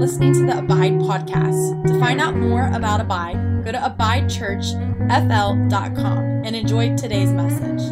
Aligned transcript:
listening 0.00 0.32
to 0.32 0.46
the 0.46 0.58
Abide 0.58 0.94
podcast. 0.94 1.86
To 1.86 2.00
find 2.00 2.22
out 2.22 2.34
more 2.34 2.70
about 2.72 3.02
Abide, 3.02 3.66
go 3.66 3.72
to 3.72 3.76
abidechurchfl.com 3.76 6.18
and 6.42 6.56
enjoy 6.56 6.96
today's 6.96 7.30
message. 7.30 7.82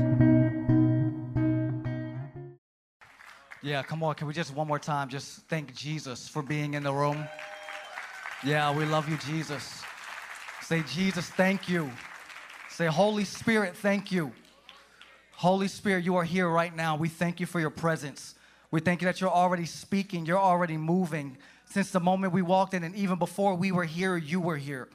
Yeah, 3.63 3.83
come 3.83 4.03
on. 4.03 4.15
Can 4.15 4.27
we 4.27 4.33
just 4.33 4.55
one 4.55 4.67
more 4.67 4.79
time 4.79 5.11
just 5.11 5.41
thank 5.49 5.75
Jesus 5.75 6.27
for 6.27 6.43
being 6.43 6.73
in 6.73 6.83
the 6.83 6.95
room? 6.95 7.29
Yeah, 8.43 8.75
we 8.75 8.87
love 8.87 9.07
you, 9.07 9.19
Jesus. 9.19 9.83
Say, 10.63 10.83
Jesus, 10.85 11.29
thank 11.29 11.69
you. 11.69 11.91
Say, 12.71 12.87
Holy 12.87 13.25
Spirit, 13.25 13.77
thank 13.77 14.11
you. 14.11 14.33
Holy 15.33 15.69
Spirit, 15.69 16.07
you 16.07 16.17
are 16.17 16.25
here 16.25 16.49
right 16.49 16.75
now. 16.75 16.97
We 16.97 17.11
thank 17.11 17.39
you 17.39 17.45
for 17.45 17.61
your 17.61 17.69
presence. 17.69 18.35
We 18.71 18.81
thank 18.81 19.03
you 19.03 19.07
that 19.07 19.21
you're 19.21 19.29
already 19.29 19.67
speaking, 19.67 20.25
you're 20.25 20.39
already 20.39 20.79
moving. 20.79 21.37
Since 21.71 21.91
the 21.91 22.01
moment 22.01 22.33
we 22.33 22.43
walked 22.43 22.75
in, 22.75 22.83
and 22.83 22.95
even 22.95 23.19
before 23.19 23.55
we 23.55 23.73
were 23.73 23.85
here, 23.85 24.17
you 24.17 24.41
were 24.41 24.57
here. 24.57 24.89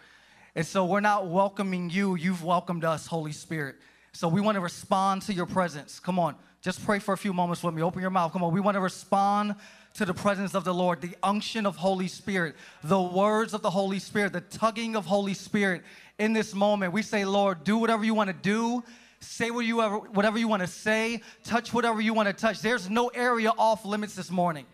And 0.56 0.66
so 0.66 0.86
we're 0.86 1.02
not 1.02 1.28
welcoming 1.28 1.90
you, 1.90 2.16
you've 2.16 2.44
welcomed 2.44 2.84
us, 2.84 3.08
Holy 3.08 3.32
Spirit. 3.32 3.76
So 4.12 4.28
we 4.28 4.42
want 4.42 4.56
to 4.56 4.62
respond 4.62 5.24
to 5.24 5.34
your 5.34 5.46
presence. 5.46 6.00
Come 6.00 6.20
on, 6.20 6.36
just 6.62 6.84
pray 6.86 7.00
for 7.00 7.14
a 7.14 7.18
few 7.18 7.34
moments 7.34 7.64
with 7.64 7.74
me. 7.74 7.82
Open 7.82 8.02
your 8.02 8.12
mouth. 8.12 8.32
Come 8.32 8.44
on, 8.44 8.54
we 8.54 8.60
want 8.60 8.76
to 8.76 8.82
respond 8.82 9.56
to 9.96 10.06
the 10.06 10.14
presence 10.14 10.56
of 10.56 10.64
the 10.64 10.74
Lord, 10.74 11.02
the 11.02 11.16
unction 11.22 11.66
of 11.66 11.76
Holy 11.76 12.08
Spirit, 12.08 12.56
the 12.84 13.02
words 13.02 13.54
of 13.54 13.62
the 13.62 13.70
Holy 13.70 14.00
Spirit, 14.00 14.34
the 14.34 14.42
tugging 14.42 14.96
of 14.96 15.06
Holy 15.06 15.34
Spirit 15.36 15.84
in 16.18 16.34
this 16.34 16.54
moment. 16.54 16.94
We 16.94 17.04
say, 17.04 17.26
Lord, 17.26 17.64
do 17.64 17.78
whatever 17.78 18.04
you 18.04 18.14
want 18.14 18.30
to 18.30 18.34
do 18.34 18.84
say 19.24 19.52
what 19.52 19.66
you 19.66 19.82
ever, 19.82 19.98
whatever 19.98 20.38
you 20.38 20.48
want 20.48 20.62
to 20.62 20.68
say, 20.68 21.22
touch 21.44 21.74
whatever 21.74 22.02
you 22.02 22.14
want 22.14 22.28
to 22.28 22.34
touch. 22.34 22.62
There's 22.62 22.90
no 22.90 23.08
area 23.08 23.52
off 23.58 23.86
limits 23.86 24.16
this 24.16 24.30
morning. 24.30 24.66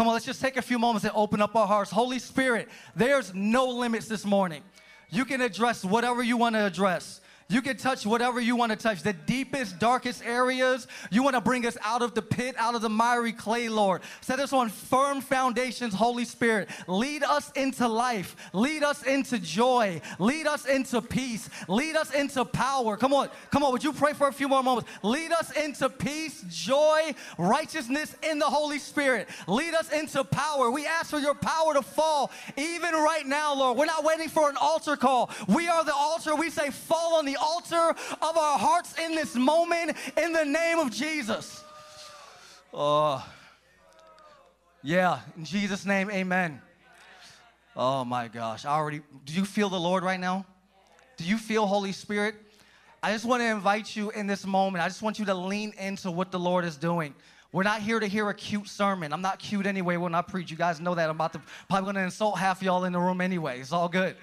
Come 0.00 0.08
on, 0.08 0.14
let's 0.14 0.24
just 0.24 0.40
take 0.40 0.56
a 0.56 0.62
few 0.62 0.78
moments 0.78 1.04
and 1.04 1.12
open 1.14 1.42
up 1.42 1.54
our 1.54 1.66
hearts. 1.66 1.90
Holy 1.90 2.18
Spirit, 2.18 2.70
there's 2.96 3.34
no 3.34 3.66
limits 3.66 4.08
this 4.08 4.24
morning. 4.24 4.62
You 5.10 5.26
can 5.26 5.42
address 5.42 5.84
whatever 5.84 6.22
you 6.22 6.38
want 6.38 6.54
to 6.54 6.64
address. 6.64 7.20
You 7.50 7.60
can 7.60 7.76
touch 7.76 8.06
whatever 8.06 8.40
you 8.40 8.54
want 8.54 8.70
to 8.70 8.76
touch. 8.76 9.02
The 9.02 9.12
deepest, 9.12 9.80
darkest 9.80 10.24
areas, 10.24 10.86
you 11.10 11.24
want 11.24 11.34
to 11.34 11.40
bring 11.40 11.66
us 11.66 11.76
out 11.82 12.00
of 12.00 12.14
the 12.14 12.22
pit, 12.22 12.54
out 12.56 12.76
of 12.76 12.80
the 12.80 12.88
miry 12.88 13.32
clay, 13.32 13.68
Lord. 13.68 14.02
Set 14.20 14.38
us 14.38 14.52
on 14.52 14.68
firm 14.68 15.20
foundations, 15.20 15.92
Holy 15.92 16.24
Spirit. 16.24 16.68
Lead 16.86 17.24
us 17.24 17.50
into 17.56 17.88
life. 17.88 18.36
Lead 18.52 18.84
us 18.84 19.02
into 19.02 19.38
joy. 19.38 20.00
Lead 20.20 20.46
us 20.46 20.64
into 20.64 21.02
peace. 21.02 21.50
Lead 21.66 21.96
us 21.96 22.14
into 22.14 22.44
power. 22.44 22.96
Come 22.96 23.12
on, 23.12 23.28
come 23.50 23.64
on. 23.64 23.72
Would 23.72 23.82
you 23.82 23.92
pray 23.92 24.12
for 24.12 24.28
a 24.28 24.32
few 24.32 24.48
more 24.48 24.62
moments? 24.62 24.88
Lead 25.02 25.32
us 25.32 25.50
into 25.56 25.88
peace, 25.90 26.44
joy, 26.48 27.12
righteousness 27.36 28.14
in 28.22 28.38
the 28.38 28.46
Holy 28.46 28.78
Spirit. 28.78 29.28
Lead 29.48 29.74
us 29.74 29.90
into 29.90 30.22
power. 30.22 30.70
We 30.70 30.86
ask 30.86 31.10
for 31.10 31.18
your 31.18 31.34
power 31.34 31.74
to 31.74 31.82
fall 31.82 32.30
even 32.56 32.94
right 32.94 33.26
now, 33.26 33.54
Lord. 33.56 33.76
We're 33.76 33.86
not 33.86 34.04
waiting 34.04 34.28
for 34.28 34.48
an 34.48 34.56
altar 34.56 34.96
call. 34.96 35.30
We 35.48 35.66
are 35.66 35.84
the 35.84 35.94
altar. 35.94 36.36
We 36.36 36.50
say, 36.50 36.70
fall 36.70 37.16
on 37.16 37.24
the 37.24 37.38
altar 37.40 37.90
of 38.22 38.36
our 38.36 38.58
hearts 38.58 38.98
in 38.98 39.14
this 39.14 39.34
moment 39.34 39.96
in 40.16 40.32
the 40.32 40.44
name 40.44 40.78
of 40.78 40.90
Jesus. 40.90 41.64
Oh, 42.72 43.26
yeah, 44.82 45.20
in 45.36 45.44
Jesus' 45.44 45.84
name, 45.84 46.10
amen. 46.10 46.60
Oh 47.76 48.04
my 48.04 48.28
gosh, 48.28 48.64
I 48.64 48.70
already, 48.70 49.00
do 49.24 49.32
you 49.32 49.44
feel 49.44 49.68
the 49.68 49.80
Lord 49.80 50.02
right 50.02 50.20
now? 50.20 50.44
Do 51.16 51.24
you 51.24 51.36
feel 51.36 51.66
Holy 51.66 51.92
Spirit? 51.92 52.34
I 53.02 53.12
just 53.12 53.24
want 53.24 53.42
to 53.42 53.46
invite 53.46 53.96
you 53.96 54.10
in 54.10 54.26
this 54.26 54.46
moment. 54.46 54.84
I 54.84 54.88
just 54.88 55.02
want 55.02 55.18
you 55.18 55.24
to 55.26 55.34
lean 55.34 55.72
into 55.78 56.10
what 56.10 56.30
the 56.30 56.38
Lord 56.38 56.64
is 56.64 56.76
doing. 56.76 57.14
We're 57.52 57.62
not 57.64 57.80
here 57.80 57.98
to 57.98 58.06
hear 58.06 58.28
a 58.28 58.34
cute 58.34 58.68
sermon. 58.68 59.12
I'm 59.12 59.22
not 59.22 59.38
cute 59.38 59.66
anyway 59.66 59.96
when 59.96 60.14
I 60.14 60.22
preach. 60.22 60.50
You 60.50 60.56
guys 60.56 60.80
know 60.80 60.94
that. 60.94 61.08
I'm 61.08 61.16
about 61.16 61.32
to 61.32 61.40
probably 61.68 61.92
gonna 61.92 62.04
insult 62.04 62.38
half 62.38 62.62
y'all 62.62 62.84
in 62.84 62.92
the 62.92 63.00
room 63.00 63.20
anyway. 63.20 63.60
It's 63.60 63.72
all 63.72 63.88
good. 63.88 64.16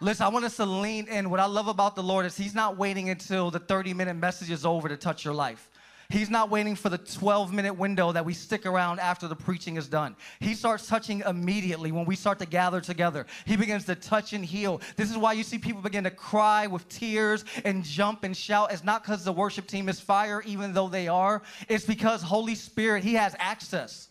Listen, 0.00 0.26
I 0.26 0.28
want 0.28 0.44
us 0.44 0.56
to 0.56 0.64
lean 0.64 1.08
in. 1.08 1.28
What 1.28 1.40
I 1.40 1.46
love 1.46 1.66
about 1.66 1.96
the 1.96 2.04
Lord 2.04 2.24
is 2.24 2.36
He's 2.36 2.54
not 2.54 2.76
waiting 2.76 3.10
until 3.10 3.50
the 3.50 3.58
30 3.58 3.94
minute 3.94 4.14
message 4.14 4.50
is 4.50 4.64
over 4.64 4.88
to 4.88 4.96
touch 4.96 5.24
your 5.24 5.34
life. 5.34 5.68
He's 6.08 6.30
not 6.30 6.48
waiting 6.48 6.76
for 6.76 6.88
the 6.88 6.96
12 6.96 7.52
minute 7.52 7.74
window 7.74 8.12
that 8.12 8.24
we 8.24 8.32
stick 8.32 8.64
around 8.64 9.00
after 9.00 9.26
the 9.26 9.34
preaching 9.34 9.76
is 9.76 9.88
done. 9.88 10.14
He 10.38 10.54
starts 10.54 10.86
touching 10.86 11.22
immediately 11.26 11.90
when 11.90 12.06
we 12.06 12.14
start 12.14 12.38
to 12.38 12.46
gather 12.46 12.80
together. 12.80 13.26
He 13.44 13.56
begins 13.56 13.86
to 13.86 13.96
touch 13.96 14.32
and 14.32 14.44
heal. 14.44 14.80
This 14.94 15.10
is 15.10 15.18
why 15.18 15.32
you 15.32 15.42
see 15.42 15.58
people 15.58 15.82
begin 15.82 16.04
to 16.04 16.10
cry 16.10 16.68
with 16.68 16.88
tears 16.88 17.44
and 17.64 17.84
jump 17.84 18.22
and 18.22 18.36
shout. 18.36 18.72
It's 18.72 18.84
not 18.84 19.02
because 19.02 19.24
the 19.24 19.32
worship 19.32 19.66
team 19.66 19.88
is 19.88 20.00
fire, 20.00 20.42
even 20.46 20.72
though 20.72 20.88
they 20.88 21.08
are. 21.08 21.42
It's 21.68 21.84
because 21.84 22.22
Holy 22.22 22.54
Spirit, 22.54 23.02
He 23.02 23.14
has 23.14 23.34
access. 23.38 24.08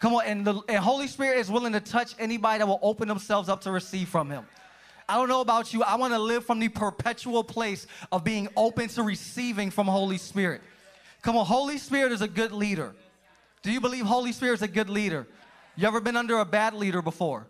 Come 0.00 0.14
on, 0.14 0.24
and 0.24 0.46
the 0.46 0.62
and 0.66 0.78
Holy 0.78 1.06
Spirit 1.06 1.38
is 1.38 1.50
willing 1.50 1.74
to 1.74 1.80
touch 1.80 2.14
anybody 2.18 2.58
that 2.58 2.66
will 2.66 2.80
open 2.82 3.06
themselves 3.06 3.50
up 3.50 3.60
to 3.60 3.70
receive 3.70 4.08
from 4.08 4.30
Him. 4.30 4.46
I 5.10 5.14
don't 5.14 5.28
know 5.28 5.40
about 5.40 5.74
you. 5.74 5.82
I 5.82 5.96
want 5.96 6.12
to 6.12 6.20
live 6.20 6.46
from 6.46 6.60
the 6.60 6.68
perpetual 6.68 7.42
place 7.42 7.88
of 8.12 8.22
being 8.22 8.48
open 8.56 8.86
to 8.90 9.02
receiving 9.02 9.72
from 9.72 9.88
Holy 9.88 10.18
Spirit. 10.18 10.60
Come 11.22 11.36
on, 11.36 11.44
Holy 11.44 11.78
Spirit 11.78 12.12
is 12.12 12.22
a 12.22 12.28
good 12.28 12.52
leader. 12.52 12.94
Do 13.62 13.72
you 13.72 13.80
believe 13.80 14.06
Holy 14.06 14.30
Spirit 14.30 14.54
is 14.54 14.62
a 14.62 14.68
good 14.68 14.88
leader? 14.88 15.26
You 15.74 15.88
ever 15.88 16.00
been 16.00 16.16
under 16.16 16.38
a 16.38 16.44
bad 16.44 16.74
leader 16.74 17.02
before? 17.02 17.48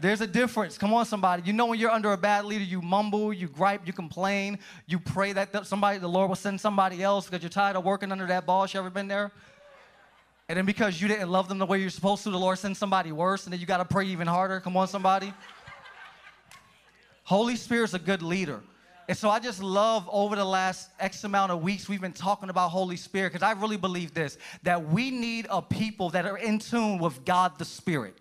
There's 0.00 0.22
a 0.22 0.26
difference. 0.26 0.78
Come 0.78 0.94
on, 0.94 1.04
somebody. 1.04 1.42
You 1.44 1.52
know 1.52 1.66
when 1.66 1.78
you're 1.78 1.90
under 1.90 2.10
a 2.10 2.16
bad 2.16 2.46
leader, 2.46 2.64
you 2.64 2.80
mumble, 2.80 3.34
you 3.34 3.48
gripe, 3.48 3.86
you 3.86 3.92
complain, 3.92 4.58
you 4.86 4.98
pray 4.98 5.34
that 5.34 5.66
somebody, 5.66 5.98
the 5.98 6.08
Lord 6.08 6.30
will 6.30 6.36
send 6.36 6.58
somebody 6.58 7.02
else 7.02 7.26
because 7.28 7.42
you're 7.42 7.50
tired 7.50 7.76
of 7.76 7.84
working 7.84 8.12
under 8.12 8.26
that 8.28 8.46
boss. 8.46 8.72
You 8.72 8.80
ever 8.80 8.88
been 8.88 9.08
there? 9.08 9.30
And 10.48 10.56
then 10.56 10.64
because 10.64 11.00
you 11.00 11.08
didn't 11.08 11.28
love 11.28 11.48
them 11.48 11.58
the 11.58 11.66
way 11.66 11.80
you're 11.80 11.90
supposed 11.90 12.22
to, 12.24 12.30
the 12.30 12.38
Lord 12.38 12.58
sends 12.58 12.78
somebody 12.78 13.12
worse, 13.12 13.44
and 13.44 13.52
then 13.52 13.60
you 13.60 13.66
got 13.66 13.78
to 13.78 13.84
pray 13.84 14.06
even 14.06 14.26
harder. 14.26 14.60
Come 14.60 14.76
on, 14.76 14.88
somebody. 14.88 15.34
Holy 17.24 17.56
Spirit's 17.56 17.94
a 17.94 17.98
good 17.98 18.22
leader. 18.22 18.60
And 19.08 19.16
so 19.16 19.28
I 19.28 19.38
just 19.38 19.62
love 19.62 20.08
over 20.10 20.36
the 20.36 20.44
last 20.44 20.90
X 20.98 21.24
amount 21.24 21.52
of 21.52 21.62
weeks, 21.62 21.88
we've 21.88 22.00
been 22.00 22.12
talking 22.12 22.48
about 22.48 22.70
Holy 22.70 22.96
Spirit 22.96 23.32
because 23.32 23.42
I 23.42 23.52
really 23.52 23.76
believe 23.76 24.14
this 24.14 24.38
that 24.62 24.88
we 24.88 25.10
need 25.10 25.46
a 25.50 25.60
people 25.60 26.10
that 26.10 26.24
are 26.24 26.38
in 26.38 26.58
tune 26.58 26.98
with 26.98 27.24
God 27.24 27.58
the 27.58 27.64
Spirit. 27.64 28.16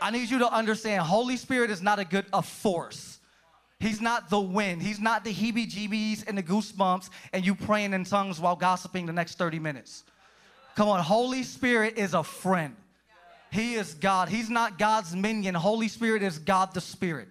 I 0.00 0.10
need 0.10 0.28
you 0.28 0.38
to 0.40 0.52
understand 0.52 1.02
Holy 1.02 1.36
Spirit 1.36 1.70
is 1.70 1.82
not 1.82 1.98
a 1.98 2.04
good 2.04 2.26
a 2.32 2.42
force. 2.42 3.18
He's 3.78 4.00
not 4.00 4.30
the 4.30 4.40
wind. 4.40 4.80
He's 4.80 5.00
not 5.00 5.24
the 5.24 5.32
heebie 5.32 5.70
jeebies 5.70 6.26
and 6.26 6.38
the 6.38 6.42
goosebumps 6.42 7.10
and 7.32 7.44
you 7.44 7.54
praying 7.54 7.92
in 7.92 8.04
tongues 8.04 8.40
while 8.40 8.56
gossiping 8.56 9.06
the 9.06 9.12
next 9.12 9.38
30 9.38 9.58
minutes. 9.58 10.04
Come 10.76 10.88
on, 10.88 11.00
Holy 11.00 11.42
Spirit 11.42 11.98
is 11.98 12.14
a 12.14 12.22
friend. 12.22 12.76
He 13.50 13.74
is 13.74 13.94
God. 13.94 14.28
He's 14.28 14.50
not 14.50 14.78
God's 14.78 15.14
minion. 15.16 15.54
Holy 15.54 15.88
Spirit 15.88 16.22
is 16.22 16.38
God 16.38 16.74
the 16.74 16.80
Spirit 16.80 17.28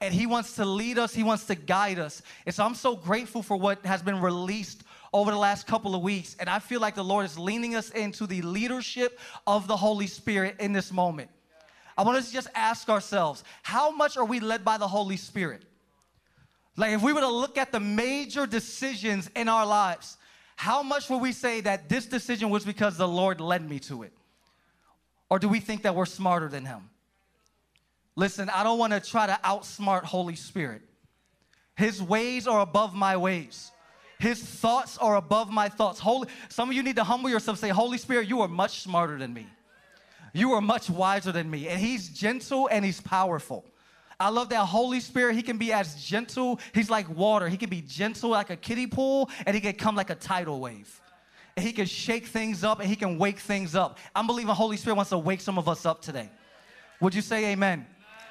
and 0.00 0.14
He 0.14 0.26
wants 0.26 0.56
to 0.56 0.64
lead 0.64 0.98
us, 0.98 1.14
He 1.14 1.22
wants 1.22 1.44
to 1.46 1.54
guide 1.54 1.98
us. 1.98 2.22
And 2.46 2.54
so 2.54 2.64
I'm 2.64 2.74
so 2.74 2.96
grateful 2.96 3.42
for 3.42 3.56
what 3.56 3.84
has 3.84 4.02
been 4.02 4.20
released 4.20 4.84
over 5.12 5.30
the 5.30 5.38
last 5.38 5.66
couple 5.66 5.94
of 5.94 6.02
weeks. 6.02 6.36
And 6.38 6.48
I 6.48 6.58
feel 6.58 6.80
like 6.80 6.94
the 6.94 7.04
Lord 7.04 7.24
is 7.24 7.38
leaning 7.38 7.74
us 7.74 7.90
into 7.90 8.26
the 8.26 8.42
leadership 8.42 9.18
of 9.46 9.66
the 9.66 9.76
Holy 9.76 10.06
Spirit 10.06 10.56
in 10.60 10.72
this 10.72 10.92
moment. 10.92 11.30
I 11.96 12.02
want 12.02 12.18
us 12.18 12.28
to 12.28 12.32
just 12.32 12.48
ask 12.54 12.88
ourselves 12.88 13.42
how 13.62 13.90
much 13.90 14.16
are 14.16 14.24
we 14.24 14.38
led 14.38 14.64
by 14.64 14.78
the 14.78 14.86
Holy 14.86 15.16
Spirit? 15.16 15.62
Like, 16.76 16.92
if 16.92 17.02
we 17.02 17.12
were 17.12 17.22
to 17.22 17.28
look 17.28 17.58
at 17.58 17.72
the 17.72 17.80
major 17.80 18.46
decisions 18.46 19.28
in 19.34 19.48
our 19.48 19.66
lives, 19.66 20.16
how 20.54 20.82
much 20.84 21.10
would 21.10 21.20
we 21.20 21.32
say 21.32 21.60
that 21.62 21.88
this 21.88 22.06
decision 22.06 22.50
was 22.50 22.64
because 22.64 22.96
the 22.96 23.08
Lord 23.08 23.40
led 23.40 23.68
me 23.68 23.80
to 23.80 24.04
it? 24.04 24.12
Or 25.28 25.40
do 25.40 25.48
we 25.48 25.58
think 25.58 25.82
that 25.82 25.96
we're 25.96 26.06
smarter 26.06 26.48
than 26.48 26.64
Him? 26.64 26.88
Listen, 28.18 28.50
I 28.50 28.64
don't 28.64 28.80
want 28.80 28.92
to 28.92 28.98
try 28.98 29.28
to 29.28 29.38
outsmart 29.44 30.02
Holy 30.02 30.34
Spirit. 30.34 30.82
His 31.76 32.02
ways 32.02 32.48
are 32.48 32.58
above 32.58 32.92
my 32.92 33.16
ways. 33.16 33.70
His 34.18 34.42
thoughts 34.42 34.98
are 34.98 35.14
above 35.14 35.50
my 35.50 35.68
thoughts. 35.68 36.00
Holy, 36.00 36.28
some 36.48 36.68
of 36.68 36.74
you 36.74 36.82
need 36.82 36.96
to 36.96 37.04
humble 37.04 37.30
yourself 37.30 37.60
say, 37.60 37.68
Holy 37.68 37.96
Spirit, 37.96 38.26
you 38.26 38.40
are 38.40 38.48
much 38.48 38.80
smarter 38.80 39.18
than 39.18 39.32
me. 39.32 39.46
You 40.32 40.50
are 40.54 40.60
much 40.60 40.90
wiser 40.90 41.30
than 41.30 41.48
me. 41.48 41.68
And 41.68 41.80
he's 41.80 42.08
gentle 42.08 42.68
and 42.72 42.84
he's 42.84 43.00
powerful. 43.00 43.64
I 44.18 44.30
love 44.30 44.48
that 44.48 44.64
Holy 44.64 44.98
Spirit, 44.98 45.36
he 45.36 45.42
can 45.42 45.56
be 45.56 45.72
as 45.72 46.04
gentle, 46.04 46.58
he's 46.74 46.90
like 46.90 47.08
water. 47.08 47.48
He 47.48 47.56
can 47.56 47.70
be 47.70 47.82
gentle 47.82 48.30
like 48.30 48.50
a 48.50 48.56
kiddie 48.56 48.88
pool, 48.88 49.30
and 49.46 49.54
he 49.54 49.60
can 49.60 49.74
come 49.74 49.94
like 49.94 50.10
a 50.10 50.16
tidal 50.16 50.58
wave. 50.58 51.00
And 51.56 51.64
he 51.64 51.72
can 51.72 51.86
shake 51.86 52.26
things 52.26 52.64
up 52.64 52.80
and 52.80 52.88
he 52.88 52.96
can 52.96 53.16
wake 53.16 53.38
things 53.38 53.76
up. 53.76 53.98
I'm 54.12 54.26
believing 54.26 54.56
Holy 54.56 54.76
Spirit 54.76 54.96
wants 54.96 55.10
to 55.10 55.18
wake 55.18 55.40
some 55.40 55.56
of 55.56 55.68
us 55.68 55.86
up 55.86 56.02
today. 56.02 56.28
Would 57.00 57.14
you 57.14 57.22
say 57.22 57.52
amen? 57.52 57.86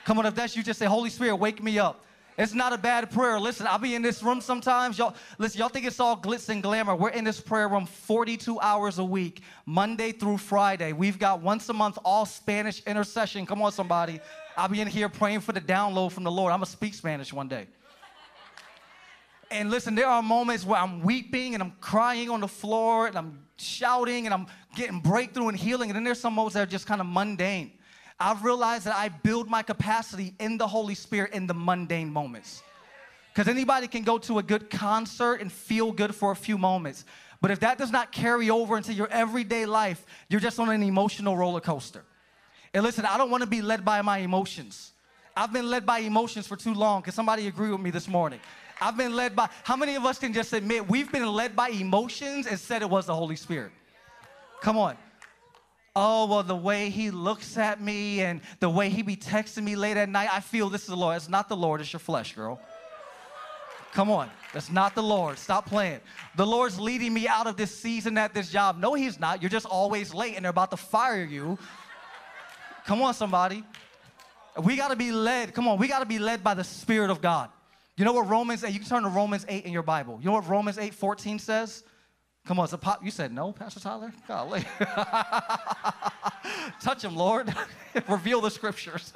Come 0.08 0.20
on, 0.20 0.26
if 0.26 0.36
that's 0.36 0.56
you, 0.56 0.64
just 0.64 0.80
say, 0.80 0.86
Holy 0.86 1.10
Spirit, 1.10 1.36
wake 1.36 1.62
me 1.62 1.80
up. 1.80 2.06
It's 2.38 2.54
not 2.54 2.72
a 2.72 2.78
bad 2.78 3.12
prayer. 3.12 3.38
Listen, 3.42 3.68
I'll 3.68 3.78
be 3.78 3.94
in 3.94 4.02
this 4.02 4.24
room 4.24 4.40
sometimes. 4.40 4.98
Y'all, 4.98 5.14
listen, 5.38 5.60
y'all 5.60 5.68
think 5.68 5.86
it's 5.86 6.00
all 6.00 6.16
glitz 6.16 6.48
and 6.48 6.64
glamour. 6.64 6.96
We're 6.96 7.10
in 7.10 7.26
this 7.26 7.42
prayer 7.42 7.68
room 7.68 7.86
42 7.86 8.58
hours 8.62 9.00
a 9.00 9.04
week, 9.04 9.42
Monday 9.66 10.14
through 10.14 10.38
Friday. 10.38 10.94
We've 10.94 11.20
got 11.20 11.42
once 11.42 11.68
a 11.68 11.74
month 11.74 11.98
all 12.06 12.26
Spanish 12.26 12.82
intercession. 12.84 13.46
Come 13.46 13.62
on, 13.62 13.74
somebody. 13.74 14.22
I'll 14.56 14.70
be 14.70 14.80
in 14.80 14.88
here 14.88 15.10
praying 15.10 15.42
for 15.42 15.52
the 15.52 15.60
download 15.60 16.14
from 16.14 16.24
the 16.24 16.32
Lord. 16.32 16.54
I'm 16.54 16.60
going 16.60 16.68
to 16.68 16.72
speak 16.72 16.94
Spanish 16.94 17.34
one 17.34 17.50
day. 17.50 17.68
And 19.52 19.70
listen, 19.70 19.94
there 19.94 20.08
are 20.08 20.22
moments 20.22 20.66
where 20.66 20.80
I'm 20.80 21.02
weeping 21.02 21.54
and 21.54 21.62
I'm 21.62 21.74
crying 21.82 22.30
on 22.30 22.40
the 22.40 22.48
floor 22.48 23.08
and 23.08 23.18
I'm 23.18 23.46
shouting 23.58 24.24
and 24.26 24.34
I'm 24.34 24.48
getting 24.74 25.02
breakthrough 25.02 25.50
and 25.50 25.58
healing. 25.58 25.90
And 25.90 25.98
then 25.98 26.06
there's 26.06 26.22
some 26.22 26.34
moments 26.34 26.54
that 26.54 26.64
are 26.64 26.72
just 26.72 26.88
kind 26.88 27.02
of 27.02 27.08
mundane. 27.08 27.74
I've 28.20 28.44
realized 28.44 28.86
that 28.86 28.96
I 28.96 29.10
build 29.10 29.50
my 29.50 29.62
capacity 29.62 30.34
in 30.40 30.58
the 30.58 30.68
Holy 30.68 30.96
Spirit 30.96 31.34
in 31.34 31.48
the 31.48 31.54
mundane 31.54 32.12
moments. 32.12 32.64
Because 33.34 33.48
anybody 33.48 33.88
can 33.88 34.02
go 34.02 34.18
to 34.18 34.40
a 34.40 34.44
good 34.44 34.70
concert 34.72 35.36
and 35.36 35.52
feel 35.52 35.92
good 35.92 36.16
for 36.16 36.32
a 36.32 36.36
few 36.36 36.58
moments. 36.58 37.06
But 37.40 37.52
if 37.52 37.60
that 37.60 37.78
does 37.78 37.92
not 37.92 38.12
carry 38.12 38.50
over 38.50 38.78
into 38.78 38.94
your 38.94 39.08
everyday 39.10 39.68
life, 39.68 40.04
you're 40.28 40.40
just 40.40 40.60
on 40.60 40.70
an 40.70 40.82
emotional 40.82 41.38
roller 41.38 41.62
coaster. 41.62 42.04
And 42.74 42.84
listen, 42.84 43.06
I 43.06 43.18
don't 43.18 43.30
want 43.30 43.42
to 43.44 43.48
be 43.48 43.62
led 43.62 43.86
by 43.86 44.02
my 44.02 44.18
emotions. 44.18 44.92
I've 45.36 45.54
been 45.54 45.70
led 45.70 45.86
by 45.86 46.00
emotions 46.00 46.48
for 46.48 46.56
too 46.56 46.74
long. 46.74 47.04
Can 47.04 47.14
somebody 47.14 47.48
agree 47.48 47.70
with 47.70 47.80
me 47.80 47.92
this 47.92 48.08
morning? 48.08 48.40
I've 48.82 48.98
been 48.98 49.16
led 49.16 49.36
by, 49.36 49.50
how 49.64 49.76
many 49.76 49.96
of 49.96 50.06
us 50.06 50.18
can 50.18 50.34
just 50.34 50.52
admit 50.54 50.90
we've 50.90 51.12
been 51.12 51.28
led 51.28 51.56
by 51.56 51.70
emotions 51.70 52.48
and 52.48 52.60
said 52.60 52.82
it 52.82 52.90
was 52.90 53.06
the 53.06 53.16
Holy 53.16 53.36
Spirit? 53.36 53.72
Come 54.62 54.78
on. 54.78 54.98
Oh, 56.00 56.28
well, 56.28 56.44
the 56.44 56.56
way 56.56 56.92
he 56.92 57.10
looks 57.10 57.58
at 57.58 57.82
me 57.82 58.22
and 58.22 58.42
the 58.60 58.70
way 58.70 58.88
he 58.88 59.02
be 59.02 59.16
texting 59.16 59.64
me 59.64 59.76
late 59.76 59.98
at 59.98 60.08
night, 60.08 60.30
I 60.32 60.42
feel 60.42 60.70
this 60.70 60.84
is 60.84 60.90
the 60.90 60.96
Lord. 60.96 61.16
It's 61.16 61.28
not 61.28 61.50
the 61.50 61.58
Lord, 61.58 61.82
it's 61.82 61.92
your 61.92 62.00
flesh, 62.00 62.36
girl. 62.36 62.62
Come 63.94 64.12
on. 64.12 64.30
That's 64.54 64.70
not 64.70 64.94
the 64.94 65.02
Lord. 65.02 65.40
Stop 65.40 65.66
playing. 65.66 66.02
The 66.36 66.46
Lord's 66.46 66.80
leading 66.80 67.16
me 67.16 67.28
out 67.28 67.48
of 67.48 67.58
this 67.58 67.76
season 67.76 68.16
at 68.20 68.36
this 68.36 68.52
job. 68.52 68.78
No, 68.78 68.94
He's 68.94 69.20
not. 69.20 69.42
You're 69.42 69.50
just 69.50 69.66
always 69.66 70.14
late 70.14 70.36
and 70.36 70.46
they're 70.46 70.52
about 70.52 70.70
to 70.70 70.78
fire 70.78 71.24
you. 71.24 71.58
Come 72.86 73.02
on, 73.02 73.16
somebody. 73.16 73.64
We 74.62 74.76
got 74.76 74.90
to 74.90 74.96
be 74.96 75.12
led. 75.12 75.56
Come 75.56 75.68
on. 75.68 75.80
We 75.80 75.88
got 75.88 76.02
to 76.02 76.06
be 76.06 76.20
led 76.20 76.44
by 76.44 76.54
the 76.54 76.64
Spirit 76.64 77.10
of 77.10 77.22
God. 77.22 77.50
You 77.96 78.06
know 78.06 78.14
what 78.14 78.30
Romans 78.30 78.64
8, 78.64 78.72
you 78.72 78.80
can 78.80 78.88
turn 78.88 79.02
to 79.02 79.10
Romans 79.10 79.48
8 79.50 79.66
in 79.66 79.74
your 79.74 79.82
Bible. 79.82 80.20
You 80.22 80.28
know 80.28 80.34
what 80.34 80.48
Romans 80.48 80.78
8 80.78 80.94
14 80.94 81.40
says? 81.40 81.84
Come 82.48 82.60
on, 82.60 82.64
it's 82.64 82.72
a 82.72 82.78
pop. 82.78 83.04
You 83.04 83.12
said 83.12 83.34
no, 83.34 83.52
Pastor 83.52 83.82
Tyler? 83.82 84.14
Golly. 84.26 84.64
Touch 86.82 87.04
him, 87.04 87.14
Lord. 87.14 87.54
Reveal 88.08 88.40
the 88.40 88.50
scriptures. 88.50 89.12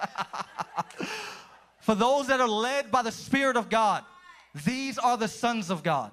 For 1.80 1.95
those 1.95 2.28
that 2.28 2.42
are 2.42 2.48
led 2.48 2.92
by 2.92 3.01
the 3.01 3.12
Spirit 3.12 3.56
of 3.56 3.69
God, 3.69 4.04
these 4.66 4.98
are 4.98 5.16
the 5.16 5.30
sons 5.30 5.69
of 5.69 5.81
God. 5.81 6.12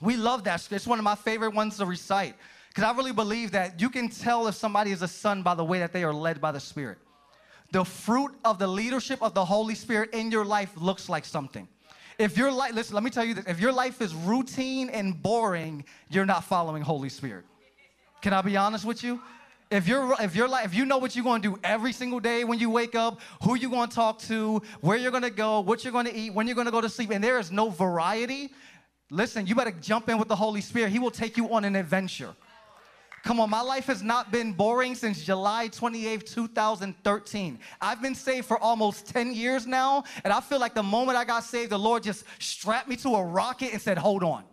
We 0.00 0.16
love 0.16 0.44
that. 0.44 0.66
It's 0.70 0.86
one 0.86 0.98
of 0.98 1.04
my 1.04 1.14
favorite 1.14 1.54
ones 1.54 1.76
to 1.76 1.84
recite 1.84 2.36
because 2.68 2.84
I 2.84 2.96
really 2.96 3.12
believe 3.12 3.50
that 3.50 3.78
you 3.78 3.90
can 3.90 4.08
tell 4.08 4.48
if 4.48 4.54
somebody 4.54 4.92
is 4.92 5.02
a 5.02 5.08
son 5.08 5.42
by 5.42 5.54
the 5.54 5.64
way 5.64 5.80
that 5.80 5.92
they 5.92 6.04
are 6.04 6.14
led 6.14 6.40
by 6.40 6.52
the 6.52 6.60
Spirit. 6.60 6.96
The 7.70 7.84
fruit 7.84 8.32
of 8.46 8.58
the 8.58 8.66
leadership 8.66 9.22
of 9.22 9.34
the 9.34 9.44
Holy 9.44 9.74
Spirit 9.74 10.14
in 10.14 10.30
your 10.30 10.46
life 10.46 10.72
looks 10.76 11.10
like 11.10 11.26
something. 11.26 11.68
If 12.18 12.36
your 12.36 12.52
life, 12.52 12.74
listen, 12.74 12.94
let 12.94 13.02
me 13.02 13.10
tell 13.10 13.24
you 13.24 13.34
this 13.34 13.44
if 13.46 13.60
your 13.60 13.72
life 13.72 14.00
is 14.00 14.14
routine 14.14 14.88
and 14.90 15.20
boring, 15.20 15.84
you're 16.10 16.26
not 16.26 16.44
following 16.44 16.82
Holy 16.82 17.08
Spirit. 17.08 17.44
Can 18.22 18.32
I 18.32 18.42
be 18.42 18.56
honest 18.56 18.84
with 18.84 19.02
you? 19.02 19.20
If 19.70 19.88
you're 19.88 20.14
if 20.20 20.36
you're 20.36 20.48
like 20.48 20.64
if 20.66 20.74
you 20.74 20.84
know 20.84 20.98
what 20.98 21.16
you're 21.16 21.24
going 21.24 21.42
to 21.42 21.50
do 21.50 21.58
every 21.64 21.92
single 21.92 22.20
day 22.20 22.44
when 22.44 22.58
you 22.58 22.70
wake 22.70 22.94
up, 22.94 23.20
who 23.42 23.56
you're 23.56 23.70
going 23.70 23.88
to 23.88 23.94
talk 23.94 24.20
to, 24.20 24.62
where 24.80 24.96
you're 24.96 25.10
going 25.10 25.24
to 25.24 25.30
go, 25.30 25.60
what 25.60 25.82
you're 25.82 25.92
going 25.92 26.06
to 26.06 26.14
eat, 26.14 26.32
when 26.32 26.46
you're 26.46 26.54
going 26.54 26.66
to 26.66 26.70
go 26.70 26.80
to 26.80 26.88
sleep, 26.88 27.10
and 27.10 27.24
there 27.24 27.38
is 27.38 27.50
no 27.50 27.70
variety, 27.70 28.52
listen, 29.10 29.46
you 29.46 29.54
better 29.54 29.72
jump 29.72 30.08
in 30.08 30.18
with 30.18 30.28
the 30.28 30.36
Holy 30.36 30.60
Spirit. 30.60 30.90
He 30.90 30.98
will 30.98 31.10
take 31.10 31.36
you 31.36 31.52
on 31.52 31.64
an 31.64 31.74
adventure. 31.74 32.34
Come 33.24 33.40
on, 33.40 33.48
my 33.48 33.62
life 33.62 33.86
has 33.86 34.02
not 34.02 34.30
been 34.30 34.52
boring 34.52 34.94
since 34.94 35.24
July 35.24 35.68
28, 35.68 36.26
2013. 36.26 37.58
I've 37.80 38.02
been 38.02 38.14
saved 38.14 38.46
for 38.46 38.58
almost 38.58 39.06
10 39.06 39.32
years 39.32 39.66
now, 39.66 40.04
and 40.24 40.32
I 40.32 40.42
feel 40.42 40.60
like 40.60 40.74
the 40.74 40.82
moment 40.82 41.16
I 41.16 41.24
got 41.24 41.42
saved, 41.42 41.70
the 41.72 41.78
Lord 41.78 42.02
just 42.02 42.24
strapped 42.38 42.86
me 42.86 42.96
to 42.96 43.08
a 43.14 43.24
rocket 43.24 43.72
and 43.72 43.80
said, 43.80 43.96
Hold 43.96 44.24
on. 44.24 44.44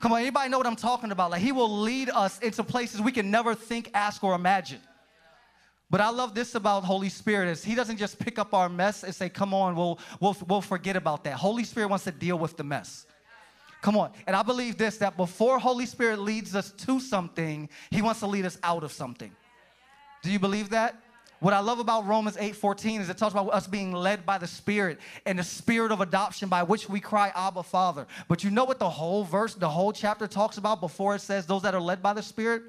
Come 0.00 0.12
on, 0.12 0.20
anybody 0.20 0.48
know 0.48 0.58
what 0.58 0.66
I'm 0.66 0.74
talking 0.74 1.12
about? 1.12 1.30
Like, 1.30 1.42
He 1.42 1.52
will 1.52 1.80
lead 1.80 2.10
us 2.10 2.40
into 2.40 2.64
places 2.64 3.00
we 3.00 3.12
can 3.12 3.30
never 3.30 3.54
think, 3.54 3.88
ask, 3.94 4.24
or 4.24 4.34
imagine. 4.34 4.80
But 5.90 6.00
I 6.00 6.10
love 6.10 6.34
this 6.34 6.56
about 6.56 6.82
Holy 6.82 7.08
Spirit 7.08 7.50
is 7.50 7.62
He 7.62 7.76
doesn't 7.76 7.98
just 7.98 8.18
pick 8.18 8.40
up 8.40 8.52
our 8.52 8.68
mess 8.68 9.04
and 9.04 9.14
say, 9.14 9.28
"Come 9.28 9.54
on, 9.54 9.76
we'll 9.76 10.00
we'll 10.18 10.36
we'll 10.48 10.60
forget 10.60 10.96
about 10.96 11.22
that." 11.24 11.34
Holy 11.34 11.62
Spirit 11.62 11.88
wants 11.88 12.04
to 12.04 12.12
deal 12.12 12.38
with 12.38 12.56
the 12.56 12.64
mess. 12.64 13.06
Come 13.80 13.96
on, 13.96 14.12
and 14.26 14.36
I 14.36 14.42
believe 14.42 14.76
this 14.76 14.98
that 14.98 15.16
before 15.16 15.58
Holy 15.58 15.86
Spirit 15.86 16.18
leads 16.18 16.54
us 16.54 16.70
to 16.72 17.00
something, 17.00 17.68
He 17.90 18.02
wants 18.02 18.20
to 18.20 18.26
lead 18.26 18.44
us 18.44 18.58
out 18.62 18.84
of 18.84 18.92
something. 18.92 19.34
Do 20.22 20.30
you 20.30 20.38
believe 20.38 20.70
that? 20.70 20.96
What 21.40 21.54
I 21.54 21.60
love 21.60 21.78
about 21.78 22.06
Romans 22.06 22.36
8:14 22.36 23.00
is 23.00 23.08
it 23.08 23.16
talks 23.16 23.32
about 23.32 23.48
us 23.48 23.66
being 23.66 23.92
led 23.92 24.26
by 24.26 24.36
the 24.36 24.46
Spirit 24.46 25.00
and 25.24 25.38
the 25.38 25.42
spirit 25.42 25.90
of 25.90 26.02
adoption 26.02 26.50
by 26.50 26.62
which 26.62 26.88
we 26.90 27.00
cry, 27.00 27.32
Abba, 27.34 27.62
Father. 27.62 28.06
But 28.28 28.44
you 28.44 28.50
know 28.50 28.64
what 28.64 28.78
the 28.78 28.90
whole 28.90 29.24
verse, 29.24 29.54
the 29.54 29.68
whole 29.68 29.92
chapter 29.92 30.26
talks 30.26 30.58
about 30.58 30.80
before 30.80 31.14
it 31.14 31.22
says 31.22 31.46
those 31.46 31.62
that 31.62 31.74
are 31.74 31.80
led 31.80 32.02
by 32.02 32.12
the 32.12 32.22
Spirit? 32.22 32.64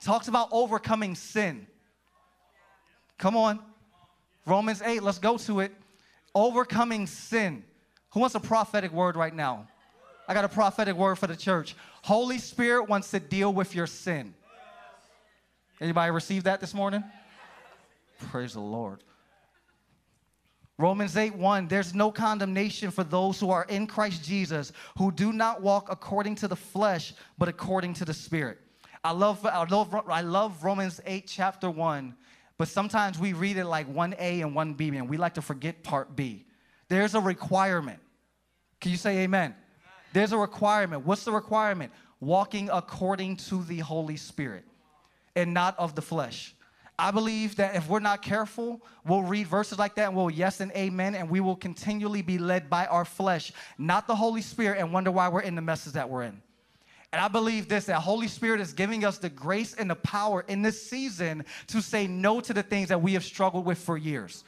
It 0.00 0.04
talks 0.04 0.28
about 0.28 0.48
overcoming 0.50 1.14
sin. 1.14 1.66
Come 3.18 3.36
on. 3.36 3.60
Romans 4.46 4.80
8, 4.80 5.02
let's 5.02 5.18
go 5.18 5.36
to 5.38 5.60
it. 5.60 5.72
Overcoming 6.34 7.06
sin. 7.06 7.64
Who 8.10 8.20
wants 8.20 8.34
a 8.34 8.40
prophetic 8.40 8.92
word 8.92 9.16
right 9.16 9.34
now? 9.34 9.68
I 10.28 10.34
got 10.34 10.44
a 10.44 10.48
prophetic 10.48 10.96
word 10.96 11.16
for 11.16 11.26
the 11.26 11.36
church. 11.36 11.76
Holy 12.02 12.38
Spirit 12.38 12.88
wants 12.88 13.10
to 13.12 13.20
deal 13.20 13.52
with 13.52 13.74
your 13.74 13.86
sin. 13.86 14.34
Anybody 15.80 16.10
receive 16.10 16.44
that 16.44 16.60
this 16.60 16.74
morning? 16.74 17.04
Praise 18.30 18.54
the 18.54 18.60
Lord. 18.60 19.02
Romans 20.78 21.16
8 21.16 21.34
1, 21.34 21.68
there's 21.68 21.94
no 21.94 22.10
condemnation 22.10 22.90
for 22.90 23.02
those 23.02 23.40
who 23.40 23.50
are 23.50 23.64
in 23.64 23.86
Christ 23.86 24.22
Jesus, 24.24 24.72
who 24.98 25.10
do 25.10 25.32
not 25.32 25.62
walk 25.62 25.90
according 25.90 26.34
to 26.36 26.48
the 26.48 26.56
flesh, 26.56 27.14
but 27.38 27.48
according 27.48 27.94
to 27.94 28.04
the 28.04 28.12
Spirit. 28.12 28.58
I 29.02 29.12
love, 29.12 29.44
I 29.46 29.64
love, 29.64 29.94
I 30.08 30.20
love 30.20 30.64
Romans 30.64 31.00
8, 31.06 31.26
chapter 31.26 31.70
1, 31.70 32.14
but 32.58 32.68
sometimes 32.68 33.18
we 33.18 33.32
read 33.32 33.56
it 33.56 33.64
like 33.64 33.90
1A 33.90 34.42
and 34.42 34.54
1B, 34.54 34.96
and 34.98 35.08
we 35.08 35.16
like 35.16 35.34
to 35.34 35.42
forget 35.42 35.82
part 35.82 36.14
B. 36.14 36.44
There's 36.88 37.14
a 37.14 37.20
requirement. 37.20 38.00
Can 38.80 38.90
you 38.90 38.98
say 38.98 39.18
amen? 39.18 39.54
There's 40.12 40.32
a 40.32 40.38
requirement. 40.38 41.04
What's 41.04 41.24
the 41.24 41.32
requirement? 41.32 41.92
Walking 42.20 42.70
according 42.72 43.36
to 43.36 43.62
the 43.64 43.78
Holy 43.78 44.16
Spirit 44.16 44.64
and 45.34 45.52
not 45.52 45.78
of 45.78 45.94
the 45.94 46.02
flesh. 46.02 46.54
I 46.98 47.10
believe 47.10 47.56
that 47.56 47.76
if 47.76 47.88
we're 47.88 48.00
not 48.00 48.22
careful, 48.22 48.80
we'll 49.04 49.22
read 49.22 49.46
verses 49.46 49.78
like 49.78 49.96
that 49.96 50.08
and 50.08 50.16
we'll 50.16 50.30
yes 50.30 50.60
and 50.60 50.72
amen, 50.72 51.14
and 51.14 51.28
we 51.28 51.40
will 51.40 51.56
continually 51.56 52.22
be 52.22 52.38
led 52.38 52.70
by 52.70 52.86
our 52.86 53.04
flesh, 53.04 53.52
not 53.76 54.06
the 54.06 54.16
Holy 54.16 54.40
Spirit, 54.40 54.78
and 54.78 54.92
wonder 54.92 55.10
why 55.10 55.28
we're 55.28 55.42
in 55.42 55.54
the 55.54 55.60
messes 55.60 55.92
that 55.92 56.08
we're 56.08 56.22
in. 56.22 56.40
And 57.12 57.20
I 57.20 57.28
believe 57.28 57.68
this 57.68 57.84
that 57.86 58.00
Holy 58.00 58.28
Spirit 58.28 58.60
is 58.60 58.72
giving 58.72 59.04
us 59.04 59.18
the 59.18 59.28
grace 59.28 59.74
and 59.74 59.90
the 59.90 59.94
power 59.96 60.44
in 60.48 60.62
this 60.62 60.82
season 60.82 61.44
to 61.68 61.82
say 61.82 62.06
no 62.06 62.40
to 62.40 62.52
the 62.52 62.62
things 62.62 62.88
that 62.88 63.00
we 63.00 63.12
have 63.12 63.24
struggled 63.24 63.64
with 63.64 63.78
for 63.78 63.98
years. 63.98 64.44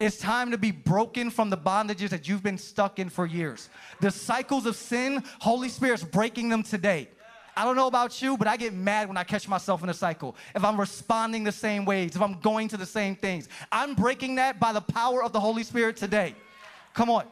It's 0.00 0.16
time 0.16 0.52
to 0.52 0.58
be 0.58 0.70
broken 0.70 1.28
from 1.28 1.50
the 1.50 1.56
bondages 1.56 2.10
that 2.10 2.28
you've 2.28 2.42
been 2.42 2.58
stuck 2.58 3.00
in 3.00 3.08
for 3.08 3.26
years. 3.26 3.68
The 4.00 4.12
cycles 4.12 4.64
of 4.64 4.76
sin, 4.76 5.24
Holy 5.40 5.68
Spirit's 5.68 6.04
breaking 6.04 6.48
them 6.48 6.62
today. 6.62 7.08
I 7.56 7.64
don't 7.64 7.74
know 7.74 7.88
about 7.88 8.22
you, 8.22 8.36
but 8.36 8.46
I 8.46 8.56
get 8.56 8.72
mad 8.72 9.08
when 9.08 9.16
I 9.16 9.24
catch 9.24 9.48
myself 9.48 9.82
in 9.82 9.88
a 9.88 9.94
cycle. 9.94 10.36
If 10.54 10.64
I'm 10.64 10.78
responding 10.78 11.42
the 11.42 11.50
same 11.50 11.84
ways, 11.84 12.14
if 12.14 12.22
I'm 12.22 12.38
going 12.38 12.68
to 12.68 12.76
the 12.76 12.86
same 12.86 13.16
things, 13.16 13.48
I'm 13.72 13.96
breaking 13.96 14.36
that 14.36 14.60
by 14.60 14.72
the 14.72 14.80
power 14.80 15.24
of 15.24 15.32
the 15.32 15.40
Holy 15.40 15.64
Spirit 15.64 15.96
today. 15.96 16.36
Come 16.94 17.10
on. 17.10 17.24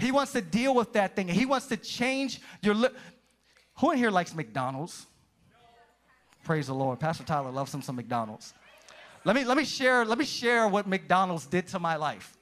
He 0.00 0.10
wants 0.10 0.32
to 0.32 0.40
deal 0.40 0.74
with 0.74 0.94
that 0.94 1.14
thing. 1.14 1.28
He 1.28 1.44
wants 1.44 1.66
to 1.66 1.76
change 1.76 2.40
your 2.62 2.74
lip. 2.74 2.96
Who 3.80 3.90
in 3.90 3.98
here 3.98 4.10
likes 4.10 4.34
McDonald's? 4.34 5.04
Praise 6.44 6.68
the 6.68 6.74
Lord. 6.74 6.98
Pastor 6.98 7.24
Tyler 7.24 7.50
loves 7.50 7.74
him 7.74 7.82
some 7.82 7.96
McDonald's. 7.96 8.54
Let 9.24 9.34
me 9.34 9.44
let 9.44 9.56
me 9.56 9.64
share 9.64 10.04
let 10.04 10.18
me 10.18 10.26
share 10.26 10.68
what 10.68 10.86
McDonald's 10.86 11.46
did 11.46 11.66
to 11.68 11.78
my 11.78 11.96
life. 11.96 12.36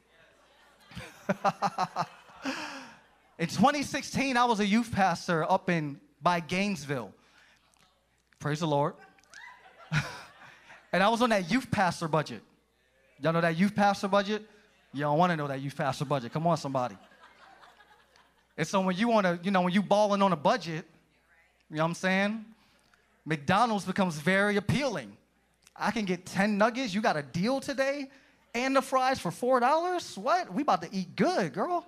in 3.39 3.47
2016, 3.47 4.37
I 4.37 4.45
was 4.45 4.59
a 4.59 4.67
youth 4.67 4.91
pastor 4.91 5.49
up 5.51 5.71
in 5.71 6.01
by 6.21 6.41
Gainesville. 6.41 7.13
Praise 8.41 8.59
the 8.59 8.67
Lord. 8.67 8.95
and 10.93 11.03
I 11.03 11.09
was 11.09 11.23
on 11.23 11.31
that 11.31 11.49
youth 11.51 11.71
pastor 11.71 12.09
budget. 12.09 12.43
Y'all 13.21 13.33
know 13.33 13.41
that 13.41 13.57
youth 13.57 13.77
pastor 13.77 14.09
budget? 14.09 14.43
You 14.93 15.03
don't 15.03 15.17
want 15.17 15.31
to 15.31 15.37
know 15.37 15.47
that 15.47 15.61
youth 15.61 15.77
pastor 15.77 16.05
budget. 16.05 16.33
Come 16.33 16.49
on, 16.49 16.57
somebody. 16.57 16.97
And 18.59 18.67
so 18.67 18.81
when 18.81 18.97
you 18.97 19.09
want 19.09 19.27
to, 19.27 19.39
you 19.45 19.53
know, 19.53 19.63
when 19.63 19.73
you 19.73 19.83
balling 19.83 20.21
on 20.21 20.33
a 20.33 20.37
budget, 20.37 20.85
you 21.71 21.77
know 21.77 21.85
what 21.85 21.91
I'm 21.91 21.95
saying? 21.95 22.45
McDonald's 23.25 23.85
becomes 23.85 24.17
very 24.19 24.57
appealing. 24.57 25.17
I 25.77 25.91
can 25.91 26.05
get 26.05 26.27
10 26.27 26.59
nuggets. 26.59 26.95
You 26.95 27.01
got 27.01 27.17
a 27.17 27.23
deal 27.23 27.61
today? 27.61 28.11
And 28.55 28.77
the 28.77 28.83
fries 28.83 29.19
for 29.19 29.31
$4? 29.31 30.19
What? 30.19 30.53
We 30.53 30.63
about 30.63 30.83
to 30.83 30.89
eat 30.93 31.17
good, 31.17 31.53
girl. 31.53 31.87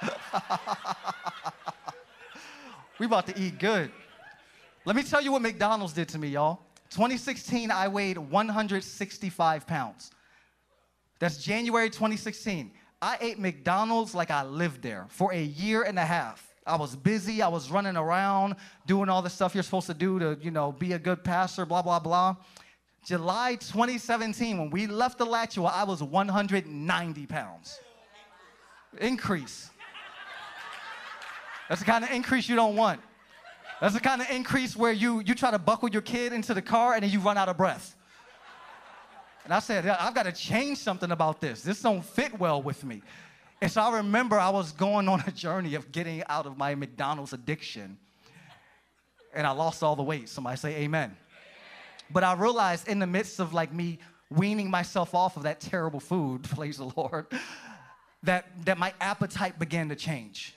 We 2.98 3.06
about 3.06 3.26
to 3.28 3.40
eat 3.40 3.58
good. 3.58 3.92
Let 4.84 4.96
me 4.96 5.04
tell 5.04 5.22
you 5.22 5.30
what 5.30 5.42
McDonald's 5.42 5.92
did 5.92 6.08
to 6.10 6.18
me, 6.18 6.28
y'all. 6.28 6.60
2016, 6.90 7.70
I 7.70 7.86
weighed 7.86 8.18
165 8.18 9.66
pounds. 9.66 10.10
That's 11.20 11.42
January 11.42 11.90
2016. 11.90 12.72
I 13.00 13.18
ate 13.20 13.38
McDonald's 13.38 14.14
like 14.14 14.30
I 14.30 14.42
lived 14.42 14.82
there 14.82 15.06
for 15.10 15.32
a 15.32 15.40
year 15.40 15.82
and 15.82 15.98
a 15.98 16.04
half. 16.04 16.47
I 16.68 16.76
was 16.76 16.94
busy. 16.94 17.40
I 17.42 17.48
was 17.48 17.70
running 17.70 17.96
around 17.96 18.56
doing 18.86 19.08
all 19.08 19.22
the 19.22 19.30
stuff 19.30 19.54
you're 19.54 19.62
supposed 19.62 19.86
to 19.86 19.94
do 19.94 20.18
to, 20.18 20.38
you 20.40 20.50
know, 20.50 20.70
be 20.70 20.92
a 20.92 20.98
good 20.98 21.24
pastor, 21.24 21.64
blah, 21.64 21.82
blah, 21.82 21.98
blah. 21.98 22.36
July 23.04 23.54
2017, 23.54 24.58
when 24.58 24.70
we 24.70 24.86
left 24.86 25.20
Alachua, 25.20 25.72
I 25.74 25.84
was 25.84 26.02
190 26.02 27.26
pounds. 27.26 27.80
Increase. 29.00 29.70
That's 31.68 31.80
the 31.80 31.86
kind 31.86 32.04
of 32.04 32.10
increase 32.10 32.48
you 32.48 32.56
don't 32.56 32.76
want. 32.76 33.00
That's 33.80 33.94
the 33.94 34.00
kind 34.00 34.20
of 34.20 34.28
increase 34.30 34.76
where 34.76 34.92
you, 34.92 35.20
you 35.20 35.34
try 35.34 35.50
to 35.50 35.58
buckle 35.58 35.88
your 35.88 36.02
kid 36.02 36.32
into 36.32 36.52
the 36.52 36.62
car 36.62 36.94
and 36.94 37.02
then 37.02 37.10
you 37.10 37.20
run 37.20 37.38
out 37.38 37.48
of 37.48 37.56
breath. 37.56 37.94
And 39.44 39.54
I 39.54 39.60
said, 39.60 39.86
I've 39.86 40.14
got 40.14 40.24
to 40.24 40.32
change 40.32 40.78
something 40.78 41.10
about 41.10 41.40
this. 41.40 41.62
This 41.62 41.80
don't 41.80 42.04
fit 42.04 42.38
well 42.38 42.60
with 42.60 42.84
me. 42.84 43.02
And 43.60 43.70
so 43.70 43.80
I 43.80 43.96
remember 43.96 44.38
I 44.38 44.50
was 44.50 44.72
going 44.72 45.08
on 45.08 45.22
a 45.26 45.32
journey 45.32 45.74
of 45.74 45.90
getting 45.90 46.22
out 46.28 46.46
of 46.46 46.56
my 46.56 46.74
McDonald's 46.74 47.32
addiction. 47.32 47.98
And 49.34 49.46
I 49.46 49.50
lost 49.50 49.82
all 49.82 49.96
the 49.96 50.02
weight. 50.02 50.28
Somebody 50.28 50.56
say 50.56 50.76
amen. 50.76 51.16
But 52.10 52.24
I 52.24 52.34
realized 52.34 52.88
in 52.88 52.98
the 52.98 53.06
midst 53.06 53.40
of 53.40 53.52
like 53.52 53.72
me 53.72 53.98
weaning 54.30 54.70
myself 54.70 55.14
off 55.14 55.36
of 55.36 55.42
that 55.42 55.60
terrible 55.60 56.00
food, 56.00 56.42
praise 56.56 56.78
the 56.78 56.90
Lord, 56.96 57.26
that, 58.22 58.46
that 58.64 58.78
my 58.78 58.92
appetite 59.00 59.58
began 59.58 59.88
to 59.88 59.96
change. 59.96 60.54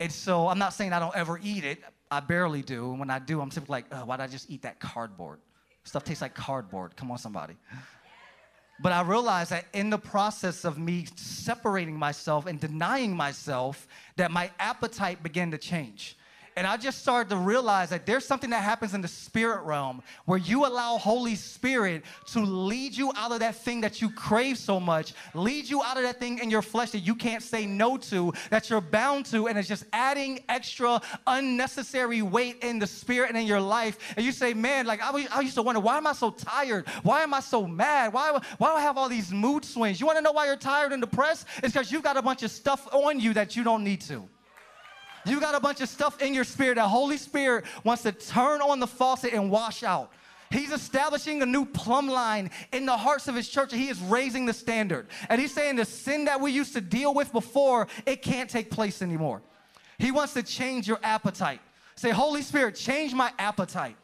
And 0.00 0.10
so 0.10 0.48
I'm 0.48 0.58
not 0.58 0.74
saying 0.74 0.92
I 0.92 0.98
don't 0.98 1.14
ever 1.14 1.38
eat 1.42 1.64
it. 1.64 1.82
I 2.10 2.20
barely 2.20 2.62
do. 2.62 2.90
And 2.90 2.98
when 2.98 3.10
I 3.10 3.18
do, 3.18 3.40
I'm 3.40 3.50
simply 3.50 3.72
like, 3.72 4.06
why 4.06 4.16
did 4.16 4.24
I 4.24 4.26
just 4.26 4.50
eat 4.50 4.62
that 4.62 4.80
cardboard? 4.80 5.38
Stuff 5.84 6.04
tastes 6.04 6.22
like 6.22 6.34
cardboard. 6.34 6.96
Come 6.96 7.10
on, 7.10 7.18
somebody. 7.18 7.56
But 8.80 8.92
I 8.92 9.02
realized 9.02 9.50
that 9.50 9.66
in 9.72 9.90
the 9.90 9.98
process 9.98 10.64
of 10.64 10.78
me 10.78 11.06
separating 11.14 11.98
myself 11.98 12.46
and 12.46 12.58
denying 12.58 13.16
myself, 13.16 13.86
that 14.16 14.30
my 14.30 14.50
appetite 14.58 15.22
began 15.22 15.50
to 15.52 15.58
change. 15.58 16.16
And 16.56 16.68
I 16.68 16.76
just 16.76 17.00
started 17.00 17.30
to 17.30 17.36
realize 17.36 17.90
that 17.90 18.06
there's 18.06 18.24
something 18.24 18.50
that 18.50 18.62
happens 18.62 18.94
in 18.94 19.00
the 19.00 19.08
spirit 19.08 19.64
realm 19.64 20.02
where 20.24 20.38
you 20.38 20.66
allow 20.66 20.98
Holy 20.98 21.34
Spirit 21.34 22.04
to 22.26 22.40
lead 22.40 22.96
you 22.96 23.12
out 23.16 23.32
of 23.32 23.40
that 23.40 23.56
thing 23.56 23.80
that 23.80 24.00
you 24.00 24.08
crave 24.10 24.56
so 24.56 24.78
much, 24.78 25.14
lead 25.34 25.68
you 25.68 25.82
out 25.82 25.96
of 25.96 26.04
that 26.04 26.20
thing 26.20 26.38
in 26.38 26.50
your 26.50 26.62
flesh 26.62 26.92
that 26.92 27.00
you 27.00 27.16
can't 27.16 27.42
say 27.42 27.66
no 27.66 27.96
to, 27.96 28.32
that 28.50 28.70
you're 28.70 28.80
bound 28.80 29.26
to, 29.26 29.48
and 29.48 29.58
it's 29.58 29.66
just 29.66 29.84
adding 29.92 30.44
extra 30.48 31.00
unnecessary 31.26 32.22
weight 32.22 32.62
in 32.62 32.78
the 32.78 32.86
spirit 32.86 33.30
and 33.30 33.38
in 33.38 33.46
your 33.46 33.60
life. 33.60 34.14
And 34.16 34.24
you 34.24 34.30
say, 34.30 34.54
man, 34.54 34.86
like 34.86 35.00
I, 35.02 35.26
I 35.32 35.40
used 35.40 35.56
to 35.56 35.62
wonder, 35.62 35.80
why 35.80 35.96
am 35.96 36.06
I 36.06 36.12
so 36.12 36.30
tired? 36.30 36.88
Why 37.02 37.22
am 37.22 37.34
I 37.34 37.40
so 37.40 37.66
mad? 37.66 38.12
Why, 38.12 38.38
why 38.58 38.70
do 38.70 38.76
I 38.76 38.80
have 38.80 38.96
all 38.96 39.08
these 39.08 39.32
mood 39.32 39.64
swings? 39.64 39.98
You 40.00 40.06
want 40.06 40.18
to 40.18 40.22
know 40.22 40.32
why 40.32 40.46
you're 40.46 40.56
tired 40.56 40.92
and 40.92 41.02
depressed? 41.02 41.46
It's 41.64 41.72
because 41.72 41.90
you've 41.90 42.04
got 42.04 42.16
a 42.16 42.22
bunch 42.22 42.44
of 42.44 42.52
stuff 42.52 42.86
on 42.94 43.18
you 43.18 43.34
that 43.34 43.56
you 43.56 43.64
don't 43.64 43.82
need 43.82 44.00
to. 44.02 44.28
You 45.24 45.40
got 45.40 45.54
a 45.54 45.60
bunch 45.60 45.80
of 45.80 45.88
stuff 45.88 46.20
in 46.20 46.34
your 46.34 46.44
spirit 46.44 46.74
that 46.76 46.88
Holy 46.88 47.16
Spirit 47.16 47.64
wants 47.82 48.02
to 48.02 48.12
turn 48.12 48.60
on 48.60 48.80
the 48.80 48.86
faucet 48.86 49.32
and 49.32 49.50
wash 49.50 49.82
out. 49.82 50.10
He's 50.50 50.70
establishing 50.70 51.42
a 51.42 51.46
new 51.46 51.64
plumb 51.64 52.08
line 52.08 52.50
in 52.72 52.86
the 52.86 52.96
hearts 52.96 53.26
of 53.26 53.34
his 53.34 53.48
church, 53.48 53.72
he 53.72 53.88
is 53.88 54.00
raising 54.00 54.46
the 54.46 54.52
standard. 54.52 55.08
And 55.28 55.40
he's 55.40 55.52
saying 55.52 55.76
the 55.76 55.84
sin 55.84 56.26
that 56.26 56.40
we 56.40 56.52
used 56.52 56.74
to 56.74 56.80
deal 56.80 57.12
with 57.12 57.32
before, 57.32 57.88
it 58.06 58.22
can't 58.22 58.48
take 58.48 58.70
place 58.70 59.02
anymore. 59.02 59.42
He 59.98 60.10
wants 60.10 60.34
to 60.34 60.42
change 60.42 60.86
your 60.86 61.00
appetite. 61.02 61.60
Say, 61.96 62.10
Holy 62.10 62.42
Spirit, 62.42 62.74
change 62.74 63.14
my 63.14 63.32
appetite. 63.38 63.96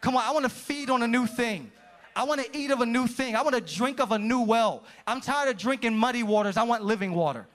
Come 0.00 0.16
on, 0.16 0.24
I 0.24 0.32
want 0.32 0.44
to 0.44 0.50
feed 0.50 0.90
on 0.90 1.02
a 1.02 1.08
new 1.08 1.26
thing. 1.26 1.70
I 2.14 2.24
want 2.24 2.42
to 2.42 2.58
eat 2.58 2.70
of 2.70 2.80
a 2.80 2.86
new 2.86 3.06
thing. 3.06 3.36
I 3.36 3.42
want 3.42 3.54
to 3.54 3.60
drink 3.60 4.00
of 4.00 4.12
a 4.12 4.18
new 4.18 4.40
well. 4.40 4.82
I'm 5.06 5.20
tired 5.20 5.48
of 5.48 5.56
drinking 5.56 5.96
muddy 5.96 6.22
waters. 6.22 6.56
I 6.56 6.64
want 6.64 6.84
living 6.84 7.14
water. 7.14 7.46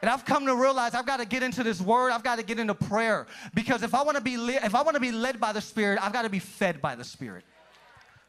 And 0.00 0.10
I've 0.10 0.24
come 0.24 0.46
to 0.46 0.54
realize 0.54 0.94
I've 0.94 1.06
got 1.06 1.18
to 1.18 1.26
get 1.26 1.42
into 1.42 1.62
this 1.62 1.80
word. 1.80 2.10
I've 2.10 2.22
got 2.22 2.36
to 2.36 2.42
get 2.42 2.58
into 2.58 2.74
prayer 2.74 3.26
because 3.54 3.82
if 3.82 3.94
I 3.94 4.02
want 4.02 4.16
to 4.16 4.22
be 4.22 4.36
li- 4.36 4.58
if 4.62 4.74
I 4.74 4.82
want 4.82 4.94
to 4.94 5.00
be 5.00 5.12
led 5.12 5.38
by 5.38 5.52
the 5.52 5.60
Spirit, 5.60 5.98
I've 6.02 6.12
got 6.12 6.22
to 6.22 6.30
be 6.30 6.38
fed 6.38 6.80
by 6.80 6.94
the 6.94 7.04
Spirit. 7.04 7.44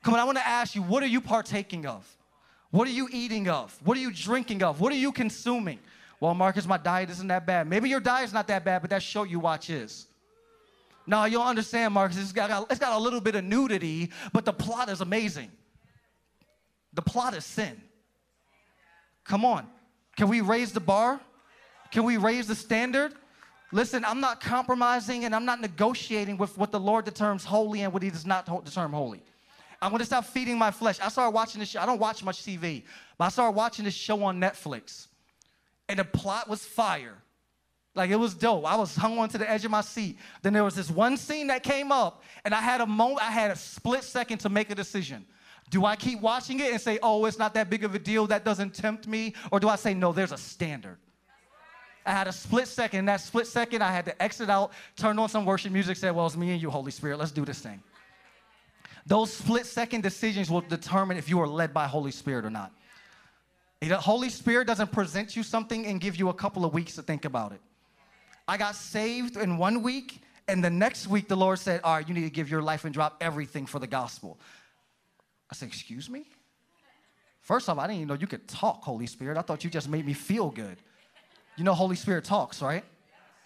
Come 0.04 0.14
on, 0.14 0.20
I 0.20 0.24
want 0.26 0.38
to 0.38 0.48
ask 0.48 0.76
you, 0.76 0.82
what 0.82 1.02
are 1.04 1.08
you 1.08 1.22
partaking 1.22 1.86
of? 1.86 2.06
What 2.72 2.88
are 2.88 2.92
you 2.92 3.08
eating 3.12 3.48
of? 3.48 3.78
What 3.84 3.98
are 3.98 4.02
you 4.02 4.12
drinking 4.12 4.64
of? 4.64 4.82
What 4.82 4.92
are 4.92 4.98
you 4.98 5.12
consuming? 5.12 5.80
Well, 6.20 6.34
Marcus, 6.34 6.68
my 6.68 6.78
diet 6.78 7.10
isn't 7.10 7.28
that 7.28 7.46
bad. 7.46 7.68
Maybe 7.68 7.90
your 7.90 8.00
diet's 8.00 8.34
not 8.34 8.48
that 8.48 8.64
bad, 8.66 8.82
but 8.82 8.90
that 8.92 9.04
show 9.04 9.24
you 9.24 9.40
watch 9.40 9.70
is. 9.70 10.08
No, 11.08 11.26
you'll 11.26 11.42
understand, 11.42 11.94
Marcus. 11.94 12.18
It's 12.18 12.32
got, 12.32 12.70
it's 12.70 12.80
got 12.80 12.94
a 12.94 13.00
little 13.00 13.22
bit 13.22 13.36
of 13.36 13.44
nudity, 13.44 14.12
but 14.32 14.46
the 14.46 14.54
plot 14.54 14.90
is 14.90 15.02
amazing. 15.02 15.52
The 16.94 17.02
plot 17.02 17.34
is 17.34 17.46
sin. 17.46 17.82
Come 19.24 19.46
on. 19.46 19.68
Can 20.16 20.28
we 20.28 20.42
raise 20.42 20.72
the 20.72 20.80
bar? 20.80 21.20
Can 21.92 22.04
we 22.04 22.18
raise 22.18 22.48
the 22.48 22.56
standard? 22.56 23.14
Listen, 23.72 24.04
I'm 24.04 24.20
not 24.20 24.42
compromising 24.42 25.26
and 25.26 25.36
I'm 25.36 25.46
not 25.46 25.62
negotiating 25.62 26.38
with 26.38 26.58
what 26.58 26.72
the 26.72 26.80
Lord 26.80 27.06
determines 27.06 27.46
holy 27.46 27.82
and 27.82 27.94
what 27.94 28.04
He 28.04 28.10
does 28.10 28.26
not 28.26 28.46
determine 28.66 28.94
holy. 28.94 29.24
I'm 29.82 29.92
gonna 29.92 30.06
stop 30.06 30.26
feeding 30.26 30.58
my 30.58 30.72
flesh. 30.72 31.00
I 31.02 31.10
started 31.10 31.32
watching 31.32 31.60
this 31.60 31.70
show. 31.70 31.82
I 31.82 31.86
don't 31.86 32.00
watch 32.00 32.24
much 32.24 32.44
TV, 32.44 32.84
but 33.18 33.26
I 33.26 33.30
started 33.30 33.56
watching 33.56 33.86
this 33.86 33.94
show 33.94 34.24
on 34.24 34.40
Netflix. 34.40 35.08
And 35.90 36.00
the 36.00 36.06
plot 36.06 36.48
was 36.48 36.64
fire. 36.64 37.18
Like 37.96 38.10
it 38.10 38.16
was 38.16 38.34
dope. 38.34 38.66
I 38.66 38.76
was 38.76 38.96
hung 38.96 39.18
on 39.18 39.28
to 39.30 39.38
the 39.38 39.50
edge 39.50 39.66
of 39.66 39.72
my 39.72 39.82
seat. 39.82 40.18
Then 40.44 40.54
there 40.54 40.64
was 40.64 40.76
this 40.76 40.90
one 40.90 41.18
scene 41.18 41.48
that 41.48 41.64
came 41.64 41.92
up, 41.92 42.24
and 42.46 42.54
I 42.54 42.62
had 42.62 42.80
a 42.80 42.86
moment, 42.86 43.22
I 43.22 43.32
had 43.32 43.52
a 43.52 43.56
split 43.56 44.04
second 44.04 44.38
to 44.40 44.50
make 44.50 44.70
a 44.70 44.76
decision. 44.76 45.26
Do 45.70 45.86
I 45.86 45.96
keep 45.96 46.22
watching 46.22 46.60
it 46.60 46.72
and 46.72 46.80
say, 46.80 47.00
oh, 47.02 47.26
it's 47.26 47.40
not 47.40 47.54
that 47.56 47.70
big 47.70 47.84
of 47.84 47.96
a 47.96 48.00
deal, 48.00 48.28
that 48.28 48.46
doesn't 48.46 48.74
tempt 48.74 49.08
me? 49.08 49.34
Or 49.52 49.60
do 49.60 49.68
I 49.68 49.78
say, 49.78 49.94
no, 49.94 50.12
there's 50.12 50.32
a 50.32 50.38
standard? 50.38 50.98
I 52.06 52.12
had 52.12 52.28
a 52.28 52.34
split 52.34 52.68
second. 52.68 53.00
In 53.00 53.06
that 53.06 53.22
split 53.22 53.48
second, 53.48 53.84
I 53.84 53.92
had 53.92 54.06
to 54.06 54.22
exit 54.22 54.50
out, 54.50 54.72
turn 54.96 55.20
on 55.20 55.30
some 55.30 55.46
worship 55.46 55.72
music, 55.72 55.98
said, 55.98 56.16
Well, 56.16 56.26
it's 56.26 56.36
me 56.36 56.52
and 56.52 56.62
you, 56.62 56.70
Holy 56.70 56.92
Spirit. 56.92 57.20
Let's 57.20 57.32
do 57.32 57.46
this 57.46 57.60
thing. 57.60 57.82
Those 59.06 59.34
split 59.34 59.66
second 59.66 60.02
decisions 60.02 60.50
will 60.50 60.62
determine 60.62 61.18
if 61.18 61.30
you 61.30 61.40
are 61.42 61.48
led 61.48 61.74
by 61.74 61.88
Holy 61.88 62.12
Spirit 62.12 62.46
or 62.46 62.50
not. 62.50 62.72
The 63.80 63.98
Holy 63.98 64.30
Spirit 64.30 64.68
doesn't 64.68 64.92
present 64.92 65.36
you 65.36 65.42
something 65.42 65.88
and 65.88 66.00
give 66.00 66.16
you 66.16 66.30
a 66.30 66.34
couple 66.34 66.66
of 66.66 66.74
weeks 66.74 66.96
to 66.96 67.02
think 67.02 67.26
about 67.26 67.52
it. 67.52 67.62
I 68.48 68.58
got 68.58 68.76
saved 68.76 69.38
in 69.38 69.58
one 69.58 69.82
week, 69.82 70.22
and 70.48 70.64
the 70.64 70.70
next 70.70 71.08
week 71.08 71.28
the 71.28 71.38
Lord 71.38 71.58
said, 71.58 71.82
All 71.84 71.96
right, 71.96 72.08
you 72.08 72.14
need 72.14 72.24
to 72.24 72.30
give 72.30 72.50
your 72.50 72.62
life 72.62 72.86
and 72.86 72.94
drop 72.94 73.18
everything 73.22 73.66
for 73.66 73.80
the 73.80 73.88
gospel. 73.88 74.40
I 75.50 75.56
said, 75.56 75.68
Excuse 75.68 76.10
me? 76.10 76.26
First 77.42 77.70
off, 77.70 77.80
I 77.80 77.88
didn't 77.88 77.98
even 77.98 78.08
know 78.08 78.14
you 78.14 78.28
could 78.28 78.48
talk, 78.48 78.84
Holy 78.84 79.08
Spirit. 79.08 79.38
I 79.38 79.42
thought 79.42 79.64
you 79.64 79.70
just 79.70 79.90
made 79.90 80.06
me 80.06 80.14
feel 80.14 80.50
good. 80.50 80.78
You 81.58 81.64
know, 81.64 81.74
Holy 81.74 81.96
Spirit 81.96 82.24
talks, 82.24 82.62
right? 82.62 82.84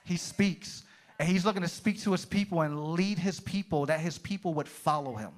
He 0.03 0.17
speaks. 0.17 0.83
And 1.19 1.27
he's 1.27 1.45
looking 1.45 1.61
to 1.61 1.67
speak 1.67 2.01
to 2.01 2.11
his 2.11 2.25
people 2.25 2.61
and 2.61 2.93
lead 2.93 3.17
his 3.17 3.39
people 3.39 3.85
that 3.85 3.99
his 3.99 4.17
people 4.17 4.53
would 4.55 4.67
follow 4.67 5.15
him. 5.15 5.31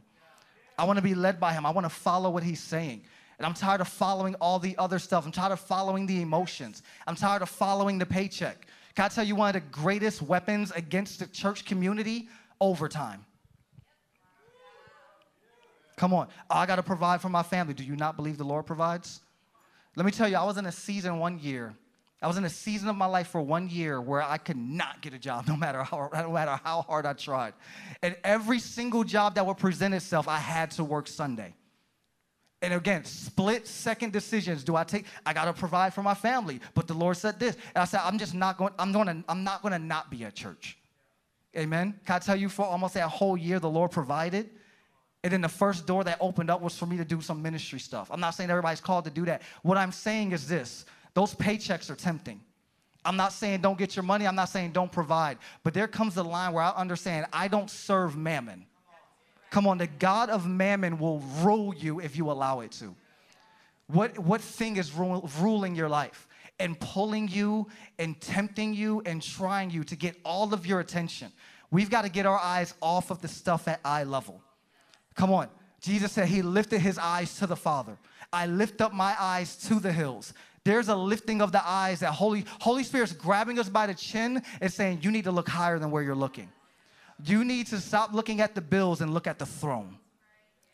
I 0.77 0.86
want 0.86 0.97
to 0.97 1.03
be 1.03 1.15
led 1.15 1.39
by 1.39 1.53
him. 1.53 1.65
I 1.65 1.71
want 1.71 1.86
to 1.86 1.89
follow 1.89 2.29
what 2.29 2.43
he's 2.43 2.59
saying. 2.59 3.01
And 3.38 3.45
I'm 3.45 3.53
tired 3.53 3.81
of 3.81 3.88
following 3.88 4.36
all 4.36 4.57
the 4.57 4.75
other 4.77 4.97
stuff. 5.00 5.25
I'm 5.25 5.31
tired 5.31 5.51
of 5.51 5.59
following 5.59 6.07
the 6.07 6.21
emotions. 6.21 6.81
I'm 7.05 7.15
tired 7.15 7.41
of 7.41 7.50
following 7.50 8.00
the 8.00 8.05
paycheck. 8.05 8.67
Can 8.95 9.05
I 9.05 9.07
tell 9.09 9.24
you 9.24 9.36
one 9.36 9.55
of 9.55 9.62
the 9.62 9.67
greatest 9.69 10.24
weapons 10.24 10.71
against 10.71 11.19
the 11.19 11.27
church 11.27 11.65
community? 11.65 12.27
Overtime. 12.59 13.24
Come 15.95 16.13
on. 16.13 16.27
I 16.50 16.65
got 16.65 16.77
to 16.77 16.83
provide 16.83 17.21
for 17.21 17.29
my 17.29 17.43
family. 17.43 17.75
Do 17.75 17.83
you 17.83 17.95
not 17.95 18.15
believe 18.15 18.39
the 18.39 18.43
Lord 18.43 18.65
provides? 18.65 19.21
Let 19.95 20.05
me 20.05 20.12
tell 20.12 20.27
you, 20.27 20.38
I 20.38 20.43
was 20.43 20.57
in 20.57 20.65
a 20.65 20.71
season 20.71 21.19
one 21.19 21.39
year 21.39 21.75
I 22.21 22.27
was 22.27 22.38
in 22.38 22.45
a 22.45 22.50
season 22.50 22.89
of 22.89 22.95
my 22.95 23.05
life 23.05 23.27
for 23.27 23.41
one 23.41 23.69
year 23.69 24.01
where 24.01 24.24
I 24.24 24.38
could 24.38 24.57
not 24.57 25.01
get 25.01 25.13
a 25.13 25.19
job 25.19 25.47
no 25.47 25.55
matter 25.55 25.83
how, 25.83 26.09
no 26.13 26.31
matter 26.31 26.59
how 26.63 26.81
hard 26.81 27.05
I 27.05 27.13
tried. 27.13 27.53
And 28.01 28.15
every 28.24 28.59
single 28.59 29.03
job 29.03 29.36
that 29.36 29.45
would 29.45 29.57
present 29.57 29.93
itself, 29.93 30.27
I 30.27 30.38
had 30.38 30.71
to 30.71 30.83
work 30.83 31.07
Sunday. 31.07 31.53
And 32.62 32.74
again, 32.74 33.05
split 33.05 33.67
second 33.67 34.13
decisions. 34.13 34.63
Do 34.63 34.75
I 34.75 34.83
take, 34.83 35.05
I 35.25 35.33
gotta 35.33 35.53
provide 35.53 35.93
for 35.93 36.01
my 36.01 36.15
family. 36.15 36.59
But 36.74 36.88
the 36.88 36.95
Lord 36.95 37.15
said 37.17 37.39
this. 37.39 37.55
And 37.75 37.83
I 37.83 37.86
said, 37.86 38.01
I'm 38.03 38.17
just 38.17 38.33
not 38.33 38.57
going, 38.57 38.74
I'm 38.79 38.91
gonna, 38.91 39.24
I'm 39.29 39.43
not 39.43 39.62
gonna 39.62 39.77
not 39.77 40.09
be 40.09 40.24
at 40.24 40.33
church. 40.33 40.75
Amen. 41.55 42.00
Can 42.05 42.15
I 42.15 42.19
tell 42.19 42.36
you 42.36 42.50
for 42.50 42.65
almost 42.65 42.95
that 42.95 43.09
whole 43.09 43.38
year 43.38 43.59
the 43.59 43.69
Lord 43.69 43.91
provided? 43.91 44.50
And 45.24 45.33
then 45.33 45.41
the 45.41 45.50
first 45.50 45.86
door 45.86 46.03
that 46.03 46.17
opened 46.19 46.50
up 46.50 46.62
was 46.62 46.77
for 46.77 46.86
me 46.86 46.97
to 46.97 47.05
do 47.05 47.21
some 47.21 47.41
ministry 47.41 47.79
stuff. 47.79 48.09
I'm 48.12 48.19
not 48.19 48.31
saying 48.31 48.50
everybody's 48.50 48.81
called 48.81 49.05
to 49.05 49.12
do 49.12 49.25
that. 49.25 49.41
What 49.62 49.77
I'm 49.77 49.91
saying 49.91 50.31
is 50.31 50.47
this 50.47 50.86
those 51.17 51.33
paychecks 51.33 51.89
are 51.89 51.95
tempting. 51.95 52.39
I'm 53.03 53.17
not 53.17 53.33
saying 53.33 53.62
don't 53.62 53.79
get 53.79 53.95
your 53.95 54.03
money. 54.03 54.27
I'm 54.27 54.36
not 54.36 54.50
saying 54.50 54.74
don't 54.74 54.91
provide. 54.91 55.39
But 55.63 55.74
there 55.74 55.88
comes 55.88 56.15
a 56.15 56.21
line 56.21 56.53
where 56.53 56.63
I 56.63 56.69
understand 56.69 57.25
I 57.33 57.47
don't 57.47 57.71
serve 57.71 58.15
mammon. 58.15 58.67
Come 59.50 59.65
on, 59.65 59.79
the 59.79 59.88
God 59.88 60.29
of 60.29 60.45
mammon 60.45 61.00
will 61.00 61.24
rule 61.41 61.74
you 61.74 62.01
if 62.01 62.15
you 62.15 62.29
allow 62.29 62.59
it 62.59 62.71
to. 62.74 62.93
What, 63.88 64.19
what 64.19 64.41
thing 64.41 64.77
is 64.77 64.93
ruling 64.93 65.74
your 65.74 65.89
life 65.89 66.27
and 66.59 66.79
pulling 66.79 67.29
you 67.29 67.65
and 67.97 68.21
tempting 68.21 68.75
you 68.75 69.01
and 69.07 69.19
trying 69.19 69.71
you 69.71 69.83
to 69.86 69.95
get 69.95 70.17
all 70.24 70.53
of 70.53 70.67
your 70.67 70.81
attention? 70.81 71.31
We've 71.71 71.89
got 71.89 72.03
to 72.03 72.09
get 72.09 72.27
our 72.27 72.39
eyes 72.39 72.75
off 72.79 73.09
of 73.09 73.24
the 73.24 73.27
stuff 73.27 73.67
at 73.67 73.79
eye 73.83 74.03
level. 74.03 74.39
Come 75.15 75.33
on. 75.33 75.47
Jesus 75.81 76.12
said 76.12 76.27
he 76.27 76.43
lifted 76.43 76.81
his 76.81 77.00
eyes 77.00 77.39
to 77.39 77.47
the 77.47 77.55
Father. 77.55 77.97
I 78.31 78.45
lift 78.45 78.81
up 78.81 78.93
my 78.93 79.15
eyes 79.19 79.55
to 79.67 79.79
the 79.79 79.91
hills. 79.91 80.33
There's 80.67 80.89
a 80.89 80.95
lifting 80.97 81.41
of 81.41 81.53
the 81.53 81.65
eyes 81.65 82.01
that 82.01 82.12
Holy, 82.12 82.43
Holy 82.59 82.83
Spirit's 82.83 83.13
grabbing 83.13 83.57
us 83.57 83.69
by 83.69 83.88
the 83.88 83.93
chin 83.93 84.43
and 84.59 84.69
saying, 84.69 85.00
You 85.01 85.12
need 85.12 85.24
to 85.24 85.31
look 85.31 85.47
higher 85.47 85.79
than 85.79 85.91
where 85.91 86.03
you're 86.03 86.13
looking. 86.13 86.50
You 87.24 87.45
need 87.45 87.67
to 87.67 87.79
stop 87.79 88.13
looking 88.13 88.41
at 88.41 88.53
the 88.53 88.59
bills 88.59 89.00
and 89.00 89.13
look 89.13 89.27
at 89.27 89.39
the 89.39 89.45
throne. 89.45 89.97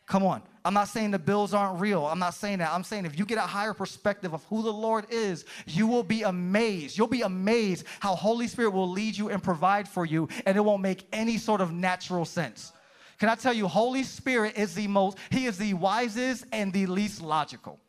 Come 0.07 0.25
on. 0.25 0.41
I'm 0.65 0.73
not 0.73 0.87
saying 0.87 1.11
the 1.11 1.19
bills 1.19 1.53
aren't 1.53 1.79
real. 1.79 2.07
I'm 2.07 2.17
not 2.17 2.33
saying 2.33 2.57
that. 2.57 2.71
I'm 2.73 2.83
saying 2.83 3.05
if 3.05 3.19
you 3.19 3.23
get 3.23 3.37
a 3.37 3.41
higher 3.41 3.75
perspective 3.75 4.33
of 4.33 4.43
who 4.45 4.63
the 4.63 4.73
Lord 4.73 5.05
is, 5.11 5.45
you 5.67 5.85
will 5.85 6.01
be 6.01 6.23
amazed. 6.23 6.97
You'll 6.97 7.05
be 7.05 7.21
amazed 7.21 7.85
how 7.99 8.15
Holy 8.15 8.47
Spirit 8.47 8.71
will 8.71 8.89
lead 8.89 9.15
you 9.15 9.29
and 9.29 9.43
provide 9.43 9.87
for 9.87 10.07
you, 10.07 10.27
and 10.47 10.57
it 10.57 10.61
won't 10.61 10.81
make 10.81 11.07
any 11.13 11.37
sort 11.37 11.61
of 11.61 11.71
natural 11.71 12.25
sense. 12.25 12.73
Can 13.19 13.29
I 13.29 13.35
tell 13.35 13.53
you, 13.53 13.67
Holy 13.67 14.01
Spirit 14.01 14.57
is 14.57 14.73
the 14.73 14.87
most, 14.87 15.19
He 15.29 15.45
is 15.45 15.59
the 15.59 15.75
wisest 15.75 16.45
and 16.51 16.73
the 16.73 16.87
least 16.87 17.21
logical. 17.21 17.79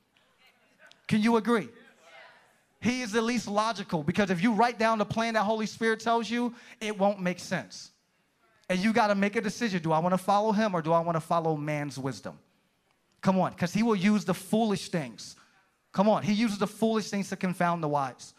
Can 1.08 1.22
you 1.22 1.38
agree? 1.38 1.70
He 2.84 3.00
is 3.00 3.12
the 3.12 3.22
least 3.22 3.48
logical 3.48 4.02
because 4.02 4.28
if 4.28 4.42
you 4.42 4.52
write 4.52 4.78
down 4.78 4.98
the 4.98 5.06
plan 5.06 5.32
that 5.34 5.44
Holy 5.44 5.64
Spirit 5.64 6.00
tells 6.00 6.28
you, 6.28 6.54
it 6.82 6.98
won't 6.98 7.18
make 7.18 7.38
sense. 7.38 7.92
And 8.68 8.78
you 8.78 8.92
got 8.92 9.06
to 9.06 9.14
make 9.14 9.36
a 9.36 9.40
decision. 9.40 9.82
Do 9.82 9.90
I 9.90 10.00
want 10.00 10.12
to 10.12 10.18
follow 10.18 10.52
him 10.52 10.74
or 10.74 10.82
do 10.82 10.92
I 10.92 11.00
want 11.00 11.16
to 11.16 11.20
follow 11.20 11.56
man's 11.56 11.98
wisdom? 11.98 12.38
Come 13.22 13.38
on, 13.38 13.52
because 13.52 13.72
he 13.72 13.82
will 13.82 13.96
use 13.96 14.26
the 14.26 14.34
foolish 14.34 14.90
things. 14.90 15.34
Come 15.92 16.10
on, 16.10 16.24
he 16.24 16.34
uses 16.34 16.58
the 16.58 16.66
foolish 16.66 17.08
things 17.08 17.30
to 17.30 17.36
confound 17.36 17.82
the 17.82 17.88
wise. 17.88 18.34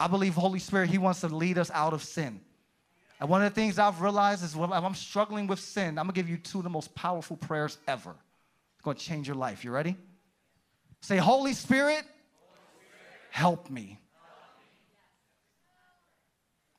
I 0.00 0.08
believe 0.08 0.34
Holy 0.34 0.58
Spirit, 0.58 0.90
he 0.90 0.98
wants 0.98 1.20
to 1.20 1.28
lead 1.28 1.56
us 1.56 1.70
out 1.70 1.92
of 1.92 2.02
sin. 2.02 2.40
And 3.20 3.28
one 3.28 3.44
of 3.44 3.54
the 3.54 3.60
things 3.60 3.78
I've 3.78 4.00
realized 4.00 4.42
is 4.42 4.56
when 4.56 4.72
I'm 4.72 4.96
struggling 4.96 5.46
with 5.46 5.60
sin, 5.60 5.98
I'm 5.98 6.06
gonna 6.06 6.14
give 6.14 6.28
you 6.28 6.36
two 6.36 6.58
of 6.58 6.64
the 6.64 6.70
most 6.70 6.96
powerful 6.96 7.36
prayers 7.36 7.78
ever. 7.86 8.16
It's 8.74 8.82
gonna 8.82 8.98
change 8.98 9.28
your 9.28 9.36
life. 9.36 9.64
You 9.64 9.70
ready? 9.70 9.96
Say, 11.00 11.18
Holy 11.18 11.52
Spirit, 11.52 12.04
help 13.30 13.70
me. 13.70 13.98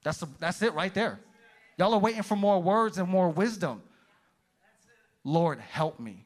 That's, 0.03 0.23
that's 0.39 0.61
it 0.61 0.73
right 0.73 0.93
there. 0.93 1.19
Y'all 1.77 1.93
are 1.93 1.99
waiting 1.99 2.23
for 2.23 2.35
more 2.35 2.61
words 2.61 2.97
and 2.97 3.07
more 3.07 3.29
wisdom. 3.29 3.81
Lord, 5.23 5.59
help 5.59 5.99
me. 5.99 6.25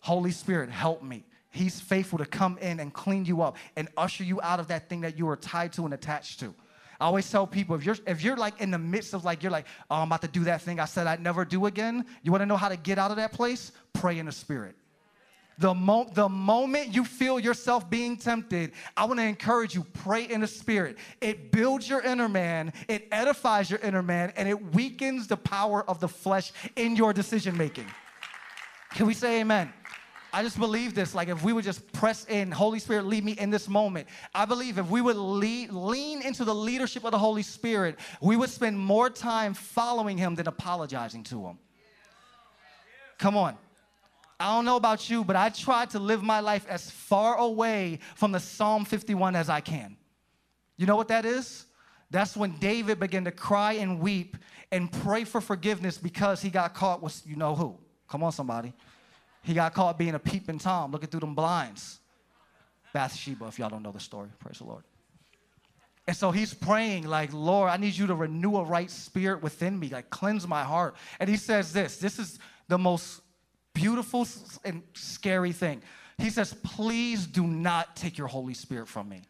Holy 0.00 0.30
Spirit, 0.30 0.70
help 0.70 1.02
me. 1.02 1.24
He's 1.50 1.80
faithful 1.80 2.18
to 2.18 2.26
come 2.26 2.58
in 2.58 2.80
and 2.80 2.92
clean 2.92 3.24
you 3.24 3.42
up 3.42 3.56
and 3.76 3.88
usher 3.96 4.24
you 4.24 4.40
out 4.42 4.58
of 4.58 4.68
that 4.68 4.88
thing 4.88 5.02
that 5.02 5.18
you 5.18 5.28
are 5.28 5.36
tied 5.36 5.72
to 5.74 5.84
and 5.84 5.92
attached 5.92 6.40
to. 6.40 6.54
I 6.98 7.04
always 7.04 7.30
tell 7.30 7.46
people 7.46 7.74
if 7.76 7.84
you're 7.84 7.96
if 8.06 8.22
you're 8.22 8.36
like 8.36 8.60
in 8.60 8.70
the 8.70 8.78
midst 8.78 9.12
of 9.12 9.24
like 9.24 9.42
you're 9.42 9.52
like, 9.52 9.66
oh, 9.90 9.96
I'm 9.96 10.08
about 10.08 10.22
to 10.22 10.28
do 10.28 10.44
that 10.44 10.62
thing 10.62 10.80
I 10.80 10.84
said 10.84 11.06
I'd 11.06 11.20
never 11.20 11.44
do 11.44 11.66
again. 11.66 12.06
You 12.22 12.30
want 12.30 12.42
to 12.42 12.46
know 12.46 12.56
how 12.56 12.68
to 12.68 12.76
get 12.76 12.98
out 12.98 13.10
of 13.10 13.16
that 13.18 13.32
place? 13.32 13.72
Pray 13.92 14.18
in 14.18 14.26
the 14.26 14.32
spirit. 14.32 14.76
The, 15.62 15.72
mo- 15.72 16.10
the 16.12 16.28
moment 16.28 16.92
you 16.92 17.04
feel 17.04 17.38
yourself 17.38 17.88
being 17.88 18.16
tempted, 18.16 18.72
I 18.96 19.04
want 19.04 19.20
to 19.20 19.24
encourage 19.24 19.76
you 19.76 19.84
pray 19.94 20.24
in 20.24 20.40
the 20.40 20.46
spirit. 20.48 20.98
It 21.20 21.52
builds 21.52 21.88
your 21.88 22.00
inner 22.00 22.28
man, 22.28 22.72
it 22.88 23.06
edifies 23.12 23.70
your 23.70 23.78
inner 23.78 24.02
man, 24.02 24.32
and 24.34 24.48
it 24.48 24.74
weakens 24.74 25.28
the 25.28 25.36
power 25.36 25.88
of 25.88 26.00
the 26.00 26.08
flesh 26.08 26.52
in 26.74 26.96
your 26.96 27.12
decision 27.12 27.56
making. 27.56 27.86
Can 28.90 29.06
we 29.06 29.14
say 29.14 29.40
amen? 29.40 29.72
I 30.32 30.42
just 30.42 30.58
believe 30.58 30.94
this. 30.94 31.14
Like, 31.14 31.28
if 31.28 31.44
we 31.44 31.52
would 31.52 31.64
just 31.64 31.92
press 31.92 32.24
in, 32.24 32.50
Holy 32.50 32.80
Spirit, 32.80 33.06
lead 33.06 33.24
me 33.24 33.32
in 33.32 33.50
this 33.50 33.68
moment. 33.68 34.08
I 34.34 34.46
believe 34.46 34.78
if 34.78 34.90
we 34.90 35.00
would 35.00 35.14
lead, 35.14 35.70
lean 35.70 36.22
into 36.22 36.44
the 36.44 36.54
leadership 36.54 37.04
of 37.04 37.12
the 37.12 37.18
Holy 37.18 37.44
Spirit, 37.44 38.00
we 38.20 38.36
would 38.36 38.50
spend 38.50 38.80
more 38.80 39.08
time 39.08 39.54
following 39.54 40.18
Him 40.18 40.34
than 40.34 40.48
apologizing 40.48 41.22
to 41.24 41.46
Him. 41.46 41.58
Come 43.18 43.36
on. 43.36 43.56
I 44.42 44.46
don't 44.56 44.64
know 44.64 44.74
about 44.74 45.08
you, 45.08 45.22
but 45.22 45.36
I 45.36 45.50
try 45.50 45.86
to 45.86 46.00
live 46.00 46.20
my 46.20 46.40
life 46.40 46.66
as 46.68 46.90
far 46.90 47.36
away 47.36 48.00
from 48.16 48.32
the 48.32 48.40
Psalm 48.40 48.84
51 48.84 49.36
as 49.36 49.48
I 49.48 49.60
can. 49.60 49.96
You 50.76 50.84
know 50.86 50.96
what 50.96 51.06
that 51.08 51.24
is? 51.24 51.66
That's 52.10 52.36
when 52.36 52.56
David 52.58 52.98
began 52.98 53.24
to 53.26 53.30
cry 53.30 53.74
and 53.74 54.00
weep 54.00 54.36
and 54.72 54.90
pray 54.90 55.22
for 55.22 55.40
forgiveness 55.40 55.96
because 55.96 56.42
he 56.42 56.50
got 56.50 56.74
caught 56.74 57.00
with 57.00 57.22
you 57.24 57.36
know 57.36 57.54
who. 57.54 57.78
Come 58.08 58.24
on, 58.24 58.32
somebody. 58.32 58.72
He 59.44 59.54
got 59.54 59.74
caught 59.74 59.96
being 59.96 60.16
a 60.16 60.18
peeping 60.18 60.58
Tom, 60.58 60.90
looking 60.90 61.08
through 61.08 61.20
them 61.20 61.36
blinds. 61.36 62.00
Bathsheba, 62.92 63.46
if 63.46 63.60
y'all 63.60 63.70
don't 63.70 63.84
know 63.84 63.92
the 63.92 64.00
story, 64.00 64.28
praise 64.40 64.58
the 64.58 64.64
Lord. 64.64 64.82
And 66.08 66.16
so 66.16 66.32
he's 66.32 66.52
praying, 66.52 67.06
like, 67.06 67.32
Lord, 67.32 67.70
I 67.70 67.76
need 67.76 67.94
you 67.94 68.08
to 68.08 68.14
renew 68.16 68.56
a 68.56 68.64
right 68.64 68.90
spirit 68.90 69.40
within 69.40 69.78
me, 69.78 69.88
like, 69.88 70.10
cleanse 70.10 70.48
my 70.48 70.64
heart. 70.64 70.96
And 71.20 71.30
he 71.30 71.36
says 71.36 71.72
this 71.72 71.98
this 71.98 72.18
is 72.18 72.40
the 72.66 72.76
most 72.76 73.21
beautiful 73.74 74.26
and 74.64 74.82
scary 74.94 75.52
thing. 75.52 75.82
He 76.18 76.30
says, 76.30 76.54
Please 76.62 77.26
do 77.26 77.46
not 77.46 77.96
take 77.96 78.18
your 78.18 78.28
Holy 78.28 78.54
Spirit 78.54 78.88
from 78.88 79.08
me. 79.08 79.22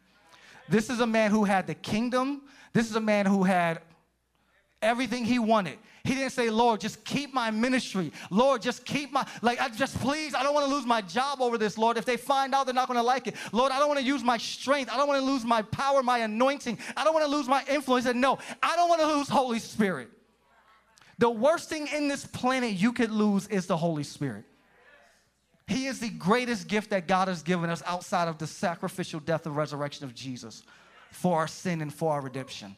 This 0.69 0.89
is 0.89 0.99
a 0.99 1.07
man 1.07 1.31
who 1.31 1.43
had 1.43 1.67
the 1.67 1.75
kingdom. 1.75 2.43
This 2.71 2.89
is 2.89 2.95
a 2.95 3.01
man 3.01 3.25
who 3.25 3.43
had 3.43 3.81
everything 4.81 5.25
he 5.25 5.39
wanted. 5.39 5.77
He 6.03 6.15
didn't 6.15 6.31
say, 6.31 6.49
Lord, 6.49 6.81
just 6.81 7.05
keep 7.05 7.33
my 7.33 7.49
ministry. 7.49 8.11
Lord, 8.29 8.61
just 8.61 8.85
keep 8.85 9.13
my, 9.13 9.25
like, 9.41 9.61
I 9.61 9.69
just 9.69 9.97
please, 10.01 10.35
I 10.35 10.43
don't 10.43 10.53
want 10.53 10.67
to 10.67 10.73
lose 10.73 10.85
my 10.85 11.01
job 11.01 11.41
over 11.41 11.57
this, 11.57 11.77
Lord. 11.77 11.97
If 11.97 12.03
they 12.03 12.17
find 12.17 12.53
out, 12.53 12.65
they're 12.65 12.75
not 12.75 12.87
going 12.87 12.99
to 12.99 13.03
like 13.03 13.27
it. 13.27 13.35
Lord, 13.53 13.71
I 13.71 13.79
don't 13.79 13.87
want 13.87 14.01
to 14.01 14.05
use 14.05 14.21
my 14.21 14.37
strength. 14.37 14.91
I 14.91 14.97
don't 14.97 15.07
want 15.07 15.21
to 15.21 15.25
lose 15.25 15.45
my 15.45 15.61
power, 15.61 16.03
my 16.03 16.19
anointing. 16.19 16.77
I 16.97 17.05
don't 17.05 17.13
want 17.13 17.25
to 17.25 17.31
lose 17.31 17.47
my 17.47 17.63
influence. 17.69 18.05
Said, 18.05 18.17
no, 18.17 18.37
I 18.61 18.75
don't 18.75 18.89
want 18.89 18.99
to 19.01 19.07
lose 19.07 19.29
Holy 19.29 19.59
Spirit. 19.59 20.09
The 21.17 21.29
worst 21.29 21.69
thing 21.69 21.87
in 21.87 22.07
this 22.07 22.25
planet 22.25 22.73
you 22.73 22.91
could 22.93 23.11
lose 23.11 23.47
is 23.47 23.67
the 23.67 23.77
Holy 23.77 24.03
Spirit. 24.03 24.45
He 25.67 25.85
is 25.85 25.99
the 25.99 26.09
greatest 26.09 26.67
gift 26.67 26.89
that 26.89 27.07
God 27.07 27.27
has 27.27 27.41
given 27.41 27.69
us 27.69 27.81
outside 27.85 28.27
of 28.27 28.37
the 28.37 28.47
sacrificial 28.47 29.19
death 29.19 29.45
and 29.45 29.55
resurrection 29.55 30.05
of 30.05 30.13
Jesus 30.13 30.63
for 31.11 31.37
our 31.37 31.47
sin 31.47 31.81
and 31.81 31.93
for 31.93 32.11
our 32.11 32.21
redemption. 32.21 32.75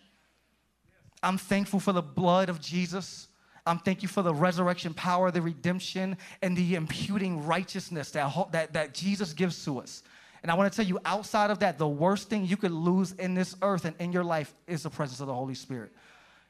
I'm 1.24 1.38
thankful 1.38 1.80
for 1.80 1.94
the 1.94 2.04
blood 2.04 2.50
of 2.50 2.62
Jesus. 2.62 3.28
I'm 3.66 3.80
thankful 3.80 4.10
for 4.10 4.22
the 4.22 4.34
resurrection 4.34 4.94
power, 4.94 5.32
the 5.32 5.42
redemption, 5.42 6.18
and 6.44 6.56
the 6.56 6.76
imputing 6.76 7.46
righteousness 7.46 8.12
that, 8.12 8.52
that, 8.52 8.74
that 8.74 8.94
Jesus 8.94 9.34
gives 9.34 9.66
to 9.66 9.80
us. 9.80 10.04
And 10.44 10.52
I 10.52 10.54
want 10.54 10.72
to 10.72 10.76
tell 10.76 10.86
you, 10.86 11.00
outside 11.06 11.50
of 11.50 11.58
that, 11.60 11.80
the 11.80 11.88
worst 11.88 12.30
thing 12.30 12.46
you 12.46 12.58
could 12.58 12.72
lose 12.72 13.14
in 13.14 13.34
this 13.34 13.56
earth 13.64 13.86
and 13.86 13.96
in 13.98 14.12
your 14.12 14.24
life 14.24 14.54
is 14.68 14.84
the 14.84 14.92
presence 14.92 15.20
of 15.20 15.26
the 15.26 15.34
Holy 15.34 15.56
Spirit. 15.56 15.92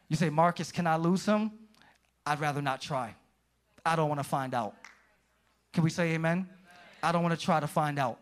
You 0.10 0.18
say, 0.18 0.30
Marcus, 0.30 0.70
can 0.74 0.86
I 0.86 0.98
lose 0.98 1.26
him? 1.26 1.52
I'd 2.26 2.40
rather 2.40 2.62
not 2.62 2.82
try. 2.82 3.16
I 3.86 3.96
don't 3.96 4.10
want 4.10 4.20
to 4.20 4.28
find 4.28 4.54
out. 4.54 4.76
Can 5.74 5.84
we 5.84 5.90
say 5.90 6.14
amen? 6.14 6.50
I 7.04 7.12
don't 7.12 7.22
want 7.22 7.38
to 7.38 7.44
try 7.44 7.60
to 7.60 7.68
find 7.68 8.00
out. 8.00 8.20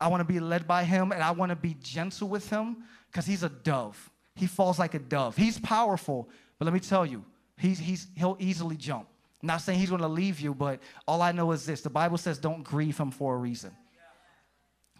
I 0.00 0.08
want 0.08 0.20
to 0.20 0.32
be 0.32 0.38
led 0.38 0.66
by 0.66 0.84
him 0.84 1.12
and 1.12 1.22
I 1.22 1.30
want 1.30 1.50
to 1.50 1.56
be 1.56 1.76
gentle 1.82 2.28
with 2.28 2.48
him 2.50 2.84
because 3.10 3.26
he's 3.26 3.42
a 3.42 3.48
dove. 3.48 4.10
He 4.34 4.46
falls 4.46 4.78
like 4.78 4.94
a 4.94 4.98
dove. 4.98 5.36
He's 5.36 5.58
powerful, 5.58 6.28
but 6.58 6.66
let 6.66 6.74
me 6.74 6.80
tell 6.80 7.04
you, 7.04 7.24
he's, 7.56 7.78
he's, 7.78 8.06
he'll 8.16 8.36
easily 8.38 8.76
jump. 8.76 9.08
I'm 9.42 9.46
not 9.46 9.60
saying 9.60 9.78
he's 9.78 9.88
going 9.88 10.02
to 10.02 10.08
leave 10.08 10.40
you, 10.40 10.54
but 10.54 10.80
all 11.06 11.22
I 11.22 11.32
know 11.32 11.52
is 11.52 11.64
this 11.64 11.80
the 11.80 11.90
Bible 11.90 12.18
says 12.18 12.38
don't 12.38 12.62
grieve 12.62 12.98
him 12.98 13.10
for 13.10 13.34
a 13.34 13.38
reason. 13.38 13.72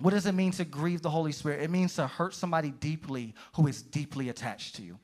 What 0.00 0.12
does 0.12 0.26
it 0.26 0.32
mean 0.32 0.52
to 0.52 0.64
grieve 0.64 1.02
the 1.02 1.10
Holy 1.10 1.32
Spirit? 1.32 1.60
It 1.60 1.70
means 1.70 1.94
to 1.96 2.06
hurt 2.06 2.34
somebody 2.34 2.70
deeply 2.70 3.34
who 3.54 3.66
is 3.66 3.82
deeply 3.82 4.28
attached 4.28 4.76
to 4.76 4.82
you. 4.82 4.98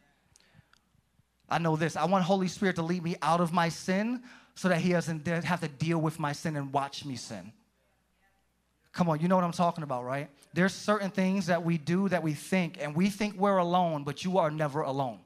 I 1.54 1.58
know 1.58 1.76
this. 1.76 1.94
I 1.94 2.04
want 2.06 2.24
Holy 2.24 2.48
Spirit 2.48 2.74
to 2.76 2.82
lead 2.82 3.04
me 3.04 3.14
out 3.22 3.40
of 3.40 3.52
my 3.52 3.68
sin 3.68 4.24
so 4.56 4.68
that 4.70 4.80
He 4.80 4.90
doesn't 4.90 5.24
have 5.24 5.60
to 5.60 5.68
deal 5.68 6.00
with 6.00 6.18
my 6.18 6.32
sin 6.32 6.56
and 6.56 6.72
watch 6.72 7.04
me 7.04 7.14
sin. 7.14 7.52
Come 8.92 9.08
on, 9.08 9.20
you 9.20 9.28
know 9.28 9.36
what 9.36 9.44
I'm 9.44 9.52
talking 9.52 9.84
about, 9.84 10.04
right? 10.04 10.28
There's 10.52 10.74
certain 10.74 11.10
things 11.10 11.46
that 11.46 11.64
we 11.64 11.78
do 11.78 12.08
that 12.08 12.24
we 12.24 12.34
think, 12.34 12.78
and 12.80 12.92
we 12.96 13.08
think 13.08 13.36
we're 13.36 13.58
alone, 13.58 14.02
but 14.02 14.24
you 14.24 14.38
are 14.38 14.50
never 14.50 14.80
alone. 14.80 15.20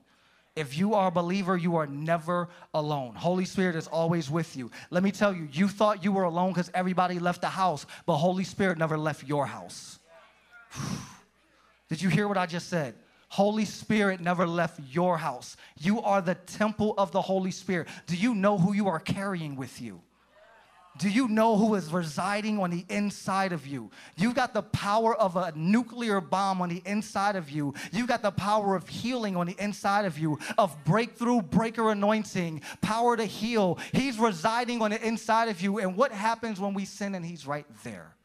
If 0.55 0.77
you 0.77 0.93
are 0.93 1.09
a 1.09 1.11
believer, 1.11 1.57
you 1.57 1.77
are 1.77 1.87
never 1.87 2.51
alone. 2.75 3.15
Holy 3.15 3.47
Spirit 3.47 3.75
is 3.75 3.87
always 3.87 4.29
with 4.29 4.55
you. 4.55 4.71
Let 4.91 5.03
me 5.03 5.11
tell 5.11 5.35
you, 5.35 5.49
you 5.51 5.67
thought 5.67 6.05
you 6.05 6.13
were 6.13 6.25
alone 6.25 6.51
because 6.51 6.71
everybody 6.75 7.19
left 7.19 7.41
the 7.41 7.49
house, 7.49 7.87
but 8.05 8.19
Holy 8.19 8.45
Spirit 8.45 8.77
never 8.77 8.99
left 8.99 9.27
your 9.27 9.47
house. 9.47 9.99
Did 11.89 12.03
you 12.03 12.11
hear 12.11 12.29
what 12.29 12.37
I 12.37 12.45
just 12.45 12.69
said? 12.69 12.97
Holy 13.29 13.65
Spirit 13.65 14.21
never 14.21 14.47
left 14.47 14.81
your 14.91 15.19
house. 15.19 15.57
You 15.79 16.01
are 16.01 16.23
the 16.23 16.35
temple 16.35 16.95
of 16.97 17.13
the 17.13 17.23
Holy 17.23 17.51
Spirit. 17.51 17.89
Do 18.07 18.17
you 18.17 18.35
know 18.35 18.59
who 18.59 18.73
you 18.73 18.89
are 18.89 19.01
carrying 19.01 19.57
with 19.57 19.81
you? 19.81 20.01
Do 20.99 21.09
you 21.09 21.29
know 21.29 21.57
who 21.57 21.77
is 21.77 21.93
residing 21.93 22.59
on 22.59 22.71
the 22.71 22.85
inside 22.89 23.53
of 23.53 23.67
you? 23.67 23.91
You've 24.17 24.35
got 24.35 24.53
the 24.53 24.63
power 24.63 25.15
of 25.15 25.37
a 25.37 25.53
nuclear 25.55 26.21
bomb 26.21 26.61
on 26.61 26.71
the 26.71 26.83
inside 26.85 27.37
of 27.37 27.51
you. 27.51 27.75
You've 27.93 28.09
got 28.09 28.23
the 28.23 28.33
power 28.33 28.75
of 28.75 28.89
healing 28.89 29.37
on 29.37 29.47
the 29.47 29.57
inside 29.63 30.07
of 30.07 30.19
you, 30.19 30.41
of 30.57 30.77
breakthrough, 30.85 31.43
breaker 31.43 31.93
anointing, 31.93 32.63
power 32.81 33.17
to 33.17 33.25
heal. 33.25 33.79
He's 33.93 34.19
residing 34.19 34.83
on 34.83 34.91
the 34.91 35.07
inside 35.07 35.49
of 35.49 35.61
you. 35.61 35.79
And 35.79 35.97
what 35.97 36.11
happens 36.11 36.59
when 36.59 36.75
we 36.75 36.85
sin 36.85 37.15
and 37.15 37.25
He's 37.25 37.47
right 37.47 37.67
there? 37.85 38.17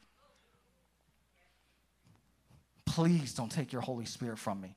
Please 2.86 3.34
don't 3.34 3.52
take 3.52 3.72
your 3.72 3.82
Holy 3.82 4.04
Spirit 4.04 4.38
from 4.38 4.60
me. 4.60 4.74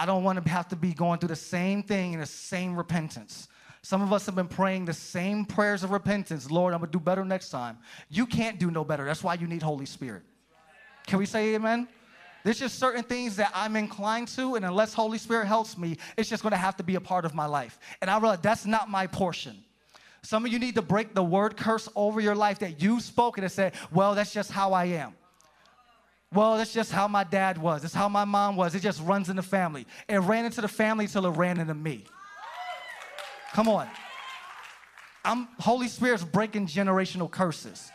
I 0.00 0.06
don't 0.06 0.24
want 0.24 0.42
to 0.42 0.50
have 0.50 0.66
to 0.68 0.76
be 0.76 0.94
going 0.94 1.18
through 1.18 1.28
the 1.28 1.36
same 1.36 1.82
thing 1.82 2.14
in 2.14 2.20
the 2.20 2.26
same 2.26 2.74
repentance. 2.74 3.48
Some 3.82 4.00
of 4.00 4.14
us 4.14 4.24
have 4.24 4.34
been 4.34 4.48
praying 4.48 4.86
the 4.86 4.94
same 4.94 5.44
prayers 5.44 5.84
of 5.84 5.90
repentance. 5.90 6.50
Lord, 6.50 6.72
I'm 6.72 6.80
going 6.80 6.90
to 6.90 6.98
do 6.98 7.04
better 7.04 7.22
next 7.22 7.50
time. 7.50 7.76
You 8.08 8.24
can't 8.24 8.58
do 8.58 8.70
no 8.70 8.82
better. 8.82 9.04
That's 9.04 9.22
why 9.22 9.34
you 9.34 9.46
need 9.46 9.60
Holy 9.60 9.84
Spirit. 9.84 10.22
Can 11.06 11.18
we 11.18 11.26
say 11.26 11.54
amen? 11.54 11.86
There's 12.44 12.58
just 12.58 12.78
certain 12.78 13.02
things 13.02 13.36
that 13.36 13.52
I'm 13.54 13.76
inclined 13.76 14.28
to, 14.28 14.54
and 14.54 14.64
unless 14.64 14.94
Holy 14.94 15.18
Spirit 15.18 15.46
helps 15.46 15.76
me, 15.76 15.98
it's 16.16 16.30
just 16.30 16.42
going 16.42 16.52
to 16.52 16.56
have 16.56 16.78
to 16.78 16.82
be 16.82 16.94
a 16.94 17.00
part 17.00 17.26
of 17.26 17.34
my 17.34 17.44
life. 17.44 17.78
And 18.00 18.10
I 18.10 18.18
realize 18.18 18.38
that's 18.40 18.64
not 18.64 18.88
my 18.88 19.06
portion. 19.06 19.62
Some 20.22 20.46
of 20.46 20.50
you 20.50 20.58
need 20.58 20.76
to 20.76 20.82
break 20.82 21.12
the 21.12 21.22
word 21.22 21.58
curse 21.58 21.90
over 21.94 22.22
your 22.22 22.34
life 22.34 22.58
that 22.60 22.80
you've 22.80 23.02
spoken 23.02 23.44
and 23.44 23.52
said, 23.52 23.74
well, 23.92 24.14
that's 24.14 24.32
just 24.32 24.50
how 24.50 24.72
I 24.72 24.86
am. 24.86 25.12
Well, 26.32 26.58
that's 26.58 26.72
just 26.72 26.92
how 26.92 27.08
my 27.08 27.24
dad 27.24 27.58
was. 27.58 27.82
It's 27.82 27.94
how 27.94 28.08
my 28.08 28.24
mom 28.24 28.54
was. 28.54 28.76
It 28.76 28.80
just 28.80 29.02
runs 29.02 29.28
in 29.28 29.36
the 29.36 29.42
family. 29.42 29.84
It 30.08 30.18
ran 30.18 30.44
into 30.44 30.60
the 30.60 30.68
family 30.68 31.08
till 31.08 31.26
it 31.26 31.30
ran 31.30 31.58
into 31.58 31.74
me. 31.74 32.04
Come 33.52 33.68
on. 33.68 33.88
I'm 35.24 35.48
Holy 35.58 35.88
Spirit's 35.88 36.22
breaking 36.22 36.68
generational 36.68 37.28
curses. 37.28 37.90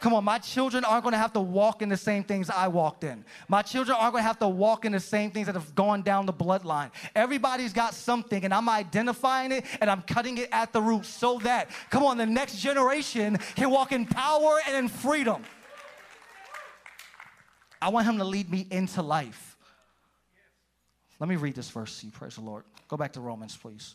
Come 0.00 0.14
on, 0.14 0.22
my 0.22 0.38
children 0.38 0.84
aren't 0.84 1.04
to 1.06 1.16
have 1.16 1.32
to 1.32 1.40
walk 1.40 1.82
in 1.82 1.88
the 1.88 1.96
same 1.96 2.22
things 2.22 2.50
I 2.50 2.68
walked 2.68 3.02
in. 3.02 3.24
My 3.48 3.62
children 3.62 3.96
aren't 3.98 4.14
to 4.14 4.22
have 4.22 4.38
to 4.40 4.48
walk 4.48 4.84
in 4.84 4.92
the 4.92 5.00
same 5.00 5.32
things 5.32 5.46
that 5.46 5.56
have 5.56 5.74
gone 5.74 6.02
down 6.02 6.26
the 6.26 6.32
bloodline. 6.32 6.90
Everybody's 7.16 7.72
got 7.72 7.94
something, 7.94 8.44
and 8.44 8.54
I'm 8.54 8.68
identifying 8.68 9.50
it 9.50 9.64
and 9.80 9.90
I'm 9.90 10.02
cutting 10.02 10.38
it 10.38 10.50
at 10.52 10.72
the 10.72 10.80
root 10.80 11.04
so 11.04 11.38
that, 11.40 11.70
come 11.90 12.04
on, 12.04 12.16
the 12.16 12.26
next 12.26 12.58
generation 12.58 13.38
can 13.56 13.70
walk 13.70 13.90
in 13.90 14.06
power 14.06 14.60
and 14.68 14.76
in 14.76 14.88
freedom. 14.88 15.42
I 17.80 17.88
want 17.90 18.06
him 18.06 18.18
to 18.18 18.24
lead 18.24 18.50
me 18.50 18.66
into 18.70 19.02
life. 19.02 19.56
Let 21.20 21.28
me 21.28 21.36
read 21.36 21.54
this 21.54 21.70
verse 21.70 22.00
to 22.00 22.06
you, 22.06 22.12
praise 22.12 22.36
the 22.36 22.40
Lord. 22.40 22.64
Go 22.88 22.96
back 22.96 23.12
to 23.14 23.20
Romans, 23.20 23.56
please. 23.56 23.94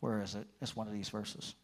Where 0.00 0.20
is 0.20 0.34
it? 0.34 0.46
It's 0.60 0.74
one 0.74 0.86
of 0.86 0.92
these 0.92 1.08
verses. 1.08 1.54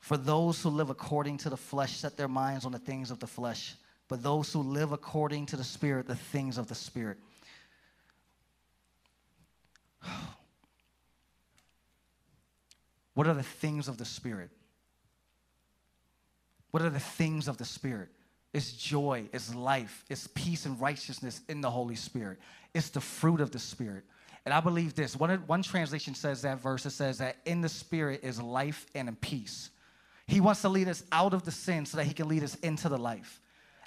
For 0.00 0.16
those 0.16 0.60
who 0.62 0.68
live 0.68 0.90
according 0.90 1.38
to 1.38 1.50
the 1.50 1.56
flesh 1.56 1.96
set 1.96 2.16
their 2.16 2.28
minds 2.28 2.66
on 2.66 2.72
the 2.72 2.78
things 2.78 3.10
of 3.10 3.20
the 3.20 3.26
flesh, 3.26 3.76
but 4.08 4.22
those 4.22 4.52
who 4.52 4.60
live 4.60 4.92
according 4.92 5.46
to 5.46 5.56
the 5.56 5.64
Spirit, 5.64 6.06
the 6.06 6.16
things 6.16 6.58
of 6.58 6.66
the 6.66 6.74
Spirit. 6.74 7.18
What 13.22 13.28
are 13.28 13.34
the 13.34 13.44
things 13.44 13.86
of 13.86 13.98
the 13.98 14.04
Spirit? 14.04 14.50
What 16.72 16.82
are 16.82 16.90
the 16.90 16.98
things 16.98 17.46
of 17.46 17.56
the 17.56 17.64
Spirit? 17.64 18.08
It's 18.52 18.72
joy, 18.72 19.28
it's 19.32 19.54
life, 19.54 20.04
it's 20.10 20.26
peace 20.26 20.66
and 20.66 20.80
righteousness 20.80 21.40
in 21.48 21.60
the 21.60 21.70
Holy 21.70 21.94
Spirit. 21.94 22.40
It's 22.74 22.88
the 22.88 23.00
fruit 23.00 23.40
of 23.40 23.52
the 23.52 23.60
Spirit. 23.60 24.02
And 24.44 24.52
I 24.52 24.58
believe 24.58 24.96
this. 24.96 25.14
One, 25.14 25.30
one 25.46 25.62
translation 25.62 26.16
says 26.16 26.42
that 26.42 26.60
verse, 26.60 26.84
it 26.84 26.90
says 26.90 27.18
that 27.18 27.36
in 27.44 27.60
the 27.60 27.68
Spirit 27.68 28.24
is 28.24 28.42
life 28.42 28.86
and 28.92 29.20
peace. 29.20 29.70
He 30.26 30.40
wants 30.40 30.62
to 30.62 30.68
lead 30.68 30.88
us 30.88 31.04
out 31.12 31.32
of 31.32 31.44
the 31.44 31.52
sin 31.52 31.86
so 31.86 31.98
that 31.98 32.06
he 32.06 32.14
can 32.14 32.26
lead 32.26 32.42
us 32.42 32.56
into 32.56 32.88
the 32.88 32.98
life. 32.98 33.40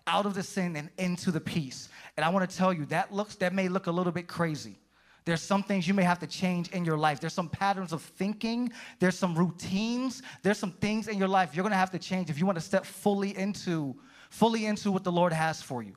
Out 0.07 0.25
of 0.25 0.33
the 0.33 0.43
sin 0.43 0.77
and 0.77 0.89
into 0.97 1.31
the 1.31 1.41
peace. 1.41 1.89
And 2.15 2.23
I 2.23 2.29
want 2.29 2.49
to 2.49 2.55
tell 2.55 2.71
you 2.71 2.85
that 2.85 3.13
looks 3.13 3.35
that 3.35 3.53
may 3.53 3.67
look 3.67 3.87
a 3.87 3.91
little 3.91 4.13
bit 4.13 4.29
crazy. 4.29 4.77
There's 5.25 5.41
some 5.41 5.63
things 5.63 5.87
you 5.87 5.95
may 5.95 6.03
have 6.03 6.19
to 6.19 6.27
change 6.27 6.69
in 6.69 6.85
your 6.85 6.97
life. 6.97 7.19
There's 7.19 7.33
some 7.33 7.49
patterns 7.49 7.91
of 7.91 8.03
thinking. 8.03 8.71
There's 8.99 9.17
some 9.17 9.35
routines. 9.35 10.21
There's 10.43 10.59
some 10.59 10.71
things 10.71 11.07
in 11.07 11.17
your 11.17 11.27
life 11.27 11.55
you're 11.55 11.67
to 11.67 11.75
have 11.75 11.91
to 11.91 11.99
change 11.99 12.29
if 12.29 12.39
you 12.39 12.45
want 12.45 12.57
to 12.57 12.63
step 12.63 12.85
fully 12.85 13.35
into 13.35 13.95
fully 14.29 14.65
into 14.65 14.91
what 14.91 15.03
the 15.03 15.11
Lord 15.11 15.33
has 15.33 15.61
for 15.61 15.81
you. 15.81 15.95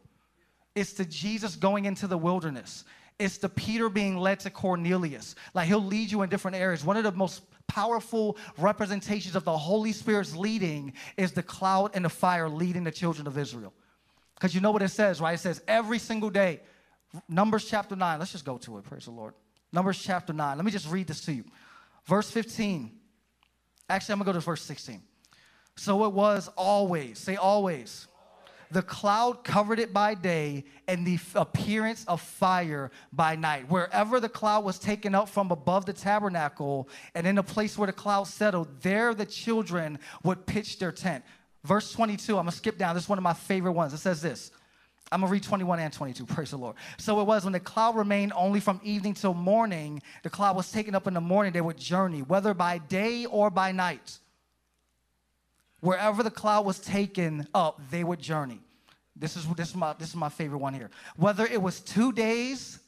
It's 0.75 0.93
the 0.93 1.05
Jesus 1.05 1.57
going 1.57 1.85
into 1.85 2.07
the 2.07 2.17
wilderness. 2.17 2.85
It's 3.19 3.39
the 3.39 3.49
Peter 3.49 3.89
being 3.89 4.17
led 4.17 4.41
to 4.41 4.51
Cornelius. 4.51 5.35
Like 5.53 5.67
he'll 5.67 5.85
lead 5.85 6.11
you 6.11 6.23
in 6.23 6.31
different 6.31 6.57
areas. 6.57 6.85
One 6.85 6.97
of 6.97 7.03
the 7.03 7.13
most 7.13 7.43
powerful 7.67 8.39
representations 8.57 9.35
of 9.35 9.45
the 9.45 9.57
Holy 9.57 9.93
Spirit's 9.93 10.37
leading 10.37 10.93
is 11.17 11.33
the 11.33 11.43
cloud 11.43 11.91
and 11.95 12.05
the 12.05 12.09
fire 12.09 12.49
leading 12.49 12.85
the 12.85 12.93
children 12.93 13.27
of 13.27 13.37
Israel. 13.37 13.75
Because 14.35 14.55
you 14.55 14.61
know 14.61 14.71
what 14.71 14.83
it 14.83 14.91
says, 14.91 15.21
right? 15.21 15.35
It 15.35 15.39
says 15.39 15.61
every 15.67 15.99
single 15.99 16.31
day 16.31 16.61
Numbers 17.29 17.65
chapter 17.65 17.97
9. 17.97 18.19
Let's 18.19 18.33
just 18.33 18.45
go 18.45 18.59
to 18.59 18.79
it. 18.79 18.85
Praise 18.85 19.07
the 19.07 19.11
Lord. 19.11 19.35
Numbers 19.73 20.03
chapter 20.03 20.33
9. 20.33 20.57
Let 20.57 20.65
me 20.65 20.71
just 20.71 20.91
read 20.91 21.07
this 21.07 21.21
to 21.23 21.33
you. 21.33 21.45
Verse 22.07 22.31
15. 22.31 22.91
Actually, 23.89 24.13
I'm 24.13 24.19
going 24.19 24.27
to 24.27 24.33
go 24.33 24.39
to 24.39 24.45
verse 24.45 24.63
16. 24.63 25.03
So 25.77 26.05
it 26.05 26.13
was 26.13 26.49
always, 26.57 27.19
say 27.19 27.37
always. 27.37 28.07
The 28.71 28.83
cloud 28.83 29.45
covered 29.45 29.79
it 29.79 29.95
by 29.95 30.15
day, 30.15 30.65
and 30.87 31.07
the 31.07 31.19
appearance 31.35 32.05
of 32.07 32.21
fire 32.21 32.91
by 33.13 33.35
night. 33.35 33.71
Wherever 33.71 34.21
the 34.21 34.29
cloud 34.29 34.65
was 34.65 34.79
taken 34.79 35.15
up 35.15 35.31
from 35.31 35.51
above 35.51 35.87
the 35.87 35.95
tabernacle, 35.95 36.89
and 37.15 37.27
in 37.27 37.37
the 37.37 37.43
place 37.43 37.79
where 37.79 37.87
the 37.87 37.95
cloud 37.95 38.27
settled, 38.27 38.83
there 38.83 39.15
the 39.15 39.25
children 39.25 39.99
would 40.23 40.45
pitch 40.45 40.79
their 40.79 40.93
tent. 40.93 41.25
Verse 41.65 41.93
22, 41.93 42.37
I'm 42.37 42.43
gonna 42.43 42.53
skip 42.53 42.77
down. 42.77 42.95
This 42.95 43.05
is 43.05 43.09
one 43.09 43.19
of 43.19 43.25
my 43.25 43.33
favorite 43.33 43.73
ones. 43.73 43.95
It 43.95 43.99
says 43.99 44.21
this 44.21 44.51
I'm 45.11 45.21
gonna 45.21 45.33
read 45.33 45.43
21 45.43 45.81
and 45.81 45.93
22. 45.93 46.27
Praise 46.27 46.51
the 46.51 46.59
Lord. 46.59 46.77
So 46.99 47.21
it 47.21 47.25
was 47.25 47.45
when 47.45 47.53
the 47.53 47.61
cloud 47.61 47.97
remained 47.97 48.33
only 48.35 48.61
from 48.61 48.81
evening 48.83 49.15
till 49.15 49.35
morning, 49.35 50.03
the 50.23 50.31
cloud 50.31 50.57
was 50.57 50.71
taken 50.71 50.95
up 50.95 51.07
in 51.07 51.15
the 51.15 51.21
morning, 51.21 51.53
they 51.53 51.61
would 51.61 51.79
journey, 51.79 52.21
whether 52.23 52.55
by 52.55 52.79
day 52.79 53.27
or 53.27 53.51
by 53.51 53.73
night. 53.73 54.19
Wherever 55.81 56.23
the 56.23 56.31
cloud 56.31 56.67
was 56.67 56.81
taken 56.81 57.47
up, 57.55 57.81
they 57.91 58.03
would 58.03 58.19
journey. 58.19 58.61
This 59.15 59.37
is, 59.37 59.47
this, 59.55 59.71
is 59.71 59.77
my, 59.77 59.95
this 59.99 60.09
is 60.09 60.17
my 60.17 60.29
favorite 60.29 60.59
one 60.59 60.75
here. 60.75 60.91
Whether 61.17 61.47
it 61.47 61.61
was 61.61 61.81
two 61.81 62.13
days 62.13 62.81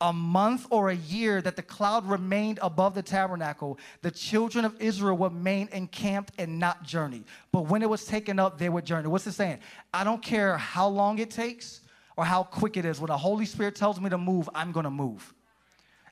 a 0.00 0.12
month 0.12 0.66
or 0.70 0.90
a 0.90 0.94
year 0.94 1.40
that 1.40 1.56
the 1.56 1.62
cloud 1.62 2.06
remained 2.06 2.58
above 2.60 2.94
the 2.94 3.02
tabernacle, 3.02 3.78
the 4.02 4.10
children 4.10 4.64
of 4.64 4.78
Israel 4.80 5.16
would 5.16 5.32
remain 5.32 5.68
encamped 5.72 6.32
and 6.38 6.58
not 6.58 6.82
journey. 6.82 7.24
But 7.50 7.62
when 7.62 7.82
it 7.82 7.88
was 7.88 8.04
taken 8.04 8.38
up, 8.38 8.58
they 8.58 8.68
would 8.68 8.84
journey. 8.84 9.08
What's 9.08 9.26
it 9.26 9.32
saying? 9.32 9.58
I 9.94 10.04
don't 10.04 10.22
care 10.22 10.58
how 10.58 10.88
long 10.88 11.18
it 11.18 11.30
takes 11.30 11.80
or 12.16 12.24
how 12.24 12.42
quick 12.42 12.76
it 12.76 12.84
is. 12.84 13.00
When 13.00 13.08
the 13.08 13.16
Holy 13.16 13.46
Spirit 13.46 13.74
tells 13.74 14.00
me 14.00 14.10
to 14.10 14.18
move, 14.18 14.48
I'm 14.54 14.72
going 14.72 14.84
to 14.84 14.90
move. 14.90 15.32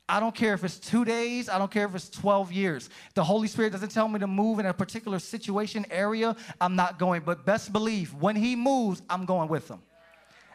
I 0.09 0.21
don't 0.21 0.35
care 0.35 0.53
if 0.53 0.65
it's 0.65 0.79
two 0.79 1.05
days, 1.05 1.49
I 1.49 1.57
don't 1.59 1.71
care 1.71 1.87
if 1.87 1.95
it's 1.95 2.11
12 2.11 2.53
years. 2.53 2.91
The 3.15 3.25
Holy 3.25 3.49
Spirit 3.49 3.73
doesn't 3.73 3.89
tell 3.89 4.07
me 4.07 4.19
to 4.19 4.27
move 4.27 4.59
in 4.59 4.67
a 4.67 4.75
particular 4.75 5.19
situation, 5.19 5.87
area, 5.91 6.37
I'm 6.61 6.77
not 6.77 6.99
going. 6.99 7.23
But 7.25 7.47
best 7.47 7.73
believe, 7.73 8.13
when 8.15 8.37
He 8.37 8.55
moves, 8.55 9.01
I'm 9.09 9.25
going 9.25 9.49
with 9.49 9.69
Him. 9.69 9.81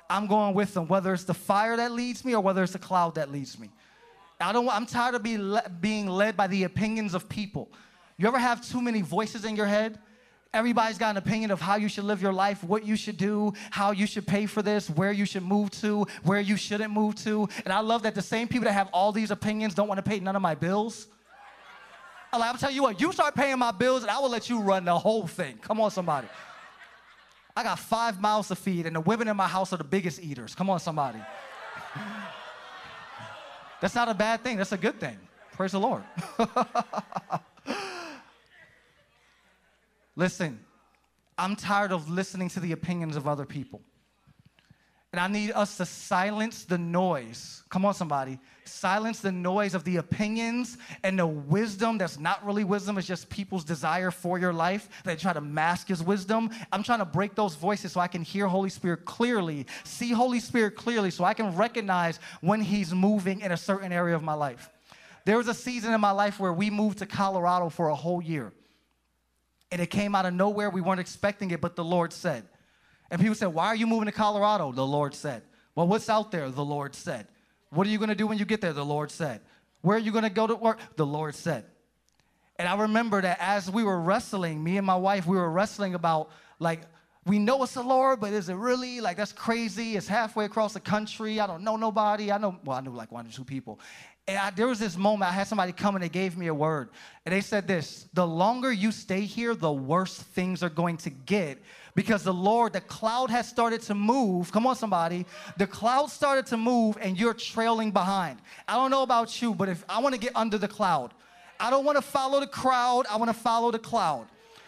I'm 0.10 0.28
going 0.28 0.56
with 0.56 0.74
them, 0.74 0.88
whether 0.88 1.14
it's 1.14 1.24
the 1.24 1.34
fire 1.34 1.78
that 1.78 1.92
leads 1.92 2.26
me 2.26 2.36
or 2.36 2.42
whether 2.42 2.64
it's 2.64 2.74
the 2.74 2.80
cloud 2.80 3.16
that 3.16 3.32
leads 3.32 3.60
me. 3.60 3.70
I 4.42 4.54
don't, 4.54 4.68
I'm 4.70 4.86
tired 4.86 5.16
of 5.16 5.24
be 5.24 5.38
le- 5.38 5.70
being 5.82 6.08
led 6.08 6.38
by 6.38 6.48
the 6.48 6.64
opinions 6.64 7.14
of 7.14 7.28
people. 7.30 7.70
You 8.18 8.28
ever 8.28 8.40
have 8.40 8.68
too 8.68 8.82
many 8.82 9.02
voices 9.02 9.46
in 9.46 9.56
your 9.56 9.66
head? 9.66 10.00
Everybody's 10.52 10.98
got 10.98 11.12
an 11.12 11.18
opinion 11.18 11.52
of 11.52 11.62
how 11.62 11.76
you 11.76 11.88
should 11.88 12.06
live 12.06 12.22
your 12.22 12.34
life, 12.34 12.64
what 12.64 12.84
you 12.84 12.96
should 12.96 13.18
do, 13.18 13.54
how 13.70 13.92
you 13.92 14.08
should 14.08 14.26
pay 14.26 14.48
for 14.48 14.64
this, 14.64 14.90
where 14.90 15.12
you 15.12 15.26
should 15.26 15.44
move 15.44 15.70
to, 15.72 16.08
where 16.24 16.40
you 16.40 16.58
shouldn't 16.58 16.92
move 16.92 17.16
to. 17.24 17.48
And 17.66 17.74
I 17.74 17.82
love 17.82 18.02
that 18.04 18.16
the 18.16 18.22
same 18.22 18.48
people 18.48 18.66
that 18.66 18.74
have 18.74 18.90
all 18.92 19.12
these 19.12 19.30
opinions 19.30 19.76
don't 19.76 19.88
want 19.88 20.00
to 20.00 20.10
pay 20.10 20.20
none 20.20 20.36
of 20.36 20.42
my 20.42 20.56
bills. 20.56 21.08
I'm, 22.34 22.40
like, 22.40 22.50
I'm 22.50 22.58
telling 22.58 22.76
you 22.76 22.84
what, 22.84 23.00
you 23.00 23.12
start 23.12 23.36
paying 23.36 23.60
my 23.60 23.72
bills 23.72 24.02
and 24.02 24.10
I 24.10 24.20
will 24.20 24.30
let 24.30 24.50
you 24.50 24.60
run 24.60 24.86
the 24.86 24.98
whole 24.98 25.28
thing. 25.28 25.58
Come 25.58 25.80
on, 25.80 25.92
somebody. 25.92 26.28
I 27.60 27.64
got 27.64 27.78
five 27.78 28.22
mouths 28.22 28.48
to 28.48 28.56
feed, 28.56 28.86
and 28.86 28.96
the 28.96 29.02
women 29.02 29.28
in 29.28 29.36
my 29.36 29.50
house 29.50 29.74
are 29.74 29.78
the 29.78 29.84
biggest 29.84 30.24
eaters. 30.24 30.56
Come 30.56 30.70
on, 30.70 30.80
somebody. 30.80 31.20
That's 33.82 33.94
not 33.94 34.08
a 34.08 34.14
bad 34.14 34.44
thing. 34.44 34.56
That's 34.56 34.72
a 34.72 34.78
good 34.78 34.98
thing. 34.98 35.18
Praise 35.58 35.74
the 35.74 35.80
Lord. 35.82 36.04
Listen, 40.16 40.62
I'm 41.38 41.58
tired 41.58 41.92
of 41.92 42.10
listening 42.10 42.48
to 42.52 42.62
the 42.62 42.72
opinions 42.72 43.18
of 43.18 43.28
other 43.28 43.46
people. 43.46 43.82
And 45.12 45.20
I 45.20 45.28
need 45.28 45.52
us 45.52 45.78
to 45.78 45.86
silence 45.86 46.66
the 46.66 46.78
noise. 46.78 47.64
Come 47.70 47.84
on, 47.84 47.96
somebody. 47.96 48.38
Silence 48.64 49.20
the 49.22 49.32
noise 49.32 49.74
of 49.74 49.84
the 49.84 49.98
opinions 49.98 50.78
and 51.04 51.18
the 51.18 51.26
wisdom 51.26 51.98
that's 51.98 52.20
not 52.20 52.46
really 52.46 52.64
wisdom, 52.64 52.98
it's 53.00 53.08
just 53.08 53.28
people's 53.28 53.64
desire 53.64 54.12
for 54.12 54.38
your 54.38 54.54
life. 54.54 54.88
They 55.04 55.16
try 55.16 55.34
to 55.34 55.42
mask 55.42 55.90
as 55.90 56.04
wisdom. 56.04 56.52
I'm 56.72 56.84
trying 56.84 57.00
to 57.00 57.06
break 57.06 57.34
those 57.34 57.56
voices 57.56 57.94
so 57.94 58.00
I 58.00 58.08
can 58.08 58.22
hear 58.22 58.48
Holy 58.48 58.70
Spirit 58.70 59.06
clearly, 59.06 59.66
see 59.84 60.12
Holy 60.12 60.40
Spirit 60.40 60.76
clearly, 60.76 61.10
so 61.10 61.24
I 61.24 61.34
can 61.34 61.56
recognize 61.56 62.20
when 62.42 62.62
He's 62.62 62.94
moving 62.94 63.42
in 63.42 63.52
a 63.52 63.58
certain 63.58 63.92
area 63.92 64.16
of 64.16 64.22
my 64.22 64.36
life. 64.36 64.70
There 65.26 65.38
was 65.38 65.48
a 65.48 65.56
season 65.56 65.92
in 65.92 66.02
my 66.02 66.12
life 66.12 66.40
where 66.40 66.54
we 66.54 66.70
moved 66.70 67.00
to 67.00 67.08
Colorado 67.08 67.70
for 67.70 67.90
a 67.90 67.96
whole 67.96 68.22
year. 68.22 68.54
And 69.72 69.82
it 69.82 69.88
came 69.88 70.14
out 70.14 70.26
of 70.26 70.34
nowhere. 70.34 70.70
We 70.70 70.82
weren't 70.82 71.00
expecting 71.00 71.52
it, 71.52 71.62
but 71.62 71.76
the 71.76 71.84
Lord 71.84 72.14
said, 72.14 72.46
and 73.12 73.20
people 73.20 73.36
said, 73.36 73.48
Why 73.48 73.68
are 73.68 73.76
you 73.76 73.88
moving 73.88 74.06
to 74.06 74.12
Colorado? 74.12 74.72
The 74.72 74.86
Lord 74.86 75.14
said. 75.14 75.44
Well, 75.76 75.88
what's 75.88 76.10
out 76.10 76.32
there? 76.32 76.50
The 76.50 76.66
Lord 76.66 76.96
said. 76.96 77.28
What 77.70 77.86
are 77.88 77.90
you 77.90 77.98
going 77.98 78.10
to 78.10 78.16
do 78.16 78.28
when 78.28 78.38
you 78.38 78.46
get 78.46 78.62
there? 78.62 78.74
The 78.74 78.86
Lord 78.86 79.12
said. 79.12 79.42
Where 79.82 79.98
are 79.98 80.00
you 80.00 80.12
going 80.12 80.24
to 80.24 80.30
go 80.30 80.48
to 80.48 80.56
work? 80.56 80.80
The 80.96 81.06
Lord 81.06 81.36
said. 81.36 81.66
And 82.58 82.68
I 82.68 82.76
remember 82.76 83.22
that 83.22 83.38
as 83.40 83.72
we 83.72 83.84
were 83.84 84.00
wrestling, 84.00 84.62
me 84.62 84.78
and 84.78 84.86
my 84.86 84.96
wife, 84.96 85.26
we 85.26 85.38
were 85.38 85.50
wrestling 85.50 85.96
about 85.96 86.30
like, 86.60 86.82
we 87.26 87.40
know 87.40 87.64
it's 87.64 87.74
the 87.74 87.84
Lord, 87.84 88.20
but 88.20 88.34
is 88.34 88.50
it 88.50 88.56
really? 88.56 89.02
Like, 89.02 89.16
that's 89.16 89.32
crazy. 89.32 89.96
It's 89.96 90.08
halfway 90.08 90.46
across 90.46 90.74
the 90.74 90.80
country. 90.80 91.40
I 91.40 91.48
don't 91.48 91.64
know 91.64 91.78
nobody. 91.78 92.32
I 92.32 92.38
know, 92.38 92.58
well, 92.66 92.78
I 92.78 92.82
knew 92.82 92.92
like 92.92 93.12
one 93.12 93.28
or 93.28 93.30
two 93.30 93.44
people. 93.44 93.80
And 94.28 94.38
I, 94.38 94.50
there 94.50 94.68
was 94.68 94.80
this 94.80 94.98
moment, 94.98 95.32
I 95.32 95.34
had 95.34 95.48
somebody 95.48 95.72
come 95.72 95.96
and 95.96 96.04
they 96.04 96.10
gave 96.10 96.38
me 96.38 96.48
a 96.48 96.54
word. 96.54 96.90
And 97.26 97.34
they 97.34 97.42
said 97.42 97.68
this 97.68 98.08
the 98.14 98.28
longer 98.28 98.72
you 98.72 98.92
stay 98.92 99.22
here, 99.22 99.56
the 99.56 99.72
worse 99.72 100.20
things 100.20 100.62
are 100.62 100.70
going 100.70 100.98
to 100.98 101.10
get 101.10 101.60
because 102.00 102.24
the 102.24 102.34
Lord, 102.34 102.72
the 102.72 102.80
cloud 102.80 103.30
has 103.30 103.46
started 103.46 103.82
to 103.82 103.94
move. 103.94 104.54
Come 104.54 104.66
on, 104.66 104.78
somebody. 104.78 105.26
The 105.58 105.68
cloud 105.68 106.10
started 106.10 106.46
to 106.46 106.56
move 106.56 106.98
and 107.02 107.20
you're 107.20 107.34
trailing 107.34 107.92
behind. 107.92 108.40
I 108.70 108.76
don't 108.76 108.90
know 108.90 109.04
about 109.04 109.42
you, 109.42 109.54
but 109.54 109.68
if 109.68 109.84
I 109.90 110.00
want 110.00 110.16
to 110.16 110.22
get 110.22 110.32
under 110.34 110.58
the 110.58 110.70
cloud, 110.70 111.14
I 111.60 111.70
don't 111.70 111.84
want 111.84 111.98
to 111.98 112.02
follow 112.02 112.40
the 112.40 112.48
crowd, 112.48 113.06
I 113.12 113.18
want 113.18 113.30
to 113.32 113.38
follow 113.38 113.70
the 113.70 113.80
cloud. 113.80 114.28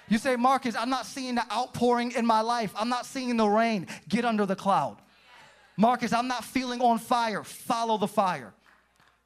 You 0.09 0.17
say, 0.17 0.35
Marcus, 0.35 0.75
I'm 0.75 0.89
not 0.89 1.05
seeing 1.05 1.35
the 1.35 1.45
outpouring 1.49 2.11
in 2.11 2.25
my 2.25 2.41
life. 2.41 2.73
I'm 2.75 2.89
not 2.89 3.05
seeing 3.05 3.37
the 3.37 3.47
rain. 3.47 3.87
Get 4.09 4.25
under 4.25 4.45
the 4.45 4.57
cloud. 4.57 4.97
Marcus, 5.77 6.11
I'm 6.11 6.27
not 6.27 6.43
feeling 6.43 6.81
on 6.81 6.99
fire. 6.99 7.45
Follow 7.45 7.97
the 7.97 8.09
fire. 8.09 8.53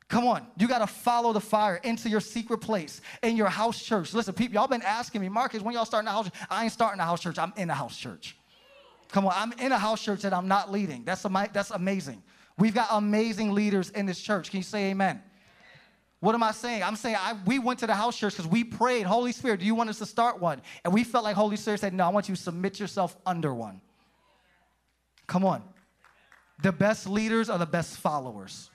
Come 0.07 0.27
on, 0.27 0.45
you 0.57 0.67
got 0.67 0.79
to 0.79 0.87
follow 0.87 1.33
the 1.33 1.41
fire 1.41 1.77
into 1.77 2.09
your 2.09 2.19
secret 2.19 2.59
place 2.59 3.01
in 3.23 3.35
your 3.35 3.47
house 3.47 3.81
church. 3.81 4.13
Listen, 4.13 4.33
people, 4.35 4.53
y'all 4.53 4.67
been 4.67 4.83
asking 4.83 5.21
me, 5.21 5.29
Marcus, 5.29 5.63
when 5.63 5.73
y'all 5.73 5.85
starting 5.85 6.07
a 6.07 6.11
house? 6.11 6.25
Church, 6.25 6.47
I 6.49 6.63
ain't 6.63 6.71
starting 6.71 6.99
a 6.99 7.05
house 7.05 7.21
church. 7.21 7.39
I'm 7.39 7.53
in 7.57 7.69
a 7.71 7.73
house 7.73 7.97
church. 7.97 8.37
Come 9.11 9.25
on, 9.25 9.33
I'm 9.35 9.51
in 9.53 9.71
a 9.71 9.77
house 9.77 10.03
church 10.03 10.21
that 10.21 10.33
I'm 10.33 10.47
not 10.47 10.71
leading. 10.71 11.03
That's, 11.03 11.25
am- 11.25 11.47
that's 11.53 11.71
amazing. 11.71 12.21
We've 12.57 12.73
got 12.73 12.87
amazing 12.91 13.53
leaders 13.53 13.89
in 13.89 14.05
this 14.05 14.19
church. 14.21 14.51
Can 14.51 14.57
you 14.57 14.63
say 14.63 14.91
amen? 14.91 15.21
What 16.19 16.35
am 16.35 16.43
I 16.43 16.51
saying? 16.51 16.83
I'm 16.83 16.95
saying 16.95 17.17
I, 17.19 17.35
we 17.45 17.59
went 17.59 17.79
to 17.79 17.87
the 17.87 17.93
house 17.93 18.17
church 18.17 18.33
because 18.33 18.47
we 18.49 18.63
prayed, 18.63 19.05
Holy 19.05 19.31
Spirit, 19.31 19.59
do 19.59 19.65
you 19.65 19.75
want 19.75 19.89
us 19.89 19.99
to 19.99 20.05
start 20.05 20.39
one? 20.39 20.61
And 20.83 20.93
we 20.93 21.03
felt 21.03 21.23
like 21.23 21.35
Holy 21.35 21.57
Spirit 21.57 21.81
said, 21.81 21.93
No, 21.93 22.05
I 22.05 22.09
want 22.09 22.29
you 22.29 22.35
to 22.35 22.41
submit 22.41 22.79
yourself 22.79 23.15
under 23.25 23.53
one. 23.53 23.81
Come 25.27 25.45
on. 25.45 25.63
The 26.63 26.71
best 26.71 27.07
leaders 27.07 27.49
are 27.49 27.57
the 27.59 27.65
best 27.65 27.97
followers. 27.97 28.69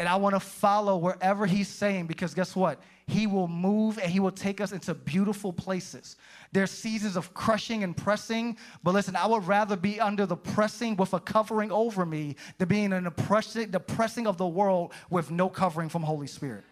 And 0.00 0.08
I 0.08 0.14
want 0.14 0.36
to 0.36 0.40
follow 0.40 0.96
wherever 0.96 1.44
he's 1.44 1.66
saying 1.66 2.06
because 2.06 2.32
guess 2.32 2.54
what? 2.54 2.80
He 3.08 3.26
will 3.26 3.48
move 3.48 3.98
and 3.98 4.10
he 4.10 4.20
will 4.20 4.30
take 4.30 4.60
us 4.60 4.70
into 4.70 4.94
beautiful 4.94 5.52
places. 5.52 6.16
There's 6.52 6.70
seasons 6.70 7.16
of 7.16 7.34
crushing 7.34 7.82
and 7.82 7.96
pressing, 7.96 8.56
but 8.84 8.94
listen, 8.94 9.16
I 9.16 9.26
would 9.26 9.46
rather 9.46 9.76
be 9.76 10.00
under 10.00 10.24
the 10.24 10.36
pressing 10.36 10.94
with 10.96 11.14
a 11.14 11.20
covering 11.20 11.72
over 11.72 12.06
me 12.06 12.36
than 12.58 12.68
being 12.68 12.92
in 12.92 13.04
the 13.04 13.10
pressing, 13.10 13.72
the 13.72 13.80
pressing 13.80 14.28
of 14.28 14.36
the 14.36 14.46
world 14.46 14.92
with 15.10 15.32
no 15.32 15.48
covering 15.48 15.88
from 15.88 16.02
Holy 16.02 16.28
Spirit. 16.28 16.64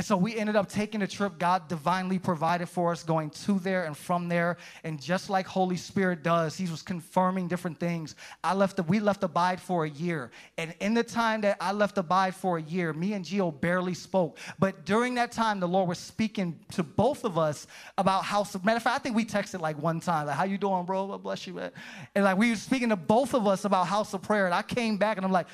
And 0.00 0.06
so 0.06 0.16
we 0.16 0.34
ended 0.34 0.56
up 0.56 0.66
taking 0.66 1.02
a 1.02 1.06
trip 1.06 1.38
God 1.38 1.68
divinely 1.68 2.18
provided 2.18 2.70
for 2.70 2.90
us, 2.90 3.02
going 3.02 3.28
to 3.28 3.58
there 3.58 3.84
and 3.84 3.94
from 3.94 4.30
there. 4.30 4.56
And 4.82 4.98
just 4.98 5.28
like 5.28 5.46
Holy 5.46 5.76
Spirit 5.76 6.22
does, 6.22 6.56
He 6.56 6.64
was 6.70 6.80
confirming 6.80 7.48
different 7.48 7.78
things. 7.78 8.16
I 8.42 8.54
left 8.54 8.78
the, 8.78 8.82
we 8.84 8.98
left 8.98 9.24
Abide 9.24 9.60
for 9.60 9.84
a 9.84 9.90
year. 9.90 10.30
And 10.56 10.74
in 10.80 10.94
the 10.94 11.02
time 11.02 11.42
that 11.42 11.58
I 11.60 11.72
left 11.72 11.98
Abide 11.98 12.34
for 12.34 12.56
a 12.56 12.62
year, 12.62 12.94
me 12.94 13.12
and 13.12 13.22
Gio 13.22 13.60
barely 13.60 13.92
spoke. 13.92 14.38
But 14.58 14.86
during 14.86 15.16
that 15.16 15.32
time, 15.32 15.60
the 15.60 15.68
Lord 15.68 15.86
was 15.86 15.98
speaking 15.98 16.58
to 16.72 16.82
both 16.82 17.26
of 17.26 17.36
us 17.36 17.66
about 17.98 18.24
how, 18.24 18.46
matter 18.64 18.78
of 18.78 18.82
fact, 18.82 18.96
I 18.96 19.00
think 19.00 19.14
we 19.14 19.26
texted 19.26 19.60
like 19.60 19.76
one 19.82 20.00
time, 20.00 20.28
like, 20.28 20.36
how 20.36 20.44
you 20.44 20.56
doing, 20.56 20.86
bro? 20.86 21.08
God 21.08 21.22
bless 21.22 21.46
you, 21.46 21.52
man. 21.52 21.72
And 22.14 22.24
like 22.24 22.38
we 22.38 22.48
were 22.48 22.56
speaking 22.56 22.88
to 22.88 22.96
both 22.96 23.34
of 23.34 23.46
us 23.46 23.66
about 23.66 23.86
house 23.86 24.14
of 24.14 24.22
prayer. 24.22 24.46
And 24.46 24.54
I 24.54 24.62
came 24.62 24.96
back 24.96 25.18
and 25.18 25.26
I'm 25.26 25.32
like, 25.32 25.48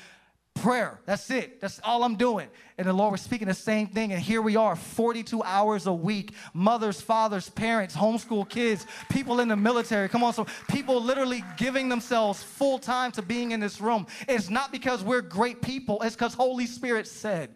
prayer. 0.61 0.99
That's 1.05 1.29
it. 1.29 1.61
That's 1.61 1.79
all 1.83 2.03
I'm 2.03 2.15
doing. 2.15 2.47
And 2.77 2.87
the 2.87 2.93
Lord 2.93 3.11
was 3.11 3.21
speaking 3.21 3.47
the 3.47 3.53
same 3.53 3.87
thing. 3.87 4.13
And 4.13 4.21
here 4.21 4.41
we 4.41 4.55
are, 4.55 4.75
42 4.75 5.41
hours 5.43 5.87
a 5.87 5.93
week. 5.93 6.33
Mothers, 6.53 7.01
fathers, 7.01 7.49
parents, 7.49 7.95
homeschool 7.95 8.47
kids, 8.47 8.85
people 9.09 9.39
in 9.39 9.47
the 9.47 9.55
military. 9.55 10.09
Come 10.09 10.23
on, 10.23 10.33
so 10.33 10.45
people 10.69 11.01
literally 11.01 11.43
giving 11.57 11.89
themselves 11.89 12.43
full 12.43 12.79
time 12.79 13.11
to 13.13 13.21
being 13.21 13.51
in 13.51 13.59
this 13.59 13.81
room. 13.81 14.07
It's 14.27 14.49
not 14.49 14.71
because 14.71 15.03
we're 15.03 15.21
great 15.21 15.61
people, 15.61 16.01
it's 16.01 16.15
because 16.15 16.33
Holy 16.33 16.65
Spirit 16.65 17.07
said. 17.07 17.55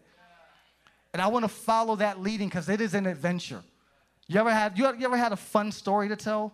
And 1.14 1.22
I 1.22 1.28
want 1.28 1.44
to 1.44 1.50
follow 1.50 1.96
that 1.98 2.22
leading 2.22 2.48
because 2.48 2.70
it 2.70 2.80
is 2.80 2.94
an 2.94 3.06
adventure. 3.06 3.64
You 4.28 4.40
ever 4.40 4.52
had 4.52 4.78
you 4.78 4.86
ever 4.86 5.18
had 5.18 5.34
a 5.34 5.38
fun 5.38 5.72
story 5.72 6.08
to 6.08 6.16
tell 6.16 6.54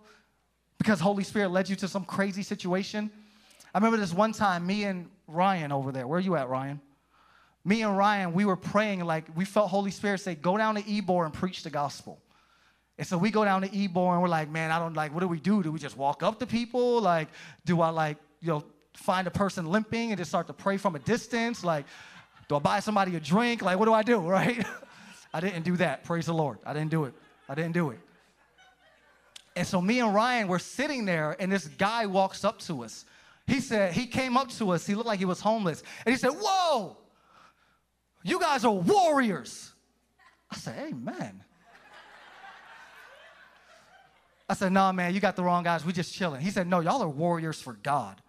because 0.79 0.99
Holy 0.99 1.23
Spirit 1.23 1.49
led 1.49 1.69
you 1.69 1.75
to 1.75 1.87
some 1.87 2.05
crazy 2.05 2.41
situation? 2.41 3.11
I 3.73 3.77
remember 3.77 3.97
this 3.97 4.13
one 4.13 4.31
time, 4.31 4.65
me 4.65 4.85
and 4.85 5.09
Ryan 5.27 5.71
over 5.71 5.91
there. 5.91 6.07
Where 6.07 6.17
are 6.17 6.21
you 6.21 6.35
at, 6.35 6.49
Ryan? 6.49 6.81
Me 7.65 7.81
and 7.81 7.97
Ryan, 7.97 8.33
we 8.33 8.45
were 8.45 8.55
praying 8.55 9.03
like 9.03 9.25
we 9.35 9.43
felt 9.43 9.69
Holy 9.69 9.91
Spirit 9.91 10.19
say, 10.21 10.35
go 10.35 10.57
down 10.57 10.75
to 10.75 10.81
Ybor 10.81 11.25
and 11.25 11.33
preach 11.33 11.63
the 11.63 11.69
gospel. 11.69 12.19
And 12.97 13.05
so 13.05 13.17
we 13.17 13.29
go 13.29 13.43
down 13.45 13.61
to 13.61 13.67
Ybor 13.67 14.13
and 14.13 14.21
we're 14.21 14.29
like, 14.29 14.49
man, 14.49 14.71
I 14.71 14.79
don't 14.79 14.93
like, 14.93 15.13
what 15.13 15.19
do 15.19 15.27
we 15.27 15.39
do? 15.39 15.61
Do 15.61 15.71
we 15.71 15.79
just 15.79 15.97
walk 15.97 16.23
up 16.23 16.39
to 16.39 16.47
people? 16.47 17.01
Like, 17.01 17.27
do 17.65 17.81
I 17.81 17.89
like, 17.89 18.17
you 18.39 18.47
know, 18.47 18.63
find 18.93 19.27
a 19.27 19.31
person 19.31 19.67
limping 19.67 20.11
and 20.11 20.17
just 20.17 20.31
start 20.31 20.47
to 20.47 20.53
pray 20.53 20.77
from 20.77 20.95
a 20.95 20.99
distance? 20.99 21.63
Like, 21.63 21.85
do 22.47 22.55
I 22.55 22.59
buy 22.59 22.79
somebody 22.79 23.15
a 23.15 23.19
drink? 23.19 23.61
Like, 23.61 23.77
what 23.77 23.85
do 23.85 23.93
I 23.93 24.01
do, 24.01 24.19
right? 24.27 24.65
I 25.33 25.39
didn't 25.39 25.63
do 25.63 25.75
that. 25.77 26.03
Praise 26.03 26.25
the 26.25 26.33
Lord. 26.33 26.57
I 26.65 26.73
didn't 26.73 26.89
do 26.89 27.05
it. 27.05 27.13
I 27.49 27.55
didn't 27.55 27.73
do 27.73 27.91
it. 27.91 27.99
And 29.55 29.65
so 29.65 29.81
me 29.81 29.99
and 29.99 30.13
Ryan 30.13 30.47
were 30.47 30.59
sitting 30.59 31.05
there, 31.05 31.35
and 31.39 31.51
this 31.51 31.67
guy 31.67 32.05
walks 32.05 32.45
up 32.45 32.59
to 32.59 32.83
us. 32.83 33.05
He 33.47 33.61
said, 33.61 33.93
he 33.93 34.05
came 34.05 34.35
up 34.35 34.49
to 34.51 34.71
us. 34.71 34.85
He 34.85 34.93
looked 34.93 35.07
like 35.07 35.19
he 35.19 35.25
was 35.25 35.39
homeless. 35.39 35.81
And 36.05 36.13
he 36.13 36.19
said, 36.19 36.31
Whoa, 36.31 36.97
you 38.21 38.39
guys 38.39 38.65
are 38.65 38.73
warriors. 38.73 39.73
I 40.51 40.57
said, 40.57 40.89
Amen. 40.89 41.43
I 44.49 44.53
said, 44.53 44.73
Nah, 44.73 44.91
man, 44.91 45.13
you 45.13 45.21
got 45.21 45.37
the 45.37 45.43
wrong 45.43 45.63
guys. 45.63 45.85
We 45.85 45.93
just 45.93 46.13
chilling. 46.13 46.41
He 46.41 46.51
said, 46.51 46.67
No, 46.67 46.81
y'all 46.81 47.01
are 47.01 47.09
warriors 47.09 47.61
for 47.61 47.73
God. 47.73 48.21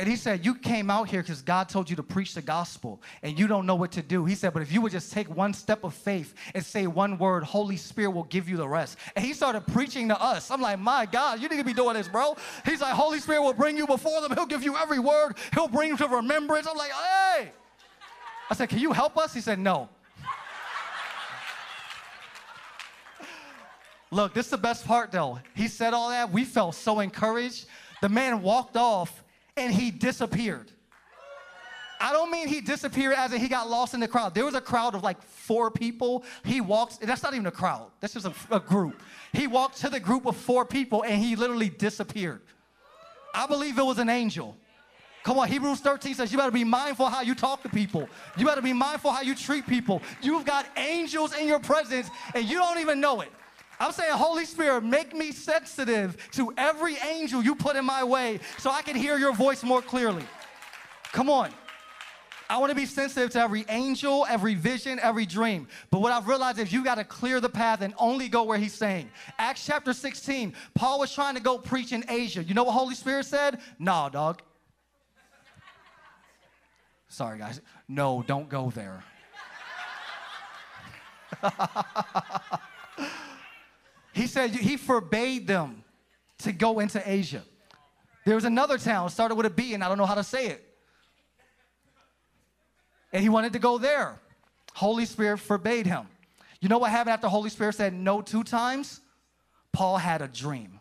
And 0.00 0.08
he 0.08 0.16
said, 0.16 0.46
You 0.46 0.54
came 0.54 0.88
out 0.88 1.10
here 1.10 1.20
because 1.20 1.42
God 1.42 1.68
told 1.68 1.90
you 1.90 1.96
to 1.96 2.02
preach 2.02 2.32
the 2.32 2.40
gospel 2.40 3.02
and 3.22 3.38
you 3.38 3.46
don't 3.46 3.66
know 3.66 3.74
what 3.74 3.92
to 3.92 4.02
do. 4.02 4.24
He 4.24 4.34
said, 4.34 4.54
But 4.54 4.62
if 4.62 4.72
you 4.72 4.80
would 4.80 4.92
just 4.92 5.12
take 5.12 5.28
one 5.28 5.52
step 5.52 5.84
of 5.84 5.92
faith 5.92 6.32
and 6.54 6.64
say 6.64 6.86
one 6.86 7.18
word, 7.18 7.44
Holy 7.44 7.76
Spirit 7.76 8.12
will 8.12 8.24
give 8.24 8.48
you 8.48 8.56
the 8.56 8.66
rest. 8.66 8.96
And 9.14 9.22
he 9.22 9.34
started 9.34 9.66
preaching 9.66 10.08
to 10.08 10.18
us. 10.18 10.50
I'm 10.50 10.62
like, 10.62 10.78
My 10.78 11.04
God, 11.04 11.42
you 11.42 11.50
need 11.50 11.58
to 11.58 11.64
be 11.64 11.74
doing 11.74 11.96
this, 11.96 12.08
bro. 12.08 12.34
He's 12.64 12.80
like, 12.80 12.94
Holy 12.94 13.18
Spirit 13.18 13.42
will 13.42 13.52
bring 13.52 13.76
you 13.76 13.86
before 13.86 14.22
them. 14.22 14.32
He'll 14.32 14.46
give 14.46 14.62
you 14.62 14.74
every 14.74 14.98
word, 14.98 15.34
He'll 15.52 15.68
bring 15.68 15.90
you 15.90 15.98
to 15.98 16.08
remembrance. 16.08 16.66
I'm 16.66 16.78
like, 16.78 16.92
Hey. 16.92 17.52
I 18.48 18.54
said, 18.54 18.70
Can 18.70 18.78
you 18.78 18.92
help 18.92 19.18
us? 19.18 19.34
He 19.34 19.42
said, 19.42 19.58
No. 19.58 19.90
Look, 24.10 24.32
this 24.32 24.46
is 24.46 24.50
the 24.50 24.56
best 24.56 24.86
part 24.86 25.12
though. 25.12 25.40
He 25.54 25.68
said 25.68 25.92
all 25.92 26.08
that. 26.08 26.32
We 26.32 26.46
felt 26.46 26.74
so 26.74 27.00
encouraged. 27.00 27.66
The 28.00 28.08
man 28.08 28.40
walked 28.40 28.78
off 28.78 29.19
and 29.60 29.74
he 29.74 29.90
disappeared. 29.90 30.72
I 32.00 32.12
don't 32.14 32.30
mean 32.30 32.48
he 32.48 32.62
disappeared 32.62 33.14
as 33.14 33.30
in 33.32 33.40
he 33.40 33.48
got 33.48 33.68
lost 33.68 33.92
in 33.92 34.00
the 34.00 34.08
crowd. 34.08 34.34
There 34.34 34.46
was 34.46 34.54
a 34.54 34.60
crowd 34.60 34.94
of 34.94 35.02
like 35.02 35.20
four 35.22 35.70
people. 35.70 36.24
He 36.44 36.62
walked, 36.62 37.00
that's 37.02 37.22
not 37.22 37.34
even 37.34 37.46
a 37.46 37.50
crowd, 37.50 37.90
that's 38.00 38.14
just 38.14 38.26
a, 38.26 38.32
a 38.50 38.58
group. 38.58 39.02
He 39.34 39.46
walked 39.46 39.76
to 39.82 39.90
the 39.90 40.00
group 40.00 40.24
of 40.24 40.34
four 40.34 40.64
people 40.64 41.04
and 41.04 41.22
he 41.22 41.36
literally 41.36 41.68
disappeared. 41.68 42.40
I 43.34 43.46
believe 43.46 43.78
it 43.78 43.84
was 43.84 43.98
an 43.98 44.08
angel. 44.08 44.56
Come 45.24 45.38
on, 45.38 45.48
Hebrews 45.48 45.80
13 45.80 46.14
says 46.14 46.32
you 46.32 46.38
better 46.38 46.50
be 46.50 46.64
mindful 46.64 47.06
how 47.06 47.20
you 47.20 47.34
talk 47.34 47.62
to 47.64 47.68
people. 47.68 48.08
You 48.38 48.46
better 48.46 48.62
be 48.62 48.72
mindful 48.72 49.12
how 49.12 49.20
you 49.20 49.34
treat 49.34 49.66
people. 49.66 50.00
You've 50.22 50.46
got 50.46 50.66
angels 50.78 51.36
in 51.36 51.46
your 51.46 51.60
presence 51.60 52.08
and 52.34 52.48
you 52.48 52.56
don't 52.56 52.78
even 52.78 52.98
know 52.98 53.20
it. 53.20 53.30
I'm 53.80 53.92
saying, 53.92 54.12
Holy 54.12 54.44
Spirit, 54.44 54.84
make 54.84 55.16
me 55.16 55.32
sensitive 55.32 56.16
to 56.32 56.52
every 56.58 56.96
angel 56.96 57.42
you 57.42 57.54
put 57.54 57.76
in 57.76 57.84
my 57.86 58.04
way 58.04 58.40
so 58.58 58.70
I 58.70 58.82
can 58.82 58.94
hear 58.94 59.16
your 59.16 59.32
voice 59.32 59.62
more 59.64 59.80
clearly. 59.80 60.22
Come 61.12 61.30
on. 61.30 61.50
I 62.50 62.58
want 62.58 62.70
to 62.70 62.76
be 62.76 62.84
sensitive 62.84 63.30
to 63.30 63.40
every 63.40 63.64
angel, 63.68 64.26
every 64.28 64.54
vision, 64.54 64.98
every 65.00 65.24
dream. 65.24 65.66
But 65.90 66.02
what 66.02 66.12
I've 66.12 66.28
realized 66.28 66.58
is 66.58 66.72
you 66.72 66.84
got 66.84 66.96
to 66.96 67.04
clear 67.04 67.40
the 67.40 67.48
path 67.48 67.80
and 67.80 67.94
only 67.96 68.28
go 68.28 68.42
where 68.42 68.58
he's 68.58 68.74
saying. 68.74 69.08
Acts 69.38 69.64
chapter 69.64 69.94
16, 69.94 70.52
Paul 70.74 70.98
was 70.98 71.14
trying 71.14 71.36
to 71.36 71.40
go 71.40 71.56
preach 71.56 71.92
in 71.92 72.04
Asia. 72.08 72.42
You 72.42 72.54
know 72.54 72.64
what 72.64 72.72
Holy 72.72 72.94
Spirit 72.94 73.24
said? 73.24 73.60
Nah, 73.78 74.10
dog. 74.10 74.42
Sorry, 77.08 77.38
guys. 77.38 77.60
No, 77.88 78.24
don't 78.26 78.48
go 78.48 78.70
there. 78.70 79.04
He 84.20 84.26
said 84.26 84.50
he 84.50 84.76
forbade 84.76 85.46
them 85.46 85.82
to 86.40 86.52
go 86.52 86.80
into 86.80 87.02
Asia. 87.10 87.42
There 88.26 88.34
was 88.34 88.44
another 88.44 88.76
town, 88.76 89.08
started 89.08 89.34
with 89.34 89.46
a 89.46 89.50
B, 89.50 89.72
and 89.72 89.82
I 89.82 89.88
don't 89.88 89.96
know 89.96 90.04
how 90.04 90.14
to 90.14 90.22
say 90.22 90.48
it. 90.48 90.62
And 93.14 93.22
he 93.22 93.30
wanted 93.30 93.54
to 93.54 93.58
go 93.58 93.78
there. 93.78 94.20
Holy 94.74 95.06
Spirit 95.06 95.38
forbade 95.38 95.86
him. 95.86 96.06
You 96.60 96.68
know 96.68 96.76
what 96.76 96.90
happened 96.90 97.14
after 97.14 97.28
Holy 97.28 97.48
Spirit 97.48 97.76
said 97.76 97.94
no 97.94 98.20
two 98.20 98.44
times? 98.44 99.00
Paul 99.72 99.96
had 99.96 100.20
a 100.20 100.28
dream. 100.28 100.80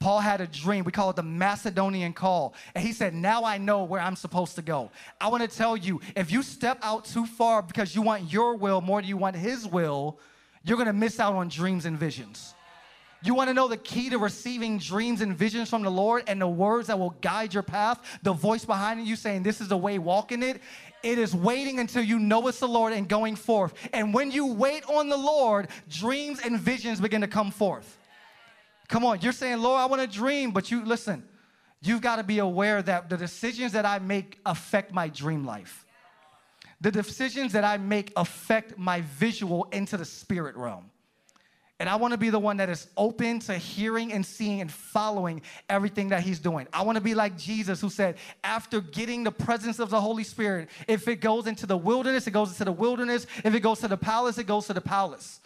Paul 0.00 0.20
had 0.20 0.40
a 0.40 0.46
dream. 0.46 0.84
We 0.84 0.92
call 0.92 1.10
it 1.10 1.16
the 1.16 1.22
Macedonian 1.22 2.14
call. 2.14 2.54
And 2.74 2.82
he 2.82 2.94
said, 2.94 3.12
Now 3.12 3.44
I 3.44 3.58
know 3.58 3.84
where 3.84 4.00
I'm 4.00 4.16
supposed 4.16 4.54
to 4.54 4.62
go. 4.62 4.90
I 5.20 5.28
want 5.28 5.42
to 5.42 5.54
tell 5.54 5.76
you 5.76 6.00
if 6.16 6.32
you 6.32 6.42
step 6.42 6.78
out 6.80 7.04
too 7.04 7.26
far 7.26 7.60
because 7.60 7.94
you 7.94 8.00
want 8.00 8.32
your 8.32 8.56
will 8.56 8.80
more 8.80 9.02
than 9.02 9.08
you 9.10 9.18
want 9.18 9.36
his 9.36 9.66
will, 9.66 10.18
you're 10.66 10.76
gonna 10.76 10.92
miss 10.92 11.20
out 11.20 11.34
on 11.34 11.48
dreams 11.48 11.86
and 11.86 11.96
visions. 11.98 12.54
You 13.22 13.34
wanna 13.34 13.54
know 13.54 13.68
the 13.68 13.76
key 13.76 14.10
to 14.10 14.18
receiving 14.18 14.78
dreams 14.78 15.20
and 15.20 15.36
visions 15.36 15.70
from 15.70 15.82
the 15.82 15.90
Lord 15.90 16.24
and 16.26 16.40
the 16.40 16.48
words 16.48 16.88
that 16.88 16.98
will 16.98 17.14
guide 17.22 17.54
your 17.54 17.62
path, 17.62 18.00
the 18.22 18.32
voice 18.32 18.64
behind 18.64 19.06
you 19.06 19.16
saying, 19.16 19.44
This 19.44 19.60
is 19.60 19.68
the 19.68 19.76
way, 19.76 19.98
walk 19.98 20.32
in 20.32 20.42
it. 20.42 20.60
It 21.02 21.18
is 21.18 21.34
waiting 21.34 21.78
until 21.78 22.02
you 22.02 22.18
know 22.18 22.48
it's 22.48 22.58
the 22.58 22.66
Lord 22.66 22.92
and 22.92 23.08
going 23.08 23.36
forth. 23.36 23.74
And 23.92 24.12
when 24.12 24.32
you 24.32 24.46
wait 24.46 24.84
on 24.86 25.08
the 25.08 25.16
Lord, 25.16 25.68
dreams 25.88 26.40
and 26.44 26.58
visions 26.58 27.00
begin 27.00 27.20
to 27.20 27.28
come 27.28 27.52
forth. 27.52 27.96
Come 28.88 29.04
on, 29.04 29.20
you're 29.20 29.32
saying, 29.32 29.58
Lord, 29.58 29.80
I 29.80 29.86
want 29.86 30.02
to 30.02 30.08
dream, 30.08 30.50
but 30.50 30.70
you 30.70 30.84
listen, 30.84 31.24
you've 31.80 32.00
got 32.00 32.16
to 32.16 32.24
be 32.24 32.40
aware 32.40 32.82
that 32.82 33.08
the 33.08 33.16
decisions 33.16 33.72
that 33.72 33.86
I 33.86 34.00
make 34.00 34.40
affect 34.44 34.92
my 34.92 35.08
dream 35.08 35.44
life. 35.44 35.85
The 36.80 36.90
decisions 36.90 37.52
that 37.52 37.64
I 37.64 37.78
make 37.78 38.12
affect 38.16 38.78
my 38.78 39.00
visual 39.00 39.64
into 39.72 39.96
the 39.96 40.04
spirit 40.04 40.56
realm. 40.56 40.90
And 41.78 41.90
I 41.90 41.96
want 41.96 42.12
to 42.12 42.18
be 42.18 42.30
the 42.30 42.38
one 42.38 42.56
that 42.56 42.70
is 42.70 42.88
open 42.96 43.38
to 43.40 43.54
hearing 43.54 44.10
and 44.12 44.24
seeing 44.24 44.62
and 44.62 44.72
following 44.72 45.42
everything 45.68 46.08
that 46.08 46.22
he's 46.22 46.38
doing. 46.38 46.66
I 46.72 46.82
want 46.82 46.96
to 46.96 47.02
be 47.02 47.14
like 47.14 47.36
Jesus, 47.36 47.82
who 47.82 47.90
said, 47.90 48.16
after 48.42 48.80
getting 48.80 49.24
the 49.24 49.30
presence 49.30 49.78
of 49.78 49.90
the 49.90 50.00
Holy 50.00 50.24
Spirit, 50.24 50.70
if 50.88 51.06
it 51.06 51.16
goes 51.16 51.46
into 51.46 51.66
the 51.66 51.76
wilderness, 51.76 52.26
it 52.26 52.30
goes 52.30 52.50
into 52.50 52.64
the 52.64 52.72
wilderness. 52.72 53.26
If 53.44 53.54
it 53.54 53.60
goes 53.60 53.80
to 53.80 53.88
the 53.88 53.96
palace, 53.98 54.38
it 54.38 54.46
goes 54.46 54.66
to 54.68 54.72
the 54.72 54.80
palace. 54.80 55.40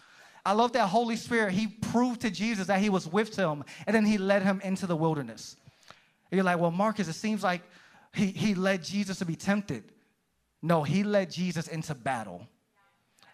I 0.45 0.53
love 0.53 0.71
that 0.71 0.87
Holy 0.87 1.17
Spirit, 1.17 1.51
he 1.51 1.67
proved 1.67 2.21
to 2.21 2.31
Jesus 2.31 2.67
that 2.67 2.79
he 2.79 2.89
was 2.89 3.07
with 3.07 3.35
him, 3.35 3.65
and 3.85 3.93
then 3.93 4.05
he 4.05 4.17
led 4.17 4.41
him 4.41 4.61
into 4.63 4.87
the 4.87 4.95
wilderness. 4.95 5.57
And 6.31 6.37
you're 6.37 6.45
like, 6.45 6.59
well, 6.59 6.71
Marcus, 6.71 7.09
it 7.09 7.13
seems 7.13 7.43
like 7.43 7.61
he, 8.13 8.27
he 8.27 8.55
led 8.55 8.83
Jesus 8.83 9.19
to 9.19 9.25
be 9.25 9.35
tempted. 9.35 9.83
No, 10.61 10.83
he 10.83 11.03
led 11.03 11.31
Jesus 11.31 11.67
into 11.67 11.95
battle. 11.95 12.47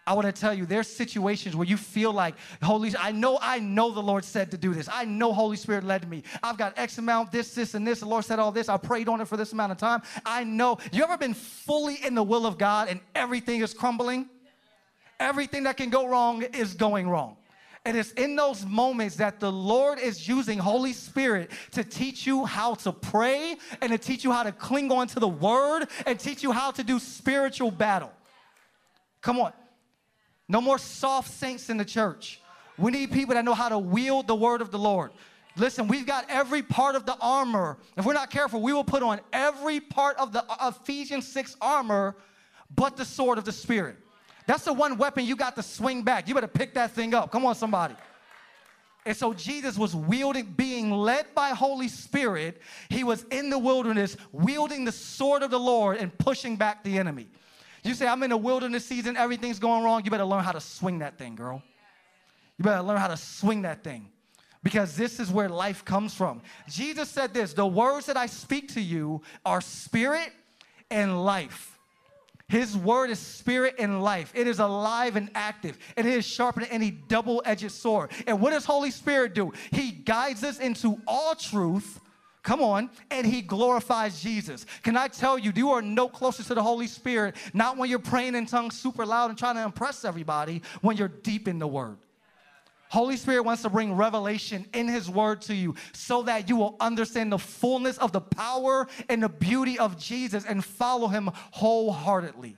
I 0.08 0.14
want 0.14 0.24
to 0.26 0.32
tell 0.32 0.54
you, 0.54 0.64
there's 0.64 0.88
situations 0.88 1.54
where 1.54 1.66
you 1.66 1.76
feel 1.76 2.12
like, 2.12 2.34
Holy, 2.62 2.94
I 2.98 3.12
know, 3.12 3.38
I 3.42 3.58
know 3.58 3.90
the 3.90 4.02
Lord 4.02 4.24
said 4.24 4.50
to 4.52 4.56
do 4.56 4.72
this. 4.72 4.88
I 4.90 5.04
know 5.04 5.34
Holy 5.34 5.58
Spirit 5.58 5.84
led 5.84 6.08
me. 6.08 6.22
I've 6.42 6.56
got 6.56 6.78
X 6.78 6.96
amount, 6.96 7.30
this, 7.30 7.54
this, 7.54 7.74
and 7.74 7.86
this. 7.86 8.00
The 8.00 8.06
Lord 8.06 8.24
said 8.24 8.38
all 8.38 8.50
this. 8.50 8.70
I 8.70 8.78
prayed 8.78 9.08
on 9.10 9.20
it 9.20 9.28
for 9.28 9.36
this 9.36 9.52
amount 9.52 9.72
of 9.72 9.76
time. 9.76 10.00
I 10.24 10.44
know. 10.44 10.78
You 10.92 11.04
ever 11.04 11.18
been 11.18 11.34
fully 11.34 11.96
in 12.02 12.14
the 12.14 12.22
will 12.22 12.46
of 12.46 12.56
God 12.56 12.88
and 12.88 13.00
everything 13.14 13.60
is 13.60 13.74
crumbling? 13.74 14.30
Everything 15.20 15.64
that 15.64 15.76
can 15.76 15.90
go 15.90 16.06
wrong 16.06 16.42
is 16.42 16.72
going 16.72 17.10
wrong. 17.10 17.36
And 17.84 17.96
it's 17.96 18.12
in 18.12 18.36
those 18.36 18.66
moments 18.66 19.16
that 19.16 19.40
the 19.40 19.50
Lord 19.50 19.98
is 19.98 20.28
using 20.28 20.58
Holy 20.58 20.92
Spirit 20.92 21.50
to 21.72 21.84
teach 21.84 22.26
you 22.26 22.44
how 22.44 22.74
to 22.74 22.92
pray 22.92 23.56
and 23.80 23.92
to 23.92 23.98
teach 23.98 24.24
you 24.24 24.32
how 24.32 24.42
to 24.42 24.52
cling 24.52 24.92
on 24.92 25.06
to 25.08 25.20
the 25.20 25.28
word 25.28 25.88
and 26.06 26.18
teach 26.18 26.42
you 26.42 26.52
how 26.52 26.70
to 26.72 26.82
do 26.82 26.98
spiritual 26.98 27.70
battle. 27.70 28.12
Come 29.22 29.40
on. 29.40 29.52
No 30.48 30.60
more 30.60 30.78
soft 30.78 31.30
saints 31.30 31.70
in 31.70 31.76
the 31.76 31.84
church. 31.84 32.40
We 32.76 32.90
need 32.90 33.12
people 33.12 33.34
that 33.34 33.44
know 33.44 33.54
how 33.54 33.68
to 33.68 33.78
wield 33.78 34.26
the 34.26 34.36
word 34.36 34.60
of 34.60 34.70
the 34.70 34.78
Lord. 34.78 35.10
Listen, 35.56 35.88
we've 35.88 36.06
got 36.06 36.24
every 36.28 36.62
part 36.62 36.94
of 36.94 37.04
the 37.04 37.16
armor. 37.20 37.78
If 37.96 38.04
we're 38.04 38.12
not 38.12 38.30
careful, 38.30 38.60
we 38.60 38.72
will 38.72 38.84
put 38.84 39.02
on 39.02 39.20
every 39.32 39.80
part 39.80 40.16
of 40.18 40.32
the 40.32 40.44
Ephesians 40.62 41.26
6 41.28 41.56
armor 41.60 42.16
but 42.74 42.96
the 42.96 43.04
sword 43.04 43.38
of 43.38 43.44
the 43.44 43.52
Spirit. 43.52 43.96
That's 44.48 44.64
the 44.64 44.72
one 44.72 44.96
weapon 44.96 45.26
you 45.26 45.36
got 45.36 45.56
to 45.56 45.62
swing 45.62 46.02
back. 46.02 46.26
You 46.26 46.32
better 46.32 46.48
pick 46.48 46.72
that 46.72 46.92
thing 46.92 47.12
up. 47.12 47.30
Come 47.30 47.44
on, 47.44 47.54
somebody. 47.54 47.94
And 49.04 49.14
so 49.14 49.34
Jesus 49.34 49.76
was 49.76 49.94
wielding, 49.94 50.46
being 50.46 50.90
led 50.90 51.26
by 51.34 51.50
Holy 51.50 51.86
Spirit. 51.86 52.62
He 52.88 53.04
was 53.04 53.24
in 53.24 53.50
the 53.50 53.58
wilderness, 53.58 54.16
wielding 54.32 54.86
the 54.86 54.92
sword 54.92 55.42
of 55.42 55.50
the 55.50 55.60
Lord 55.60 55.98
and 55.98 56.16
pushing 56.16 56.56
back 56.56 56.82
the 56.82 56.96
enemy. 56.96 57.28
You 57.84 57.92
say, 57.92 58.08
I'm 58.08 58.22
in 58.22 58.32
a 58.32 58.38
wilderness 58.38 58.86
season, 58.86 59.18
everything's 59.18 59.58
going 59.58 59.84
wrong. 59.84 60.02
You 60.02 60.10
better 60.10 60.24
learn 60.24 60.44
how 60.44 60.52
to 60.52 60.62
swing 60.62 61.00
that 61.00 61.18
thing, 61.18 61.34
girl. 61.34 61.62
You 62.56 62.64
better 62.64 62.82
learn 62.82 62.96
how 62.96 63.08
to 63.08 63.18
swing 63.18 63.62
that 63.62 63.84
thing 63.84 64.08
because 64.62 64.96
this 64.96 65.20
is 65.20 65.30
where 65.30 65.50
life 65.50 65.84
comes 65.84 66.14
from. 66.14 66.40
Jesus 66.70 67.10
said 67.10 67.34
this 67.34 67.52
the 67.52 67.66
words 67.66 68.06
that 68.06 68.16
I 68.16 68.24
speak 68.24 68.72
to 68.74 68.80
you 68.80 69.20
are 69.44 69.60
spirit 69.60 70.32
and 70.90 71.22
life. 71.22 71.77
His 72.48 72.76
word 72.76 73.10
is 73.10 73.18
spirit 73.18 73.74
and 73.78 74.02
life. 74.02 74.32
It 74.34 74.46
is 74.46 74.58
alive 74.58 75.16
and 75.16 75.30
active. 75.34 75.76
And 75.96 76.06
it 76.06 76.14
is 76.14 76.26
sharper 76.26 76.60
than 76.60 76.70
any 76.70 76.90
double 76.90 77.42
edged 77.44 77.70
sword. 77.70 78.10
And 78.26 78.40
what 78.40 78.50
does 78.50 78.64
Holy 78.64 78.90
Spirit 78.90 79.34
do? 79.34 79.52
He 79.70 79.90
guides 79.90 80.42
us 80.42 80.58
into 80.58 81.00
all 81.06 81.34
truth 81.34 82.00
Come 82.48 82.62
on. 82.62 82.88
And 83.10 83.26
he 83.26 83.42
glorifies 83.42 84.22
Jesus. 84.22 84.64
Can 84.82 84.96
I 84.96 85.08
tell 85.08 85.38
you, 85.38 85.52
you 85.54 85.70
are 85.72 85.82
no 85.82 86.08
closer 86.08 86.42
to 86.44 86.54
the 86.54 86.62
Holy 86.62 86.86
Spirit, 86.86 87.36
not 87.52 87.76
when 87.76 87.90
you're 87.90 87.98
praying 87.98 88.34
in 88.36 88.46
tongues 88.46 88.78
super 88.78 89.04
loud 89.04 89.28
and 89.28 89.38
trying 89.38 89.56
to 89.56 89.64
impress 89.64 90.02
everybody, 90.02 90.62
when 90.80 90.96
you're 90.96 91.08
deep 91.08 91.46
in 91.46 91.58
the 91.58 91.66
word. 91.66 91.98
Holy 92.90 93.16
Spirit 93.16 93.42
wants 93.42 93.62
to 93.62 93.70
bring 93.70 93.94
revelation 93.94 94.66
in 94.72 94.88
His 94.88 95.10
Word 95.10 95.42
to 95.42 95.54
you 95.54 95.74
so 95.92 96.22
that 96.22 96.48
you 96.48 96.56
will 96.56 96.76
understand 96.80 97.32
the 97.32 97.38
fullness 97.38 97.98
of 97.98 98.12
the 98.12 98.20
power 98.20 98.88
and 99.08 99.22
the 99.22 99.28
beauty 99.28 99.78
of 99.78 99.98
Jesus 99.98 100.44
and 100.46 100.64
follow 100.64 101.08
Him 101.08 101.30
wholeheartedly. 101.50 102.56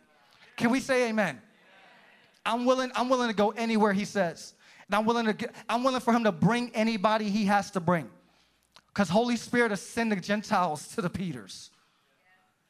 Can 0.57 0.71
we 0.71 0.81
say 0.81 1.09
amen? 1.09 1.41
I'm 2.47 2.65
willing, 2.65 2.93
I'm 2.95 3.09
willing 3.09 3.29
to 3.29 3.35
go 3.35 3.51
anywhere 3.51 3.93
He 3.93 4.05
says. 4.05 4.55
And 4.89 4.95
I'm 4.95 5.05
willing, 5.05 5.27
to, 5.27 5.51
I'm 5.69 5.83
willing 5.83 6.01
for 6.01 6.13
Him 6.13 6.25
to 6.25 6.33
bring 6.33 6.71
anybody 6.75 7.29
He 7.29 7.47
has 7.47 7.71
to 7.73 7.81
bring. 7.81 8.09
Because 8.89 9.09
Holy 9.09 9.37
Spirit 9.37 9.71
will 9.71 9.77
send 9.77 10.13
the 10.13 10.17
Gentiles 10.17 10.89
to 10.95 11.03
the 11.03 11.11
Peters. 11.11 11.71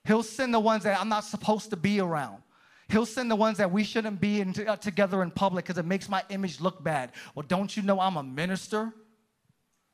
He'll 0.05 0.23
send 0.23 0.55
the 0.55 0.61
ones 0.61 0.85
that 0.85 0.99
I'm 0.99 1.09
not 1.09 1.25
supposed 1.25 1.71
to 1.71 1.77
be 1.77 2.01
around. 2.01 2.43
He'll 2.91 3.07
send 3.07 3.31
the 3.31 3.37
ones 3.37 3.59
that 3.59 3.71
we 3.71 3.85
shouldn't 3.85 4.21
be 4.21 4.41
in, 4.41 4.55
uh, 4.67 4.77
together 4.77 5.23
in 5.23 5.31
public 5.31 5.65
because 5.65 5.79
it 5.79 5.87
makes 5.87 6.09
my 6.09 6.25
image 6.29 6.61
look 6.61 6.83
bad. 6.83 7.13
Well, 7.35 7.45
don't 7.47 7.77
you 7.77 7.83
know 7.83 8.01
I'm 8.01 8.17
a 8.17 8.23
minister? 8.23 8.93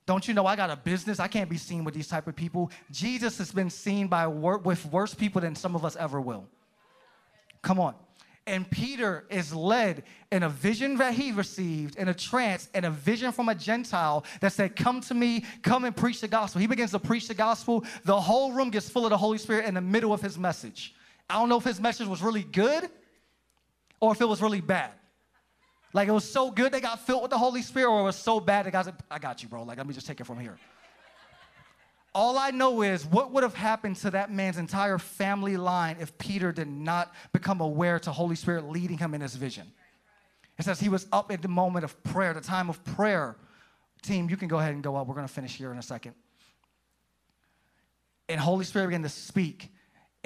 Don't 0.06 0.26
you 0.26 0.34
know 0.34 0.46
I 0.46 0.56
got 0.56 0.70
a 0.70 0.76
business? 0.76 1.20
I 1.20 1.28
can't 1.28 1.50
be 1.50 1.58
seen 1.58 1.84
with 1.84 1.92
these 1.92 2.08
type 2.08 2.26
of 2.26 2.36
people. 2.36 2.70
Jesus 2.90 3.36
has 3.38 3.52
been 3.52 3.70
seen 3.70 4.06
by 4.06 4.26
wor- 4.26 4.58
with 4.58 4.86
worse 4.86 5.12
people 5.12 5.40
than 5.40 5.54
some 5.54 5.74
of 5.74 5.84
us 5.84 5.96
ever 5.96 6.20
will. 6.20 6.46
Come 7.60 7.80
on. 7.80 7.94
And 8.46 8.70
Peter 8.70 9.26
is 9.28 9.52
led 9.52 10.04
in 10.30 10.44
a 10.44 10.48
vision 10.48 10.96
that 10.98 11.14
he 11.14 11.32
received, 11.32 11.96
in 11.96 12.08
a 12.08 12.14
trance, 12.14 12.70
in 12.74 12.84
a 12.84 12.90
vision 12.90 13.32
from 13.32 13.48
a 13.48 13.54
Gentile 13.56 14.24
that 14.40 14.52
said, 14.52 14.76
Come 14.76 15.00
to 15.02 15.14
me, 15.14 15.44
come 15.62 15.84
and 15.84 15.94
preach 15.94 16.20
the 16.20 16.28
gospel. 16.28 16.60
He 16.60 16.68
begins 16.68 16.92
to 16.92 17.00
preach 17.00 17.26
the 17.26 17.34
gospel. 17.34 17.84
The 18.04 18.18
whole 18.18 18.52
room 18.52 18.70
gets 18.70 18.88
full 18.88 19.04
of 19.04 19.10
the 19.10 19.18
Holy 19.18 19.38
Spirit 19.38 19.66
in 19.66 19.74
the 19.74 19.80
middle 19.80 20.12
of 20.12 20.22
his 20.22 20.38
message. 20.38 20.94
I 21.28 21.34
don't 21.34 21.48
know 21.48 21.58
if 21.58 21.64
his 21.64 21.80
message 21.80 22.06
was 22.06 22.22
really 22.22 22.44
good 22.44 22.88
or 24.00 24.12
if 24.12 24.20
it 24.20 24.26
was 24.26 24.40
really 24.40 24.60
bad. 24.60 24.92
Like 25.92 26.08
it 26.08 26.12
was 26.12 26.30
so 26.30 26.50
good 26.50 26.72
they 26.72 26.80
got 26.80 27.06
filled 27.06 27.22
with 27.22 27.30
the 27.30 27.38
Holy 27.38 27.62
Spirit, 27.62 27.90
or 27.90 28.00
it 28.00 28.04
was 28.04 28.16
so 28.16 28.38
bad 28.38 28.66
they 28.66 28.70
got, 28.70 28.92
I 29.10 29.18
got 29.18 29.42
you, 29.42 29.48
bro. 29.48 29.62
Like, 29.62 29.78
let 29.78 29.86
me 29.86 29.94
just 29.94 30.06
take 30.06 30.20
it 30.20 30.24
from 30.24 30.38
here. 30.38 30.58
All 32.14 32.38
I 32.38 32.50
know 32.50 32.82
is 32.82 33.04
what 33.04 33.30
would 33.32 33.42
have 33.42 33.54
happened 33.54 33.96
to 33.96 34.10
that 34.12 34.30
man's 34.30 34.56
entire 34.56 34.98
family 34.98 35.56
line 35.56 35.96
if 36.00 36.16
Peter 36.18 36.52
did 36.52 36.68
not 36.68 37.14
become 37.32 37.60
aware 37.60 37.98
to 38.00 38.12
Holy 38.12 38.36
Spirit 38.36 38.68
leading 38.70 38.98
him 38.98 39.14
in 39.14 39.20
his 39.20 39.34
vision. 39.36 39.72
It 40.58 40.64
says 40.64 40.80
he 40.80 40.88
was 40.88 41.06
up 41.12 41.30
at 41.30 41.42
the 41.42 41.48
moment 41.48 41.84
of 41.84 42.02
prayer, 42.02 42.32
the 42.32 42.40
time 42.40 42.70
of 42.70 42.82
prayer. 42.84 43.36
Team, 44.02 44.30
you 44.30 44.36
can 44.36 44.48
go 44.48 44.58
ahead 44.58 44.72
and 44.72 44.82
go 44.82 44.96
up. 44.96 45.06
We're 45.06 45.14
going 45.14 45.26
to 45.26 45.32
finish 45.32 45.56
here 45.56 45.72
in 45.72 45.78
a 45.78 45.82
second. 45.82 46.14
And 48.28 48.40
Holy 48.40 48.64
Spirit 48.64 48.88
began 48.88 49.02
to 49.02 49.08
speak, 49.08 49.70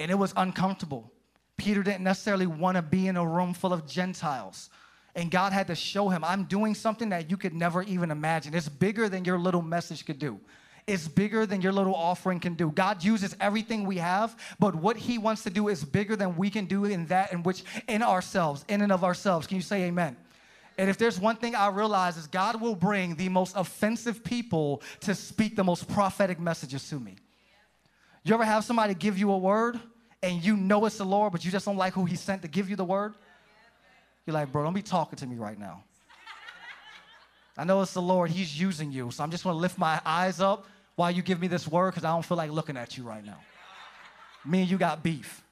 and 0.01 0.11
it 0.11 0.15
was 0.15 0.33
uncomfortable. 0.35 1.11
Peter 1.57 1.83
didn't 1.83 2.03
necessarily 2.03 2.47
want 2.47 2.75
to 2.75 2.81
be 2.81 3.07
in 3.07 3.17
a 3.17 3.25
room 3.25 3.53
full 3.53 3.71
of 3.71 3.85
Gentiles. 3.85 4.69
And 5.15 5.29
God 5.29 5.53
had 5.53 5.67
to 5.67 5.75
show 5.75 6.09
him, 6.09 6.23
I'm 6.23 6.45
doing 6.45 6.73
something 6.73 7.09
that 7.09 7.29
you 7.29 7.37
could 7.37 7.53
never 7.53 7.83
even 7.83 8.11
imagine. 8.11 8.53
It's 8.53 8.69
bigger 8.69 9.09
than 9.09 9.25
your 9.25 9.37
little 9.37 9.61
message 9.61 10.05
could 10.05 10.19
do 10.19 10.39
It's 10.87 11.07
bigger 11.07 11.45
than 11.45 11.61
your 11.61 11.71
little 11.71 11.93
offering 11.93 12.39
can 12.39 12.55
do. 12.55 12.71
God 12.71 13.03
uses 13.03 13.35
everything 13.39 13.85
we 13.85 13.97
have, 13.97 14.35
but 14.57 14.73
what 14.73 14.97
He 14.97 15.17
wants 15.17 15.43
to 15.43 15.49
do 15.49 15.67
is 15.67 15.83
bigger 15.83 16.15
than 16.15 16.35
we 16.35 16.49
can 16.49 16.65
do 16.65 16.85
in 16.85 17.05
that 17.07 17.31
in 17.33 17.43
which 17.43 17.63
in 17.87 18.01
ourselves, 18.01 18.65
in 18.67 18.81
and 18.81 18.91
of 18.91 19.03
ourselves. 19.03 19.47
Can 19.47 19.57
you 19.57 19.61
say 19.61 19.83
amen? 19.83 20.17
And 20.77 20.89
if 20.89 20.97
there's 20.97 21.19
one 21.19 21.35
thing 21.35 21.53
I 21.55 21.67
realize 21.67 22.17
is 22.17 22.25
God 22.25 22.59
will 22.59 22.75
bring 22.75 23.15
the 23.15 23.29
most 23.29 23.55
offensive 23.55 24.23
people 24.23 24.81
to 25.01 25.13
speak 25.13 25.55
the 25.55 25.63
most 25.63 25.87
prophetic 25.87 26.39
messages 26.39 26.89
to 26.89 26.99
me. 26.99 27.17
You 28.23 28.33
ever 28.33 28.45
have 28.45 28.63
somebody 28.63 28.93
give 28.93 29.17
you 29.17 29.31
a 29.31 29.37
word 29.37 29.79
and 30.23 30.43
you 30.43 30.55
know 30.55 30.85
it's 30.85 30.97
the 30.97 31.05
Lord, 31.05 31.31
but 31.31 31.43
you 31.43 31.51
just 31.51 31.65
don't 31.65 31.77
like 31.77 31.93
who 31.93 32.05
He 32.05 32.15
sent 32.15 32.41
to 32.43 32.47
give 32.47 32.69
you 32.69 32.75
the 32.75 32.85
word? 32.85 33.13
You're 34.25 34.33
like, 34.33 34.51
bro, 34.51 34.63
don't 34.63 34.73
be 34.73 34.81
talking 34.81 35.17
to 35.17 35.27
me 35.27 35.35
right 35.35 35.57
now. 35.57 35.83
I 37.57 37.63
know 37.63 37.81
it's 37.81 37.93
the 37.93 38.01
Lord, 38.01 38.29
He's 38.29 38.59
using 38.59 38.91
you. 38.91 39.11
So 39.11 39.23
I'm 39.23 39.31
just 39.31 39.43
gonna 39.43 39.57
lift 39.57 39.77
my 39.77 39.99
eyes 40.05 40.39
up 40.39 40.65
while 40.95 41.11
you 41.11 41.21
give 41.21 41.41
me 41.41 41.47
this 41.47 41.67
word 41.67 41.91
because 41.91 42.03
I 42.03 42.11
don't 42.11 42.25
feel 42.25 42.37
like 42.37 42.51
looking 42.51 42.77
at 42.77 42.97
you 42.97 43.03
right 43.03 43.25
now. 43.25 43.39
Me 44.45 44.61
and 44.61 44.69
you 44.69 44.77
got 44.77 45.03
beef. 45.03 45.43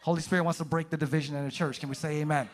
Holy 0.00 0.22
Spirit 0.22 0.44
wants 0.44 0.58
to 0.58 0.64
break 0.64 0.88
the 0.88 0.96
division 0.96 1.34
in 1.34 1.44
the 1.44 1.50
church. 1.50 1.80
Can 1.80 1.88
we 1.88 1.94
say 1.94 2.20
amen? 2.20 2.48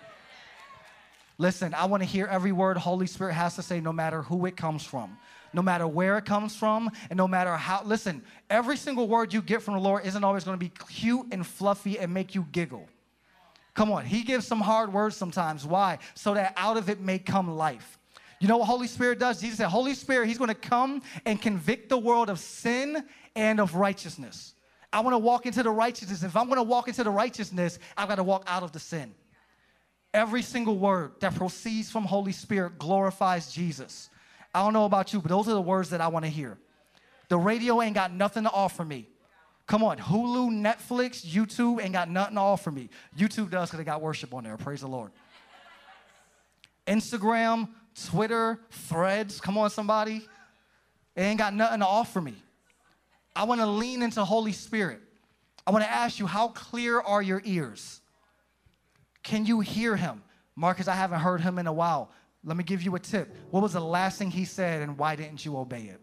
Listen, 1.38 1.74
I 1.74 1.86
want 1.86 2.03
to 2.03 2.09
hear 2.09 2.26
every 2.26 2.53
word 2.53 2.76
Holy 2.76 3.07
Spirit 3.07 3.34
has 3.34 3.57
to 3.57 3.62
say, 3.62 3.80
no 3.80 3.93
matter 3.93 4.22
who 4.22 4.47
it 4.47 4.57
comes 4.57 4.84
from, 4.84 5.18
no 5.53 5.62
matter 5.62 5.86
where 5.86 6.18
it 6.18 6.24
comes 6.24 6.57
from, 6.57 6.90
and 7.11 7.16
no 7.16 7.28
matter 7.28 7.57
how. 7.57 7.82
Listen, 7.84 8.22
every 8.50 8.76
single 8.76 9.09
word 9.09 9.32
you 9.32 9.42
get 9.42 9.62
from 9.62 9.74
the 9.74 9.80
Lord 9.80 10.07
isn't 10.07 10.24
always 10.24 10.44
going 10.44 10.59
to 10.59 10.64
be 10.64 10.72
cute 10.88 11.26
and 11.32 11.46
fluffy 11.46 11.98
and 11.98 12.12
make 12.12 12.34
you 12.34 12.46
giggle. 12.53 12.88
Come 13.74 13.90
on, 13.90 14.05
He 14.05 14.22
gives 14.22 14.46
some 14.46 14.61
hard 14.61 14.92
words 14.92 15.16
sometimes. 15.16 15.66
Why? 15.66 15.98
So 16.14 16.34
that 16.34 16.55
out 16.57 16.76
of 16.76 16.88
it 16.88 17.00
may 17.00 17.18
come 17.18 17.57
life. 17.57 17.98
You 18.40 18.48
know 18.48 18.57
what 18.57 18.66
Holy 18.66 18.88
Spirit 18.88 19.18
does? 19.18 19.40
Jesus 19.40 19.59
said, 19.59 19.68
Holy 19.68 19.94
Spirit, 19.94 20.26
He's 20.26 20.38
going 20.38 20.48
to 20.48 20.55
come 20.55 21.03
and 21.24 21.40
convict 21.40 21.88
the 21.88 21.98
world 21.98 22.28
of 22.28 22.38
sin 22.38 23.05
and 23.36 23.61
of 23.61 23.76
righteousness. 23.76 24.55
I 24.92 25.00
want 25.00 25.14
to 25.14 25.18
walk 25.18 25.46
into 25.46 25.62
the 25.62 25.70
righteousness. 25.70 26.22
If 26.22 26.36
I'm 26.36 26.46
going 26.46 26.57
to 26.57 26.62
walk 26.62 26.88
into 26.88 27.03
the 27.03 27.11
righteousness, 27.11 27.78
I've 27.96 28.09
got 28.09 28.16
to 28.16 28.22
walk 28.22 28.44
out 28.46 28.62
of 28.62 28.72
the 28.72 28.80
sin. 28.80 29.14
Every 30.12 30.42
single 30.42 30.76
word 30.76 31.12
that 31.20 31.34
proceeds 31.34 31.90
from 31.90 32.05
Holy 32.05 32.32
Spirit 32.32 32.78
glorifies 32.78 33.50
Jesus. 33.50 34.11
I 34.55 34.62
don't 34.62 34.72
know 34.72 34.84
about 34.84 35.12
you, 35.12 35.20
but 35.20 35.28
those 35.28 35.48
are 35.48 35.55
the 35.55 35.62
words 35.62 35.90
that 35.90 36.00
I 36.00 36.09
want 36.09 36.24
to 36.24 36.30
hear. 36.30 36.59
The 37.28 37.38
radio 37.38 37.80
ain't 37.80 37.94
got 37.94 38.12
nothing 38.12 38.44
to 38.44 38.50
offer 38.50 38.84
me. 38.84 39.09
Come 39.66 39.82
on, 39.84 39.96
Hulu, 39.96 40.50
Netflix, 40.50 41.24
YouTube 41.24 41.82
ain't 41.82 41.92
got 41.92 42.11
nothing 42.11 42.34
to 42.34 42.40
offer 42.40 42.70
me. 42.70 42.90
YouTube 43.16 43.50
does 43.50 43.68
because 43.68 43.78
they 43.78 43.84
got 43.84 44.03
worship 44.03 44.34
on 44.34 44.44
there. 44.44 44.57
Praise 44.57 44.80
the 44.80 44.88
Lord. 44.88 45.12
Instagram, 46.86 47.68
Twitter, 48.09 48.61
threads, 48.70 49.40
come 49.40 49.57
on, 49.57 49.70
somebody. 49.70 50.26
It 51.14 51.20
ain't 51.20 51.38
got 51.38 51.55
nothing 51.55 51.80
to 51.80 51.86
offer 51.86 52.20
me. 52.20 52.34
I 53.34 53.44
want 53.44 53.61
to 53.61 53.66
lean 53.66 54.03
into 54.03 54.24
Holy 54.24 54.53
Spirit. 54.53 55.00
I 55.66 55.70
want 55.70 55.84
to 55.84 55.90
ask 55.90 56.18
you, 56.18 56.26
how 56.26 56.48
clear 56.48 57.00
are 57.00 57.22
your 57.22 57.40
ears? 57.44 58.00
Can 59.22 59.46
you 59.46 59.61
hear 59.61 59.96
him? 59.96 60.22
Marcus, 60.57 60.88
I 60.88 60.94
haven't 60.94 61.20
heard 61.20 61.40
him 61.40 61.59
in 61.59 61.66
a 61.66 61.72
while. 61.72 62.11
Let 62.45 62.57
me 62.57 62.64
give 62.64 62.82
you 62.82 62.95
a 62.97 62.99
tip. 62.99 63.34
What 63.51 63.62
was 63.62 63.74
the 63.74 63.80
last 63.80 64.18
thing 64.18 64.30
he 64.30 64.45
said, 64.45 64.82
and 64.82 64.99
why 64.99 65.14
didn't 65.16 65.45
you 65.45 65.57
obey 65.57 65.82
it? 65.82 66.01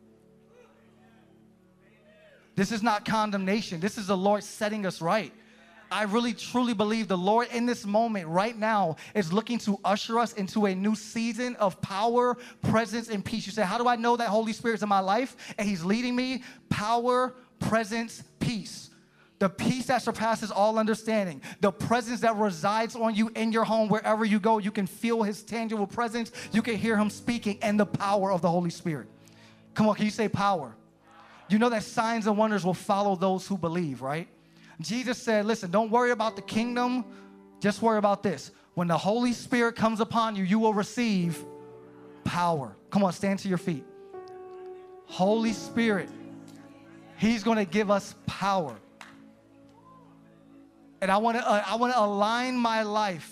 This 2.56 2.72
is 2.72 2.84
not 2.84 3.06
condemnation. 3.06 3.80
This 3.80 3.98
is 3.98 4.08
the 4.08 4.18
Lord 4.18 4.44
setting 4.44 4.86
us 4.86 5.02
right. 5.02 5.34
I 5.92 6.04
really 6.04 6.34
truly 6.34 6.74
believe 6.74 7.08
the 7.08 7.18
Lord 7.18 7.48
in 7.52 7.66
this 7.66 7.86
moment 7.86 8.28
right 8.28 8.58
now 8.58 8.98
is 9.16 9.34
looking 9.34 9.58
to 9.60 9.80
usher 9.84 10.20
us 10.20 10.34
into 10.34 10.66
a 10.68 10.76
new 10.76 10.96
season 10.96 11.56
of 11.56 11.82
power, 11.82 12.38
presence, 12.62 13.10
and 13.10 13.26
peace. 13.26 13.46
You 13.46 13.52
say, 13.52 13.64
How 13.64 13.78
do 13.78 13.88
I 13.88 13.96
know 13.96 14.16
that 14.16 14.28
Holy 14.28 14.54
Spirit's 14.54 14.84
in 14.84 14.90
my 14.90 15.00
life 15.00 15.36
and 15.58 15.68
He's 15.68 15.84
leading 15.84 16.16
me? 16.16 16.44
Power, 16.70 17.36
presence, 17.60 18.24
peace. 18.40 18.89
The 19.40 19.50
peace 19.50 19.86
that 19.86 20.02
surpasses 20.02 20.52
all 20.52 20.78
understanding, 20.78 21.42
the 21.62 21.72
presence 21.72 22.20
that 22.22 22.36
resides 22.36 22.96
on 22.96 23.16
you 23.16 23.32
in 23.36 23.54
your 23.54 23.64
home, 23.64 23.88
wherever 23.88 24.26
you 24.26 24.38
go, 24.40 24.58
you 24.58 24.70
can 24.70 24.86
feel 24.86 25.24
His 25.24 25.44
tangible 25.44 25.88
presence, 25.88 26.32
you 26.52 26.62
can 26.62 26.76
hear 26.76 26.98
Him 26.98 27.10
speaking, 27.10 27.58
and 27.62 27.80
the 27.80 27.86
power 27.86 28.32
of 28.34 28.42
the 28.42 28.50
Holy 28.50 28.70
Spirit. 28.70 29.08
Come 29.74 29.88
on, 29.88 29.96
can 29.96 30.04
you 30.04 30.12
say 30.12 30.28
power? 30.28 30.76
You 31.48 31.58
know 31.58 31.70
that 31.70 31.84
signs 31.84 32.28
and 32.28 32.38
wonders 32.38 32.66
will 32.66 32.74
follow 32.74 33.16
those 33.16 33.48
who 33.48 33.58
believe, 33.58 34.02
right? 34.02 34.28
Jesus 34.82 35.18
said, 35.18 35.46
Listen, 35.46 35.72
don't 35.72 35.90
worry 35.90 36.12
about 36.12 36.36
the 36.36 36.42
kingdom, 36.42 37.06
just 37.62 37.82
worry 37.82 37.98
about 37.98 38.22
this. 38.22 38.52
When 38.74 38.88
the 38.88 38.98
Holy 38.98 39.34
Spirit 39.34 39.76
comes 39.76 40.02
upon 40.02 40.36
you, 40.36 40.44
you 40.44 40.60
will 40.60 40.74
receive 40.74 41.44
power. 42.24 42.76
Come 42.90 43.04
on, 43.04 43.14
stand 43.14 43.40
to 43.40 43.48
your 43.48 43.58
feet. 43.58 43.86
Holy 45.06 45.54
Spirit, 45.54 46.10
He's 47.18 47.44
gonna 47.44 47.66
give 47.66 47.90
us 47.90 48.16
power. 48.26 48.76
And 51.02 51.12
I 51.12 51.18
wanna, 51.18 51.40
uh, 51.40 51.64
I 51.66 51.76
wanna 51.76 51.96
align 51.98 52.58
my 52.58 52.84
life. 52.84 53.32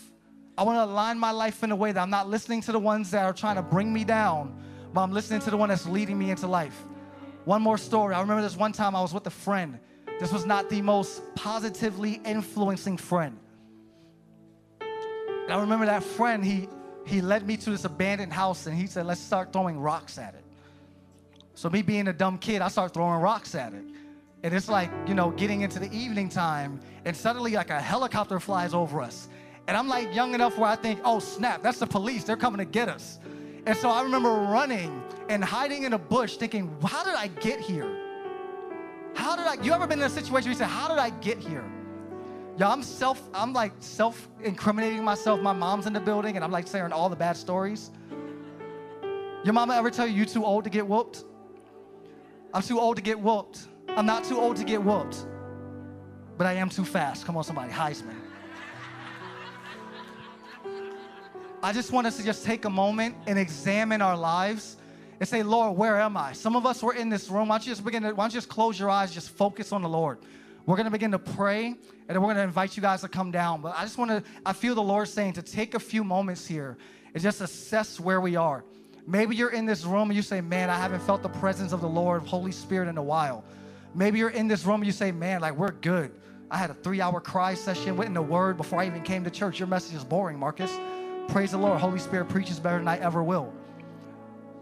I 0.58 0.64
wanna 0.64 0.86
align 0.86 1.20
my 1.20 1.32
life 1.32 1.64
in 1.64 1.72
a 1.72 1.76
way 1.76 1.92
that 1.92 2.02
I'm 2.02 2.10
not 2.10 2.30
listening 2.30 2.62
to 2.62 2.72
the 2.72 2.80
ones 2.80 3.12
that 3.12 3.24
are 3.26 3.34
trying 3.34 3.58
to 3.58 3.62
bring 3.62 3.92
me 3.92 4.04
down, 4.04 4.58
but 4.94 5.02
I'm 5.02 5.12
listening 5.12 5.42
to 5.42 5.52
the 5.52 5.58
one 5.58 5.70
that's 5.70 5.86
leading 5.86 6.18
me 6.18 6.32
into 6.32 6.48
life. 6.48 6.78
One 7.46 7.62
more 7.62 7.78
story. 7.78 8.16
I 8.16 8.22
remember 8.22 8.42
this 8.42 8.58
one 8.58 8.72
time 8.72 8.96
I 8.96 9.02
was 9.02 9.14
with 9.14 9.28
a 9.28 9.32
friend 9.32 9.80
this 10.20 10.32
was 10.32 10.46
not 10.46 10.70
the 10.70 10.82
most 10.82 11.22
positively 11.36 12.20
influencing 12.26 12.98
friend. 12.98 13.38
And 14.82 15.54
I 15.54 15.60
remember 15.60 15.86
that 15.86 16.04
friend, 16.04 16.44
he, 16.44 16.68
he 17.06 17.22
led 17.22 17.46
me 17.46 17.56
to 17.58 17.70
this 17.70 17.86
abandoned 17.86 18.34
house 18.34 18.66
and 18.66 18.76
he 18.76 18.88
said, 18.88 19.06
let's 19.06 19.22
start 19.22 19.54
throwing 19.54 19.80
rocks 19.80 20.18
at 20.18 20.34
it. 20.34 20.44
So, 21.54 21.70
me 21.70 21.82
being 21.82 22.08
a 22.08 22.14
dumb 22.14 22.38
kid, 22.38 22.62
I 22.62 22.68
start 22.68 22.94
throwing 22.94 23.20
rocks 23.20 23.56
at 23.56 23.74
it. 23.74 23.84
And 24.48 24.56
it's 24.56 24.70
like, 24.70 24.90
you 25.06 25.14
know, 25.14 25.32
getting 25.32 25.60
into 25.60 25.78
the 25.78 25.94
evening 25.94 26.30
time, 26.30 26.80
and 27.04 27.14
suddenly, 27.14 27.52
like 27.52 27.70
a 27.70 27.82
helicopter 27.82 28.40
flies 28.40 28.74
over 28.74 29.02
us. 29.02 29.28
And 29.68 29.76
I'm 29.76 29.90
like 29.90 30.16
young 30.16 30.34
enough 30.34 30.58
where 30.58 30.70
I 30.70 30.78
think, 30.78 31.02
oh, 31.04 31.20
snap, 31.20 31.62
that's 31.62 31.80
the 31.80 31.86
police. 31.86 32.24
They're 32.24 32.38
coming 32.38 32.60
to 32.60 32.64
get 32.64 32.88
us. 32.88 33.20
And 33.66 33.76
so 33.76 33.90
I 33.90 34.02
remember 34.04 34.30
running 34.30 35.04
and 35.28 35.44
hiding 35.44 35.84
in 35.84 35.92
a 35.92 35.98
bush 35.98 36.38
thinking, 36.38 36.74
how 36.82 37.04
did 37.04 37.16
I 37.16 37.28
get 37.28 37.60
here? 37.60 37.94
How 39.16 39.36
did 39.36 39.48
I, 39.48 39.62
you 39.62 39.74
ever 39.74 39.86
been 39.86 40.00
in 40.00 40.06
a 40.06 40.10
situation 40.10 40.50
where 40.50 40.54
you 40.54 40.58
say, 40.58 40.64
how 40.64 40.88
did 40.88 40.98
I 40.98 41.10
get 41.10 41.40
here? 41.40 41.66
Yeah, 42.58 42.70
I'm 42.70 42.84
self, 42.84 43.22
I'm 43.34 43.52
like 43.52 43.74
self-incriminating 43.82 45.04
myself. 45.04 45.42
My 45.42 45.52
mom's 45.52 45.88
in 45.88 45.92
the 45.92 46.00
building 46.00 46.38
and 46.38 46.46
I'm 46.46 46.52
like 46.52 46.68
saying 46.68 46.94
all 46.94 47.10
the 47.10 47.18
bad 47.18 47.36
stories. 47.36 47.92
Your 49.44 49.52
mama 49.52 49.76
ever 49.76 49.92
tell 49.92 50.08
you 50.08 50.14
you 50.14 50.26
too 50.26 50.46
old 50.46 50.64
to 50.64 50.70
get 50.70 50.88
whooped? 50.88 51.26
I'm 52.54 52.62
too 52.62 52.80
old 52.80 52.96
to 52.96 53.02
get 53.02 53.20
whooped. 53.20 53.68
I'm 53.98 54.06
not 54.06 54.24
too 54.24 54.40
old 54.40 54.58
to 54.58 54.64
get 54.64 54.82
whooped. 54.84 55.26
But 56.38 56.46
I 56.46 56.54
am 56.54 56.70
too 56.70 56.86
fast. 56.86 57.26
Come 57.26 57.36
on, 57.36 57.44
somebody, 57.44 57.74
Heisman. 57.74 58.16
I 61.64 61.74
just 61.74 61.92
want 61.92 62.06
us 62.06 62.16
to 62.18 62.24
just 62.24 62.46
take 62.46 62.66
a 62.66 62.70
moment 62.70 63.16
and 63.26 63.40
examine 63.40 64.04
our 64.04 64.16
lives 64.16 64.78
and 65.20 65.28
say, 65.28 65.42
Lord, 65.42 65.76
where 65.76 66.00
am 66.00 66.16
I? 66.16 66.34
Some 66.34 66.56
of 66.56 66.68
us 66.68 66.84
were 66.84 66.94
in 66.94 67.10
this 67.10 67.28
room. 67.30 67.48
Why 67.48 67.58
don't 67.58 67.66
you 67.66 67.72
just 67.72 67.84
begin 67.84 68.04
to, 68.04 68.12
why 68.12 68.26
don't 68.26 68.32
you 68.32 68.38
just 68.38 68.50
close 68.50 68.80
your 68.80 68.92
eyes, 68.92 69.12
just 69.12 69.32
focus 69.32 69.72
on 69.72 69.82
the 69.82 69.90
Lord. 69.90 70.20
We're 70.68 70.78
to 70.84 70.92
begin 70.92 71.10
to 71.12 71.20
pray, 71.20 71.66
and 71.66 71.78
then 72.08 72.22
we're 72.22 72.36
to 72.36 72.42
invite 72.42 72.78
you 72.78 72.84
guys 72.84 73.02
to 73.02 73.08
come 73.08 73.32
down. 73.32 73.62
But 73.62 73.74
I 73.76 73.82
just 73.82 73.98
want 73.98 74.12
to, 74.12 74.22
I 74.46 74.54
feel 74.54 74.76
the 74.76 74.84
Lord 74.84 75.08
saying 75.08 75.34
to 75.34 75.42
take 75.42 75.74
a 75.74 75.80
few 75.80 76.04
moments 76.04 76.46
here 76.46 76.78
and 77.16 77.24
just 77.24 77.42
assess 77.42 78.00
where 78.00 78.22
we 78.22 78.36
are. 78.36 78.64
Maybe 79.08 79.36
you're 79.36 79.54
in 79.54 79.66
this 79.66 79.86
room 79.86 80.12
and 80.12 80.16
you 80.16 80.22
say, 80.22 80.40
man, 80.40 80.70
I 80.70 80.78
haven't 80.78 81.02
felt 81.02 81.24
the 81.24 81.30
presence 81.30 81.72
of 81.72 81.82
the 81.82 81.90
Lord, 81.90 82.22
Holy 82.24 82.52
Spirit 82.52 82.90
in 82.90 82.98
a 82.98 83.04
while. 83.04 83.44
Maybe 83.94 84.20
you're 84.20 84.30
in 84.30 84.48
this 84.48 84.66
room 84.66 84.82
and 84.82 84.86
you 84.86 84.92
say, 84.92 85.12
man, 85.12 85.42
like 85.42 85.56
we're 85.56 85.72
good. 85.72 86.12
I 86.50 86.58
had 86.58 86.70
a 86.70 86.74
three 86.74 87.02
hour 87.02 87.20
cry 87.20 87.54
session, 87.56 87.98
went 87.98 88.08
in 88.08 88.14
the 88.14 88.22
word 88.22 88.58
before 88.58 88.80
I 88.80 88.88
even 88.88 89.04
came 89.04 89.24
to 89.24 89.30
church. 89.30 89.60
Your 89.60 89.68
message 89.68 89.96
is 89.96 90.04
boring, 90.04 90.40
Marcus. 90.40 90.72
Praise 91.28 91.52
the 91.52 91.58
Lord. 91.58 91.80
Holy 91.80 92.00
Spirit 92.00 92.30
preaches 92.30 92.60
better 92.60 92.78
than 92.78 92.88
I 92.88 92.98
ever 93.00 93.22
will. 93.22 93.54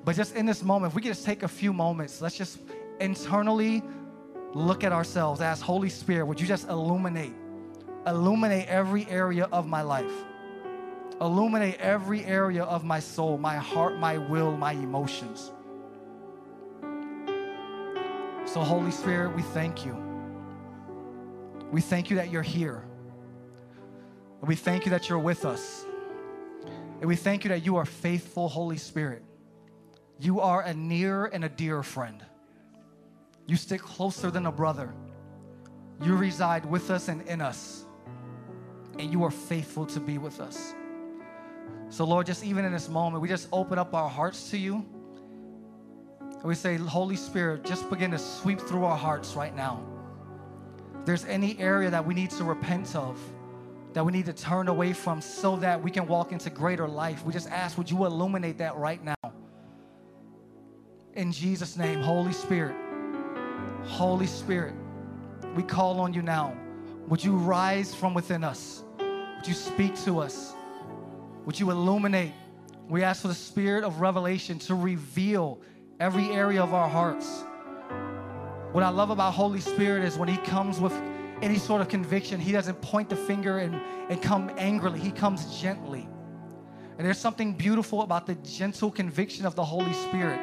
But 0.03 0.15
just 0.15 0.35
in 0.35 0.45
this 0.45 0.63
moment, 0.63 0.91
if 0.91 0.95
we 0.95 1.01
could 1.01 1.09
just 1.09 1.25
take 1.25 1.43
a 1.43 1.47
few 1.47 1.73
moments, 1.73 2.21
let's 2.21 2.37
just 2.37 2.59
internally 2.99 3.83
look 4.53 4.83
at 4.83 4.91
ourselves. 4.91 5.41
Ask 5.41 5.63
Holy 5.63 5.89
Spirit, 5.89 6.25
would 6.25 6.39
you 6.39 6.47
just 6.47 6.67
illuminate, 6.69 7.33
illuminate 8.07 8.67
every 8.67 9.07
area 9.07 9.45
of 9.51 9.67
my 9.67 9.81
life? 9.81 10.11
Illuminate 11.21 11.79
every 11.79 12.25
area 12.25 12.63
of 12.63 12.83
my 12.83 12.99
soul, 12.99 13.37
my 13.37 13.55
heart, 13.55 13.97
my 13.97 14.17
will, 14.17 14.57
my 14.57 14.73
emotions. 14.73 15.51
So, 18.45 18.61
Holy 18.61 18.91
Spirit, 18.91 19.35
we 19.35 19.41
thank 19.41 19.85
you. 19.85 19.95
We 21.71 21.81
thank 21.81 22.09
you 22.09 22.17
that 22.17 22.29
you're 22.31 22.41
here. 22.41 22.83
And 24.39 24.47
we 24.47 24.55
thank 24.55 24.85
you 24.85 24.91
that 24.91 25.09
you're 25.09 25.19
with 25.19 25.45
us. 25.45 25.85
And 26.99 27.05
we 27.05 27.15
thank 27.15 27.43
you 27.43 27.49
that 27.49 27.65
you 27.65 27.75
are 27.77 27.85
faithful, 27.85 28.47
Holy 28.47 28.77
Spirit. 28.77 29.23
You 30.19 30.39
are 30.39 30.61
a 30.61 30.73
near 30.73 31.25
and 31.25 31.43
a 31.43 31.49
dear 31.49 31.83
friend. 31.83 32.23
You 33.47 33.57
stick 33.57 33.81
closer 33.81 34.31
than 34.31 34.45
a 34.45 34.51
brother. 34.51 34.93
You 36.01 36.15
reside 36.15 36.65
with 36.65 36.91
us 36.91 37.07
and 37.07 37.21
in 37.23 37.41
us. 37.41 37.85
And 38.97 39.11
you 39.11 39.23
are 39.23 39.31
faithful 39.31 39.85
to 39.87 39.99
be 39.99 40.17
with 40.17 40.39
us. 40.39 40.73
So, 41.89 42.05
Lord, 42.05 42.25
just 42.25 42.43
even 42.43 42.63
in 42.63 42.71
this 42.71 42.89
moment, 42.89 43.21
we 43.21 43.27
just 43.27 43.47
open 43.51 43.77
up 43.77 43.93
our 43.93 44.09
hearts 44.09 44.49
to 44.51 44.57
you. 44.57 44.85
And 46.45 46.49
we 46.49 46.53
say, 46.53 46.75
Holy 46.77 47.15
Spirit, 47.15 47.63
just 47.63 47.89
begin 47.89 48.11
to 48.11 48.19
sweep 48.19 48.59
through 48.59 48.85
our 48.85 48.95
hearts 48.95 49.33
right 49.33 49.55
now. 49.55 49.83
If 50.99 51.03
there's 51.07 51.25
any 51.25 51.57
area 51.57 51.89
that 51.89 52.05
we 52.05 52.13
need 52.13 52.29
to 52.29 52.43
repent 52.43 52.95
of, 52.95 53.19
that 53.93 54.05
we 54.05 54.11
need 54.11 54.27
to 54.27 54.33
turn 54.33 54.67
away 54.67 54.93
from 54.93 55.21
so 55.21 55.55
that 55.55 55.81
we 55.81 55.89
can 55.89 56.05
walk 56.05 56.31
into 56.31 56.51
greater 56.51 56.87
life, 56.87 57.25
we 57.25 57.33
just 57.33 57.49
ask, 57.49 57.79
would 57.79 57.89
you 57.89 58.05
illuminate 58.05 58.59
that 58.59 58.75
right 58.75 59.03
now? 59.03 59.33
In 61.15 61.31
Jesus' 61.31 61.77
name, 61.77 61.99
Holy 62.01 62.31
Spirit, 62.31 62.75
Holy 63.85 64.27
Spirit, 64.27 64.75
we 65.55 65.63
call 65.63 65.99
on 65.99 66.13
you 66.13 66.21
now. 66.21 66.55
Would 67.07 67.23
you 67.23 67.37
rise 67.37 67.95
from 67.95 68.13
within 68.13 68.43
us? 68.43 68.83
Would 68.99 69.47
you 69.47 69.55
speak 69.55 69.99
to 70.03 70.19
us? 70.19 70.53
Would 71.45 71.59
you 71.59 71.71
illuminate? 71.71 72.33
We 72.87 73.01
ask 73.01 73.23
for 73.23 73.29
the 73.29 73.33
spirit 73.33 73.83
of 73.83 73.99
revelation 73.99 74.59
to 74.59 74.75
reveal 74.75 75.59
every 75.99 76.29
area 76.31 76.61
of 76.61 76.73
our 76.73 76.89
hearts. 76.89 77.43
What 78.73 78.83
I 78.83 78.89
love 78.89 79.09
about 79.09 79.33
Holy 79.33 79.61
Spirit 79.61 80.03
is 80.03 80.17
when 80.17 80.27
He 80.27 80.37
comes 80.37 80.79
with 80.79 80.93
any 81.41 81.57
sort 81.57 81.81
of 81.81 81.87
conviction, 81.87 82.39
He 82.39 82.51
doesn't 82.51 82.81
point 82.81 83.09
the 83.09 83.15
finger 83.15 83.59
and, 83.59 83.75
and 84.09 84.21
come 84.21 84.51
angrily, 84.57 84.99
He 84.99 85.11
comes 85.11 85.59
gently. 85.61 86.09
And 86.97 87.05
there's 87.05 87.17
something 87.17 87.53
beautiful 87.53 88.01
about 88.01 88.25
the 88.25 88.35
gentle 88.35 88.91
conviction 88.91 89.45
of 89.45 89.55
the 89.55 89.63
Holy 89.63 89.93
Spirit 89.93 90.39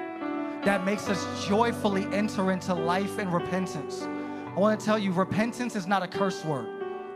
that 0.65 0.85
makes 0.85 1.09
us 1.09 1.47
joyfully 1.47 2.05
enter 2.13 2.53
into 2.53 2.75
life 2.75 3.19
and 3.19 3.33
repentance. 3.33 4.03
I 4.03 4.59
want 4.59 4.79
to 4.79 4.85
tell 4.85 4.99
you, 4.99 5.13
repentance 5.13 5.77
is 5.77 5.87
not 5.87 6.03
a 6.03 6.09
curse 6.09 6.45
word, 6.45 6.69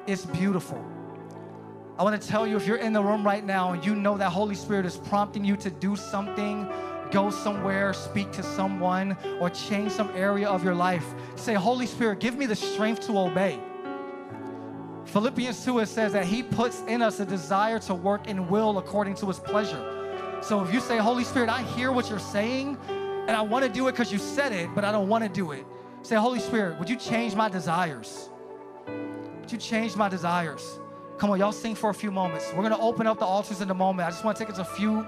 it's 0.07 0.27
beautiful. 0.27 0.85
I 1.99 2.03
want 2.03 2.21
to 2.21 2.29
tell 2.29 2.47
you, 2.47 2.57
if 2.57 2.67
you're 2.67 2.77
in 2.77 2.93
the 2.93 3.03
room 3.03 3.25
right 3.25 3.45
now 3.45 3.73
and 3.73 3.83
you 3.83 3.95
know 3.95 4.19
that 4.19 4.31
Holy 4.31 4.55
Spirit 4.55 4.85
is 4.85 4.99
prompting 4.99 5.47
you 5.47 5.57
to 5.57 5.71
do 5.71 5.97
something, 5.97 6.69
go 7.11 7.31
somewhere, 7.31 7.93
speak 7.93 8.33
to 8.33 8.43
someone, 8.43 9.17
or 9.41 9.51
change 9.51 9.93
some 9.93 10.11
area 10.15 10.49
of 10.49 10.65
your 10.65 10.75
life, 10.75 11.05
say, 11.35 11.55
Holy 11.55 11.87
Spirit, 11.87 12.21
give 12.21 12.37
me 12.37 12.47
the 12.47 12.57
strength 12.57 13.07
to 13.07 13.19
obey. 13.19 13.61
Philippians 15.07 15.65
2 15.65 15.79
it 15.81 15.87
says 15.87 16.13
that 16.13 16.25
He 16.25 16.43
puts 16.43 16.83
in 16.83 17.01
us 17.01 17.21
a 17.21 17.27
desire 17.27 17.79
to 17.81 17.95
work 17.95 18.27
in 18.27 18.49
will 18.49 18.79
according 18.79 19.15
to 19.17 19.27
His 19.27 19.39
pleasure. 19.39 20.41
So 20.43 20.63
if 20.63 20.73
you 20.73 20.81
say, 20.81 20.99
Holy 20.99 21.25
Spirit, 21.25 21.49
I 21.49 21.63
hear 21.63 21.93
what 21.93 22.11
you're 22.11 22.19
saying, 22.19 22.77
and 22.89 23.31
I 23.31 23.43
want 23.43 23.65
to 23.65 23.71
do 23.71 23.89
it 23.89 23.93
because 23.93 24.13
you 24.13 24.19
said 24.19 24.53
it, 24.53 24.69
but 24.75 24.85
I 24.85 24.93
don't 24.93 25.09
want 25.09 25.25
to 25.25 25.31
do 25.31 25.53
it. 25.53 25.65
Say, 26.03 26.17
Holy 26.17 26.41
Spirit, 26.41 26.79
would 26.79 26.89
you 26.89 26.97
change 26.97 27.35
my 27.35 27.49
desires? 27.49 28.31
Would 29.41 29.51
you 29.51 29.59
change 29.59 29.97
my 29.97 30.09
desires? 30.09 30.79
Come 31.19 31.31
on, 31.31 31.39
y'all 31.39 31.53
sing 31.53 31.75
for 31.75 31.91
a 31.91 31.95
few 31.95 32.11
moments. 32.11 32.53
We're 32.55 32.63
gonna 32.63 32.79
open 32.79 33.07
up 33.07 33.19
the 33.19 33.25
altars 33.25 33.61
in 33.61 33.71
a 33.71 33.75
moment. 33.75 34.07
I 34.07 34.11
just 34.11 34.25
want 34.25 34.37
to 34.37 34.45
take 34.45 34.53
us 34.53 34.59
a 34.59 34.65
few, 34.65 35.07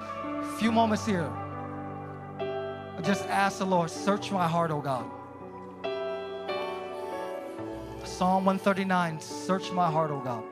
few 0.59 0.73
moments 0.73 1.05
here. 1.05 1.31
I 2.99 3.01
just 3.01 3.25
ask 3.27 3.59
the 3.59 3.65
Lord, 3.65 3.91
search 3.91 4.33
my 4.33 4.49
heart, 4.49 4.73
oh 4.73 4.81
God. 4.81 5.09
Psalm 8.03 8.45
139, 8.45 9.21
search 9.21 9.71
my 9.71 9.89
heart, 9.89 10.11
oh 10.11 10.19
God. 10.19 10.43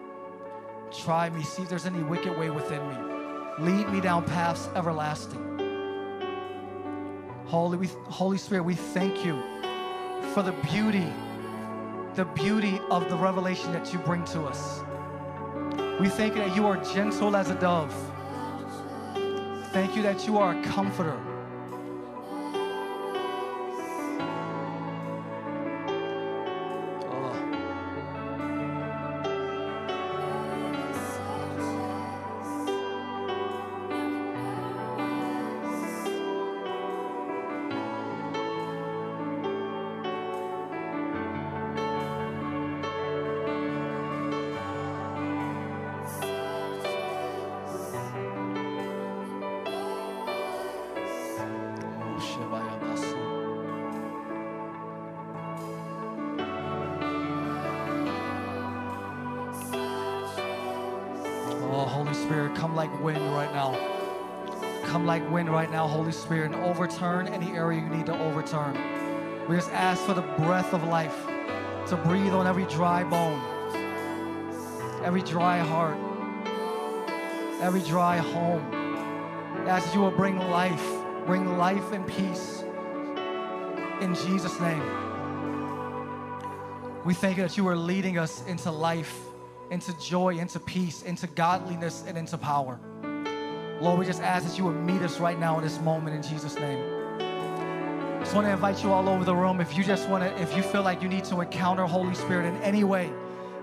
Try 0.96 1.28
me, 1.28 1.42
see 1.42 1.62
if 1.62 1.68
there's 1.68 1.86
any 1.86 2.04
wicked 2.04 2.38
way 2.38 2.50
within 2.50 2.88
me. 2.88 2.96
Lead 3.58 3.88
me 3.88 4.00
down 4.00 4.24
paths 4.24 4.68
everlasting. 4.76 5.42
Holy, 7.46 7.78
we, 7.78 7.88
Holy 8.04 8.38
Spirit, 8.38 8.62
we 8.62 8.76
thank 8.76 9.24
you 9.24 9.42
for 10.32 10.44
the 10.44 10.52
beauty, 10.70 11.12
the 12.14 12.26
beauty 12.26 12.80
of 12.92 13.08
the 13.08 13.16
revelation 13.16 13.72
that 13.72 13.92
you 13.92 13.98
bring 13.98 14.24
to 14.26 14.42
us. 14.42 14.82
We 15.98 16.08
thank 16.08 16.36
you 16.36 16.42
that 16.42 16.54
you 16.54 16.64
are 16.64 16.76
gentle 16.94 17.34
as 17.34 17.50
a 17.50 17.56
dove. 17.56 17.92
Thank 19.72 19.96
you 19.96 20.02
that 20.02 20.28
you 20.28 20.38
are 20.38 20.56
a 20.56 20.62
comforter. 20.62 21.20
Spirit, 66.26 66.50
and 66.50 66.64
overturn 66.64 67.28
any 67.28 67.52
area 67.52 67.80
you 67.80 67.88
need 67.88 68.06
to 68.06 68.18
overturn. 68.18 68.76
We 69.48 69.54
just 69.54 69.70
ask 69.70 70.02
for 70.02 70.12
the 70.12 70.22
breath 70.22 70.74
of 70.74 70.82
life 70.82 71.16
to 71.86 71.96
breathe 71.96 72.32
on 72.32 72.48
every 72.48 72.64
dry 72.64 73.04
bone, 73.04 73.40
every 75.04 75.22
dry 75.22 75.58
heart, 75.58 75.96
every 77.62 77.80
dry 77.82 78.16
home. 78.16 78.60
As 79.68 79.94
you 79.94 80.00
will 80.00 80.10
bring 80.10 80.36
life, 80.50 80.84
bring 81.26 81.56
life 81.56 81.92
and 81.92 82.04
peace 82.08 82.64
in 84.00 84.12
Jesus' 84.16 84.58
name. 84.58 84.82
We 87.04 87.14
thank 87.14 87.36
you 87.36 87.44
that 87.44 87.56
you 87.56 87.68
are 87.68 87.76
leading 87.76 88.18
us 88.18 88.44
into 88.48 88.72
life, 88.72 89.16
into 89.70 89.96
joy, 90.00 90.38
into 90.38 90.58
peace, 90.58 91.02
into 91.02 91.28
godliness, 91.28 92.02
and 92.08 92.18
into 92.18 92.36
power. 92.36 92.80
Lord, 93.80 93.98
we 93.98 94.06
just 94.06 94.22
ask 94.22 94.46
that 94.46 94.56
you 94.56 94.64
would 94.64 94.76
meet 94.76 95.02
us 95.02 95.20
right 95.20 95.38
now 95.38 95.58
in 95.58 95.64
this 95.64 95.78
moment 95.80 96.16
in 96.16 96.22
Jesus' 96.22 96.54
name. 96.54 96.78
I 97.20 98.20
Just 98.20 98.34
want 98.34 98.46
to 98.46 98.52
invite 98.52 98.82
you 98.82 98.90
all 98.90 99.06
over 99.06 99.22
the 99.22 99.36
room. 99.36 99.60
If 99.60 99.76
you 99.76 99.84
just 99.84 100.08
want 100.08 100.24
to, 100.24 100.42
if 100.42 100.56
you 100.56 100.62
feel 100.62 100.82
like 100.82 101.02
you 101.02 101.08
need 101.08 101.24
to 101.24 101.40
encounter 101.42 101.84
Holy 101.84 102.14
Spirit 102.14 102.46
in 102.46 102.56
any 102.62 102.84
way, 102.84 103.12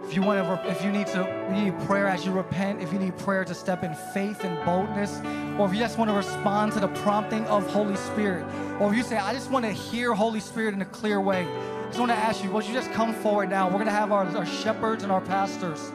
if 0.04 0.14
you 0.14 0.22
want 0.22 0.46
to, 0.46 0.70
if 0.70 0.84
you 0.84 0.92
need 0.92 1.08
to, 1.08 1.46
you 1.50 1.64
need 1.64 1.80
prayer 1.88 2.08
as 2.08 2.26
you 2.26 2.32
repent, 2.32 2.80
if 2.80 2.94
you 2.94 3.00
need 3.00 3.18
prayer 3.18 3.44
to 3.44 3.56
step 3.56 3.84
in 3.84 3.96
faith 4.14 4.44
and 4.44 4.64
boldness, 4.64 5.20
or 5.58 5.66
if 5.66 5.74
you 5.74 5.80
just 5.80 5.98
want 5.98 6.12
to 6.12 6.16
respond 6.16 6.74
to 6.74 6.80
the 6.80 6.90
prompting 6.90 7.46
of 7.46 7.66
Holy 7.72 7.96
Spirit, 7.96 8.46
or 8.80 8.92
if 8.92 8.98
you 8.98 9.02
say, 9.02 9.18
I 9.18 9.34
just 9.34 9.50
want 9.50 9.66
to 9.66 9.72
hear 9.72 10.14
Holy 10.14 10.40
Spirit 10.40 10.76
in 10.76 10.82
a 10.84 10.86
clear 10.86 11.22
way, 11.22 11.48
I 11.48 11.88
just 11.88 12.00
want 12.00 12.12
to 12.12 12.18
ask 12.18 12.44
you, 12.44 12.52
would 12.52 12.66
you 12.66 12.74
just 12.74 12.92
come 12.92 13.14
forward 13.14 13.50
now? 13.50 13.66
We're 13.66 13.74
going 13.74 13.86
to 13.86 13.92
have 13.92 14.12
our, 14.12 14.26
our 14.38 14.46
shepherds 14.46 15.02
and 15.02 15.12
our 15.12 15.22
pastors. 15.22 15.92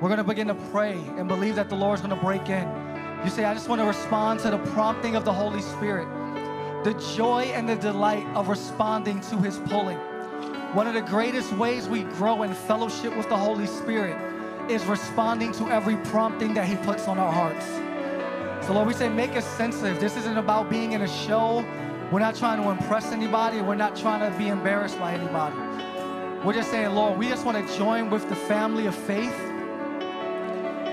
We're 0.00 0.08
going 0.08 0.18
to 0.18 0.24
begin 0.24 0.46
to 0.46 0.54
pray 0.72 0.98
and 1.18 1.28
believe 1.28 1.56
that 1.56 1.68
the 1.68 1.76
Lord's 1.76 2.00
going 2.00 2.16
to 2.16 2.24
break 2.24 2.48
in. 2.48 2.66
You 3.22 3.28
say, 3.28 3.44
I 3.44 3.52
just 3.52 3.68
want 3.68 3.82
to 3.82 3.86
respond 3.86 4.40
to 4.40 4.50
the 4.50 4.58
prompting 4.72 5.14
of 5.14 5.26
the 5.26 5.32
Holy 5.32 5.60
Spirit, 5.60 6.08
the 6.84 6.94
joy 7.14 7.42
and 7.54 7.68
the 7.68 7.76
delight 7.76 8.26
of 8.34 8.48
responding 8.48 9.20
to 9.20 9.36
His 9.36 9.58
pulling. 9.58 9.98
One 10.72 10.86
of 10.86 10.94
the 10.94 11.02
greatest 11.02 11.52
ways 11.52 11.86
we 11.86 12.04
grow 12.04 12.44
in 12.44 12.54
fellowship 12.54 13.14
with 13.14 13.28
the 13.28 13.36
Holy 13.36 13.66
Spirit 13.66 14.16
is 14.70 14.86
responding 14.86 15.52
to 15.52 15.68
every 15.68 15.96
prompting 15.96 16.54
that 16.54 16.66
He 16.66 16.76
puts 16.76 17.08
on 17.08 17.18
our 17.18 17.30
hearts. 17.30 17.66
So, 18.66 18.72
Lord, 18.72 18.88
we 18.88 18.94
say, 18.94 19.10
make 19.10 19.36
us 19.36 19.46
sensitive. 19.46 20.00
This 20.00 20.16
isn't 20.16 20.38
about 20.38 20.70
being 20.70 20.92
in 20.92 21.02
a 21.02 21.08
show. 21.08 21.62
We're 22.10 22.20
not 22.20 22.36
trying 22.36 22.62
to 22.62 22.70
impress 22.70 23.12
anybody. 23.12 23.60
We're 23.60 23.74
not 23.74 23.96
trying 23.96 24.32
to 24.32 24.38
be 24.38 24.48
embarrassed 24.48 24.98
by 24.98 25.12
anybody. 25.12 25.56
We're 26.42 26.54
just 26.54 26.70
saying, 26.70 26.94
Lord, 26.94 27.18
we 27.18 27.28
just 27.28 27.44
want 27.44 27.68
to 27.68 27.76
join 27.76 28.08
with 28.08 28.26
the 28.30 28.36
family 28.36 28.86
of 28.86 28.94
faith. 28.94 29.38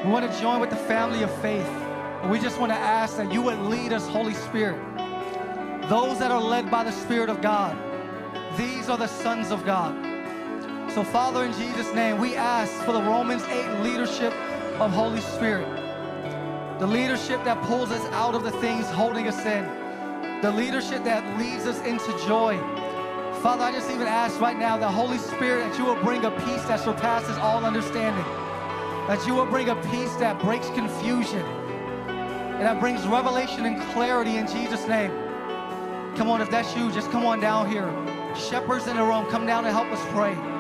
We 0.03 0.11
want 0.11 0.29
to 0.29 0.41
join 0.41 0.59
with 0.59 0.71
the 0.71 0.75
family 0.75 1.23
of 1.23 1.33
faith 1.41 1.86
we 2.25 2.39
just 2.39 2.59
want 2.59 2.71
to 2.71 2.77
ask 2.77 3.15
that 3.17 3.31
you 3.31 3.41
would 3.43 3.59
lead 3.59 3.93
us, 3.93 4.05
Holy 4.07 4.33
Spirit. 4.33 4.81
Those 5.87 6.19
that 6.19 6.31
are 6.31 6.41
led 6.41 6.69
by 6.69 6.83
the 6.83 6.91
Spirit 6.91 7.29
of 7.29 7.41
God, 7.41 7.77
these 8.57 8.89
are 8.89 8.97
the 8.97 9.07
sons 9.07 9.51
of 9.51 9.63
God. 9.65 9.95
So, 10.91 11.03
Father, 11.03 11.45
in 11.45 11.53
Jesus' 11.53 11.93
name, 11.93 12.19
we 12.19 12.35
ask 12.35 12.73
for 12.83 12.91
the 12.91 13.01
Romans 13.01 13.43
8 13.43 13.81
leadership 13.81 14.33
of 14.81 14.91
Holy 14.91 15.21
Spirit. 15.21 15.69
The 16.79 16.87
leadership 16.87 17.43
that 17.45 17.61
pulls 17.61 17.91
us 17.91 18.03
out 18.11 18.35
of 18.35 18.43
the 18.43 18.51
things 18.51 18.87
holding 18.87 19.27
us 19.27 19.45
in. 19.45 20.41
The 20.41 20.51
leadership 20.51 21.03
that 21.05 21.39
leads 21.39 21.65
us 21.65 21.79
into 21.85 22.11
joy. 22.25 22.57
Father, 23.41 23.63
I 23.63 23.71
just 23.71 23.89
even 23.91 24.07
ask 24.07 24.41
right 24.41 24.57
now 24.57 24.75
that 24.77 24.91
Holy 24.91 25.19
Spirit, 25.19 25.69
that 25.69 25.79
you 25.79 25.85
will 25.85 26.03
bring 26.03 26.25
a 26.25 26.31
peace 26.31 26.63
that 26.63 26.79
surpasses 26.79 27.37
all 27.37 27.63
understanding. 27.63 28.25
That 29.07 29.23
you 29.25 29.35
will 29.35 29.45
bring 29.45 29.69
a 29.69 29.75
peace 29.75 30.13
that 30.15 30.39
breaks 30.41 30.67
confusion 30.71 31.45
and 32.57 32.65
that 32.65 32.79
brings 32.79 33.05
revelation 33.05 33.67
and 33.67 33.79
clarity 33.91 34.37
in 34.37 34.47
Jesus' 34.47 34.87
name. 34.87 35.11
Come 36.15 36.27
on, 36.31 36.41
if 36.41 36.49
that's 36.49 36.75
you, 36.75 36.91
just 36.91 37.11
come 37.11 37.23
on 37.23 37.39
down 37.39 37.69
here. 37.69 37.87
Shepherds 38.35 38.87
in 38.87 38.95
the 38.95 39.03
room, 39.03 39.27
come 39.27 39.45
down 39.45 39.63
and 39.65 39.73
help 39.75 39.91
us 39.91 40.03
pray. 40.11 40.56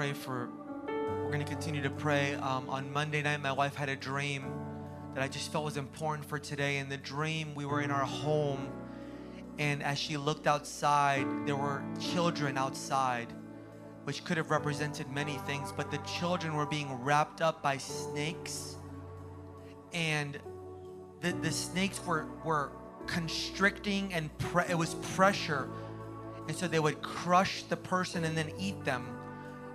Pray 0.00 0.14
for, 0.14 0.48
we're 0.86 1.30
going 1.30 1.44
to 1.44 1.44
continue 1.44 1.82
to 1.82 1.90
pray. 1.90 2.32
Um, 2.36 2.70
on 2.70 2.90
Monday 2.90 3.20
night, 3.20 3.42
my 3.42 3.52
wife 3.52 3.74
had 3.74 3.90
a 3.90 3.96
dream 3.96 4.50
that 5.12 5.22
I 5.22 5.28
just 5.28 5.52
felt 5.52 5.62
was 5.62 5.76
important 5.76 6.26
for 6.26 6.38
today. 6.38 6.78
In 6.78 6.88
the 6.88 6.96
dream, 6.96 7.54
we 7.54 7.66
were 7.66 7.82
in 7.82 7.90
our 7.90 8.06
home, 8.06 8.70
and 9.58 9.82
as 9.82 9.98
she 9.98 10.16
looked 10.16 10.46
outside, 10.46 11.26
there 11.44 11.54
were 11.54 11.84
children 12.00 12.56
outside, 12.56 13.26
which 14.04 14.24
could 14.24 14.38
have 14.38 14.50
represented 14.50 15.10
many 15.10 15.36
things, 15.44 15.70
but 15.70 15.90
the 15.90 15.98
children 15.98 16.54
were 16.54 16.64
being 16.64 16.90
wrapped 17.04 17.42
up 17.42 17.62
by 17.62 17.76
snakes, 17.76 18.76
and 19.92 20.38
the, 21.20 21.32
the 21.42 21.52
snakes 21.52 22.00
were, 22.06 22.24
were 22.42 22.72
constricting 23.06 24.14
and 24.14 24.30
pre- 24.38 24.64
it 24.66 24.78
was 24.78 24.94
pressure 25.14 25.68
and 26.48 26.56
so 26.56 26.66
they 26.66 26.80
would 26.80 27.02
crush 27.02 27.64
the 27.64 27.76
person 27.76 28.24
and 28.24 28.36
then 28.36 28.50
eat 28.58 28.82
them 28.82 29.19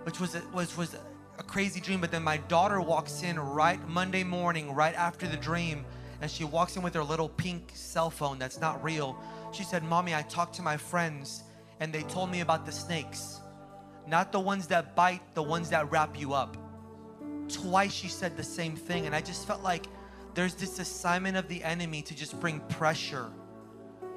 which 0.05 0.19
was 0.19 0.35
a, 0.35 0.41
was 0.53 0.75
was 0.77 0.95
a 1.37 1.43
crazy 1.43 1.81
dream 1.81 1.99
but 1.99 2.11
then 2.11 2.23
my 2.23 2.37
daughter 2.37 2.79
walks 2.79 3.21
in 3.23 3.37
right 3.37 3.85
Monday 3.87 4.23
morning 4.23 4.73
right 4.73 4.95
after 4.95 5.27
the 5.27 5.37
dream 5.37 5.85
and 6.21 6.31
she 6.31 6.45
walks 6.45 6.77
in 6.77 6.81
with 6.81 6.93
her 6.93 7.03
little 7.03 7.27
pink 7.27 7.71
cell 7.73 8.09
phone 8.09 8.39
that's 8.39 8.61
not 8.61 8.81
real 8.83 9.17
she 9.51 9.63
said 9.63 9.83
mommy 9.83 10.15
I 10.15 10.21
talked 10.21 10.55
to 10.55 10.61
my 10.61 10.77
friends 10.77 11.43
and 11.81 11.91
they 11.91 12.03
told 12.03 12.31
me 12.31 12.39
about 12.39 12.65
the 12.65 12.71
snakes 12.71 13.41
not 14.07 14.31
the 14.31 14.39
ones 14.39 14.67
that 14.67 14.95
bite 14.95 15.21
the 15.33 15.43
ones 15.43 15.69
that 15.71 15.91
wrap 15.91 16.17
you 16.17 16.33
up 16.33 16.55
twice 17.49 17.91
she 17.91 18.07
said 18.07 18.37
the 18.37 18.43
same 18.43 18.75
thing 18.75 19.05
and 19.05 19.13
I 19.13 19.19
just 19.21 19.45
felt 19.45 19.61
like 19.61 19.87
there's 20.35 20.53
this 20.53 20.79
assignment 20.79 21.37
of 21.37 21.47
the 21.47 21.63
enemy 21.63 22.01
to 22.03 22.13
just 22.13 22.39
bring 22.39 22.59
pressure. 22.59 23.31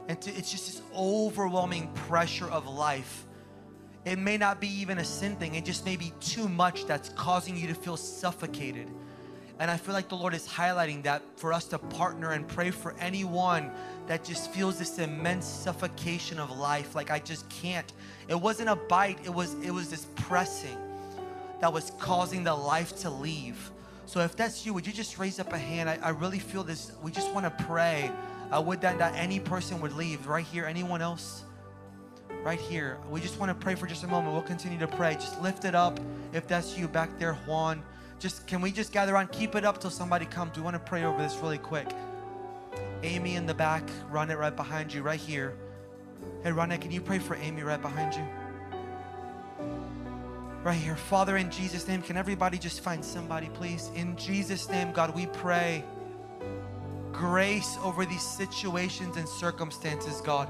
And 0.08 0.20
to, 0.20 0.30
it's 0.30 0.50
just 0.50 0.66
this 0.66 0.82
overwhelming 0.94 1.92
pressure 1.94 2.50
of 2.50 2.66
life. 2.66 3.24
It 4.04 4.18
may 4.18 4.36
not 4.36 4.60
be 4.60 4.68
even 4.68 4.98
a 4.98 5.04
sin 5.04 5.36
thing, 5.36 5.54
it 5.54 5.64
just 5.64 5.84
may 5.84 5.96
be 5.96 6.12
too 6.20 6.48
much 6.48 6.86
that's 6.86 7.10
causing 7.10 7.56
you 7.56 7.66
to 7.68 7.74
feel 7.74 7.96
suffocated. 7.96 8.88
And 9.60 9.70
I 9.70 9.76
feel 9.76 9.92
like 9.92 10.08
the 10.08 10.14
Lord 10.14 10.34
is 10.34 10.46
highlighting 10.46 11.02
that 11.02 11.22
for 11.36 11.52
us 11.52 11.64
to 11.66 11.78
partner 11.78 12.30
and 12.30 12.46
pray 12.46 12.70
for 12.70 12.94
anyone 13.00 13.72
that 14.06 14.22
just 14.22 14.52
feels 14.52 14.78
this 14.78 14.98
immense 14.98 15.46
suffocation 15.46 16.38
of 16.38 16.56
life. 16.56 16.94
Like 16.94 17.10
I 17.10 17.18
just 17.18 17.48
can't. 17.48 17.92
It 18.28 18.40
wasn't 18.40 18.68
a 18.68 18.76
bite, 18.76 19.18
it 19.24 19.34
was 19.34 19.54
it 19.54 19.72
was 19.72 19.90
this 19.90 20.06
pressing 20.14 20.78
that 21.60 21.72
was 21.72 21.90
causing 21.98 22.44
the 22.44 22.54
life 22.54 22.96
to 23.00 23.10
leave. 23.10 23.72
So 24.06 24.20
if 24.20 24.36
that's 24.36 24.64
you, 24.64 24.72
would 24.72 24.86
you 24.86 24.92
just 24.92 25.18
raise 25.18 25.40
up 25.40 25.52
a 25.52 25.58
hand? 25.58 25.90
I, 25.90 25.98
I 26.02 26.10
really 26.10 26.38
feel 26.38 26.62
this. 26.62 26.92
We 27.02 27.10
just 27.10 27.32
want 27.34 27.44
to 27.44 27.64
pray. 27.64 28.10
Uh, 28.50 28.62
would 28.62 28.80
that, 28.80 28.98
that 28.98 29.14
any 29.16 29.40
person 29.40 29.80
would 29.80 29.92
leave 29.92 30.26
right 30.26 30.46
here? 30.46 30.64
Anyone 30.64 31.02
else? 31.02 31.42
Right 32.44 32.60
here. 32.60 32.98
We 33.10 33.20
just 33.20 33.38
want 33.38 33.50
to 33.50 33.54
pray 33.54 33.74
for 33.74 33.86
just 33.86 34.04
a 34.04 34.06
moment. 34.06 34.32
We'll 34.32 34.42
continue 34.42 34.78
to 34.78 34.86
pray. 34.86 35.14
Just 35.14 35.40
lift 35.42 35.64
it 35.64 35.74
up. 35.74 36.00
If 36.32 36.46
that's 36.46 36.78
you 36.78 36.88
back 36.88 37.18
there, 37.18 37.34
Juan. 37.46 37.82
Just 38.18 38.46
can 38.46 38.60
we 38.60 38.72
just 38.72 38.92
gather 38.92 39.16
on? 39.16 39.28
Keep 39.28 39.54
it 39.54 39.64
up 39.64 39.78
till 39.80 39.90
somebody 39.90 40.26
comes. 40.26 40.56
We 40.56 40.62
want 40.62 40.74
to 40.74 40.80
pray 40.80 41.04
over 41.04 41.18
this 41.22 41.36
really 41.36 41.58
quick. 41.58 41.88
Amy 43.02 43.36
in 43.36 43.46
the 43.46 43.54
back, 43.54 43.84
run 44.10 44.30
it 44.30 44.38
right 44.38 44.54
behind 44.54 44.92
you, 44.92 45.02
right 45.02 45.20
here. 45.20 45.54
Hey, 46.42 46.50
Rana, 46.50 46.78
can 46.78 46.90
you 46.90 47.00
pray 47.00 47.18
for 47.18 47.36
Amy 47.36 47.62
right 47.62 47.80
behind 47.80 48.14
you? 48.14 48.24
right 50.68 50.76
here. 50.76 50.96
Father, 50.96 51.38
in 51.38 51.50
Jesus' 51.50 51.88
name, 51.88 52.02
can 52.02 52.18
everybody 52.18 52.58
just 52.58 52.80
find 52.80 53.02
somebody, 53.02 53.48
please? 53.54 53.90
In 53.94 54.16
Jesus' 54.16 54.68
name, 54.68 54.92
God, 54.92 55.14
we 55.14 55.26
pray 55.26 55.82
grace 57.10 57.78
over 57.82 58.04
these 58.04 58.22
situations 58.22 59.16
and 59.16 59.26
circumstances, 59.26 60.20
God. 60.20 60.48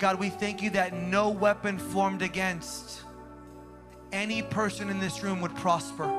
God, 0.00 0.18
we 0.18 0.30
thank 0.30 0.62
you 0.62 0.70
that 0.70 0.94
no 0.94 1.28
weapon 1.28 1.78
formed 1.78 2.22
against 2.22 3.02
any 4.12 4.40
person 4.40 4.88
in 4.88 4.98
this 4.98 5.22
room 5.22 5.42
would 5.42 5.54
prosper. 5.56 6.10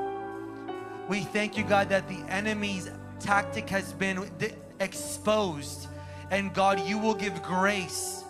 We 1.08 1.22
thank 1.22 1.58
you, 1.58 1.64
God, 1.64 1.88
that 1.88 2.08
the 2.08 2.20
enemy's 2.28 2.88
tactic 3.18 3.68
has 3.70 3.92
been 3.92 4.30
exposed. 4.78 5.88
And 6.30 6.54
God, 6.54 6.78
you 6.86 6.96
will 6.96 7.14
give 7.14 7.42
grace 7.42 8.22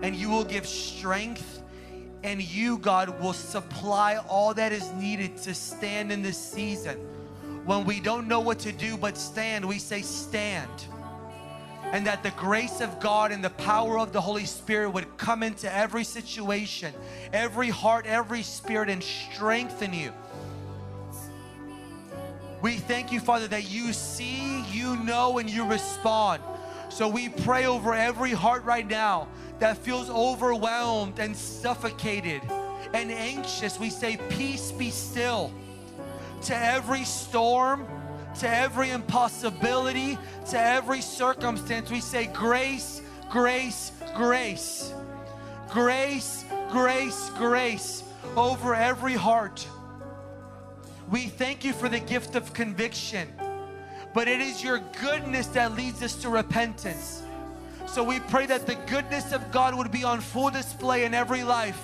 and 0.00 0.16
you 0.16 0.30
will 0.30 0.42
give 0.42 0.66
strength 0.66 1.62
and 2.22 2.40
you, 2.40 2.78
God, 2.78 3.20
will 3.20 3.34
supply 3.34 4.16
all 4.26 4.54
that 4.54 4.72
is 4.72 4.90
needed 4.92 5.36
to 5.42 5.52
stand 5.52 6.12
in 6.12 6.22
this 6.22 6.38
season. 6.38 6.96
When 7.66 7.84
we 7.84 8.00
don't 8.00 8.26
know 8.26 8.40
what 8.40 8.58
to 8.60 8.72
do 8.72 8.96
but 8.96 9.18
stand, 9.18 9.66
we 9.66 9.78
say, 9.78 10.00
Stand. 10.00 10.86
And 11.94 12.08
that 12.08 12.24
the 12.24 12.32
grace 12.32 12.80
of 12.80 12.98
God 12.98 13.30
and 13.30 13.44
the 13.44 13.50
power 13.50 14.00
of 14.00 14.12
the 14.12 14.20
Holy 14.20 14.46
Spirit 14.46 14.90
would 14.90 15.16
come 15.16 15.44
into 15.44 15.72
every 15.72 16.02
situation, 16.02 16.92
every 17.32 17.68
heart, 17.68 18.04
every 18.04 18.42
spirit, 18.42 18.90
and 18.90 19.00
strengthen 19.00 19.94
you. 19.94 20.12
We 22.62 22.78
thank 22.78 23.12
you, 23.12 23.20
Father, 23.20 23.46
that 23.46 23.70
you 23.70 23.92
see, 23.92 24.62
you 24.72 24.96
know, 24.96 25.38
and 25.38 25.48
you 25.48 25.64
respond. 25.64 26.42
So 26.88 27.08
we 27.08 27.28
pray 27.28 27.66
over 27.66 27.94
every 27.94 28.32
heart 28.32 28.64
right 28.64 28.88
now 28.88 29.28
that 29.60 29.78
feels 29.78 30.10
overwhelmed 30.10 31.20
and 31.20 31.36
suffocated 31.36 32.42
and 32.92 33.12
anxious, 33.12 33.78
we 33.78 33.90
say, 33.90 34.18
Peace 34.30 34.72
be 34.72 34.90
still. 34.90 35.52
To 36.42 36.56
every 36.56 37.04
storm, 37.04 37.86
to 38.40 38.48
every 38.48 38.90
impossibility, 38.90 40.18
to 40.50 40.58
every 40.58 41.00
circumstance, 41.00 41.90
we 41.90 42.00
say, 42.00 42.26
Grace, 42.26 43.02
grace, 43.30 43.92
grace. 44.16 44.92
Grace, 45.70 46.44
grace, 46.70 47.30
grace 47.30 48.04
over 48.36 48.74
every 48.74 49.14
heart. 49.14 49.66
We 51.10 51.26
thank 51.26 51.64
you 51.64 51.72
for 51.72 51.88
the 51.88 52.00
gift 52.00 52.34
of 52.34 52.54
conviction, 52.54 53.28
but 54.14 54.28
it 54.28 54.40
is 54.40 54.62
your 54.62 54.80
goodness 55.00 55.48
that 55.48 55.74
leads 55.74 56.02
us 56.02 56.14
to 56.16 56.28
repentance. 56.28 57.22
So 57.86 58.02
we 58.02 58.20
pray 58.20 58.46
that 58.46 58.66
the 58.66 58.76
goodness 58.86 59.32
of 59.32 59.52
God 59.52 59.76
would 59.76 59.90
be 59.90 60.04
on 60.04 60.20
full 60.20 60.50
display 60.50 61.04
in 61.04 61.14
every 61.14 61.44
life 61.44 61.80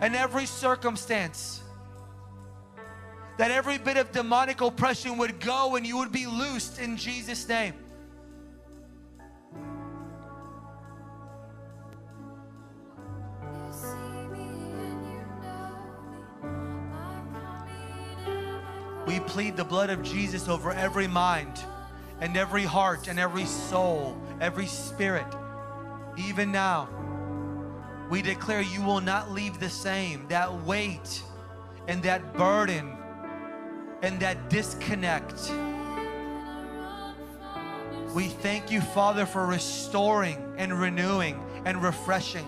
and 0.00 0.14
every 0.14 0.46
circumstance. 0.46 1.62
That 3.38 3.52
every 3.52 3.78
bit 3.78 3.96
of 3.96 4.10
demonic 4.10 4.60
oppression 4.60 5.16
would 5.18 5.40
go 5.40 5.76
and 5.76 5.86
you 5.86 5.96
would 5.98 6.10
be 6.10 6.26
loosed 6.26 6.80
in 6.80 6.96
Jesus' 6.96 7.48
name. 7.48 7.74
We 19.06 19.20
plead 19.20 19.56
the 19.56 19.64
blood 19.64 19.88
of 19.88 20.02
Jesus 20.02 20.48
over 20.48 20.72
every 20.72 21.06
mind 21.06 21.60
and 22.20 22.36
every 22.36 22.64
heart 22.64 23.06
and 23.06 23.20
every 23.20 23.46
soul, 23.46 24.20
every 24.40 24.66
spirit. 24.66 25.32
Even 26.16 26.50
now, 26.50 26.88
we 28.10 28.20
declare 28.20 28.60
you 28.60 28.82
will 28.82 29.00
not 29.00 29.30
leave 29.30 29.60
the 29.60 29.70
same. 29.70 30.26
That 30.28 30.52
weight 30.64 31.22
and 31.86 32.02
that 32.02 32.34
burden 32.34 32.97
and 34.02 34.20
that 34.20 34.48
disconnect. 34.48 35.52
We 38.14 38.28
thank 38.28 38.70
you, 38.70 38.80
Father, 38.80 39.26
for 39.26 39.46
restoring 39.46 40.54
and 40.56 40.72
renewing 40.72 41.42
and 41.64 41.82
refreshing. 41.82 42.46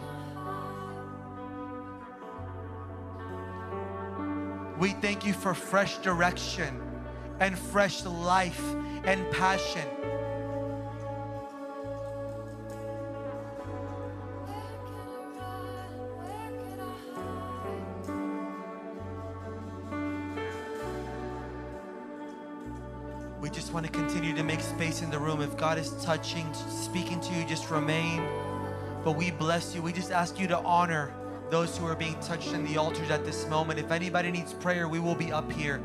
We 4.79 4.93
thank 4.93 5.27
you 5.27 5.35
for 5.35 5.53
fresh 5.53 5.99
direction 5.99 6.81
and 7.41 7.59
fresh 7.59 8.05
life 8.05 8.63
and 9.05 9.31
passion. 9.31 9.87
In 25.03 25.11
the 25.11 25.19
room. 25.19 25.41
If 25.41 25.57
God 25.57 25.79
is 25.79 25.93
touching, 26.05 26.53
speaking 26.55 27.21
to 27.21 27.35
you, 27.35 27.45
just 27.45 27.71
remain. 27.71 28.23
But 29.05 29.13
we 29.13 29.31
bless 29.31 29.75
you. 29.75 29.83
We 29.83 29.93
just 29.93 30.11
ask 30.11 30.39
you 30.39 30.47
to 30.49 30.59
honor 30.59 31.13
those 31.51 31.77
who 31.77 31.87
are 31.87 31.97
being 31.97 32.19
touched 32.21 32.53
in 32.53 32.65
the 32.65 32.77
altars 32.77 33.11
at 33.11 33.25
this 33.25 33.47
moment. 33.49 33.79
If 33.79 33.91
anybody 33.91 34.31
needs 34.31 34.53
prayer, 34.53 34.89
we 34.89 35.01
will 35.01 35.15
be 35.15 35.33
up 35.33 35.51
here. 35.51 35.81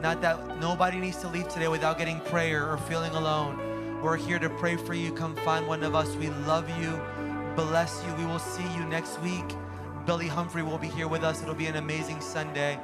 Not 0.00 0.20
that 0.22 0.58
nobody 0.58 0.98
needs 0.98 1.16
to 1.18 1.28
leave 1.28 1.48
today 1.48 1.68
without 1.68 1.98
getting 1.98 2.20
prayer 2.20 2.70
or 2.70 2.78
feeling 2.78 3.12
alone. 3.12 4.00
We're 4.02 4.16
here 4.16 4.38
to 4.38 4.48
pray 4.48 4.76
for 4.76 4.94
you. 4.94 5.12
Come 5.12 5.34
find 5.36 5.66
one 5.66 5.82
of 5.82 5.94
us. 5.94 6.14
We 6.14 6.30
love 6.30 6.68
you. 6.80 7.00
Bless 7.56 8.04
you. 8.06 8.14
We 8.14 8.26
will 8.26 8.38
see 8.38 8.62
you 8.76 8.84
next 8.84 9.20
week. 9.20 9.44
Billy 10.06 10.28
Humphrey 10.28 10.62
will 10.62 10.78
be 10.78 10.88
here 10.88 11.08
with 11.08 11.24
us. 11.24 11.42
It'll 11.42 11.54
be 11.54 11.66
an 11.66 11.76
amazing 11.76 12.20
Sunday. 12.20 12.78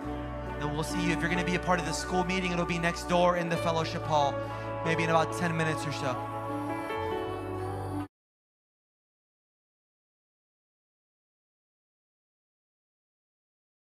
And 0.58 0.72
we'll 0.72 0.82
see 0.82 1.00
you. 1.04 1.12
If 1.12 1.20
you're 1.20 1.30
going 1.30 1.38
to 1.38 1.48
be 1.48 1.54
a 1.54 1.60
part 1.60 1.78
of 1.78 1.86
the 1.86 1.92
school 1.92 2.24
meeting, 2.24 2.52
it'll 2.52 2.64
be 2.64 2.78
next 2.78 3.08
door 3.08 3.36
in 3.36 3.48
the 3.48 3.56
fellowship 3.58 4.02
hall, 4.02 4.34
maybe 4.84 5.02
in 5.02 5.10
about 5.10 5.32
10 5.32 5.56
minutes 5.56 5.86
or 5.86 5.92
so. 5.92 6.33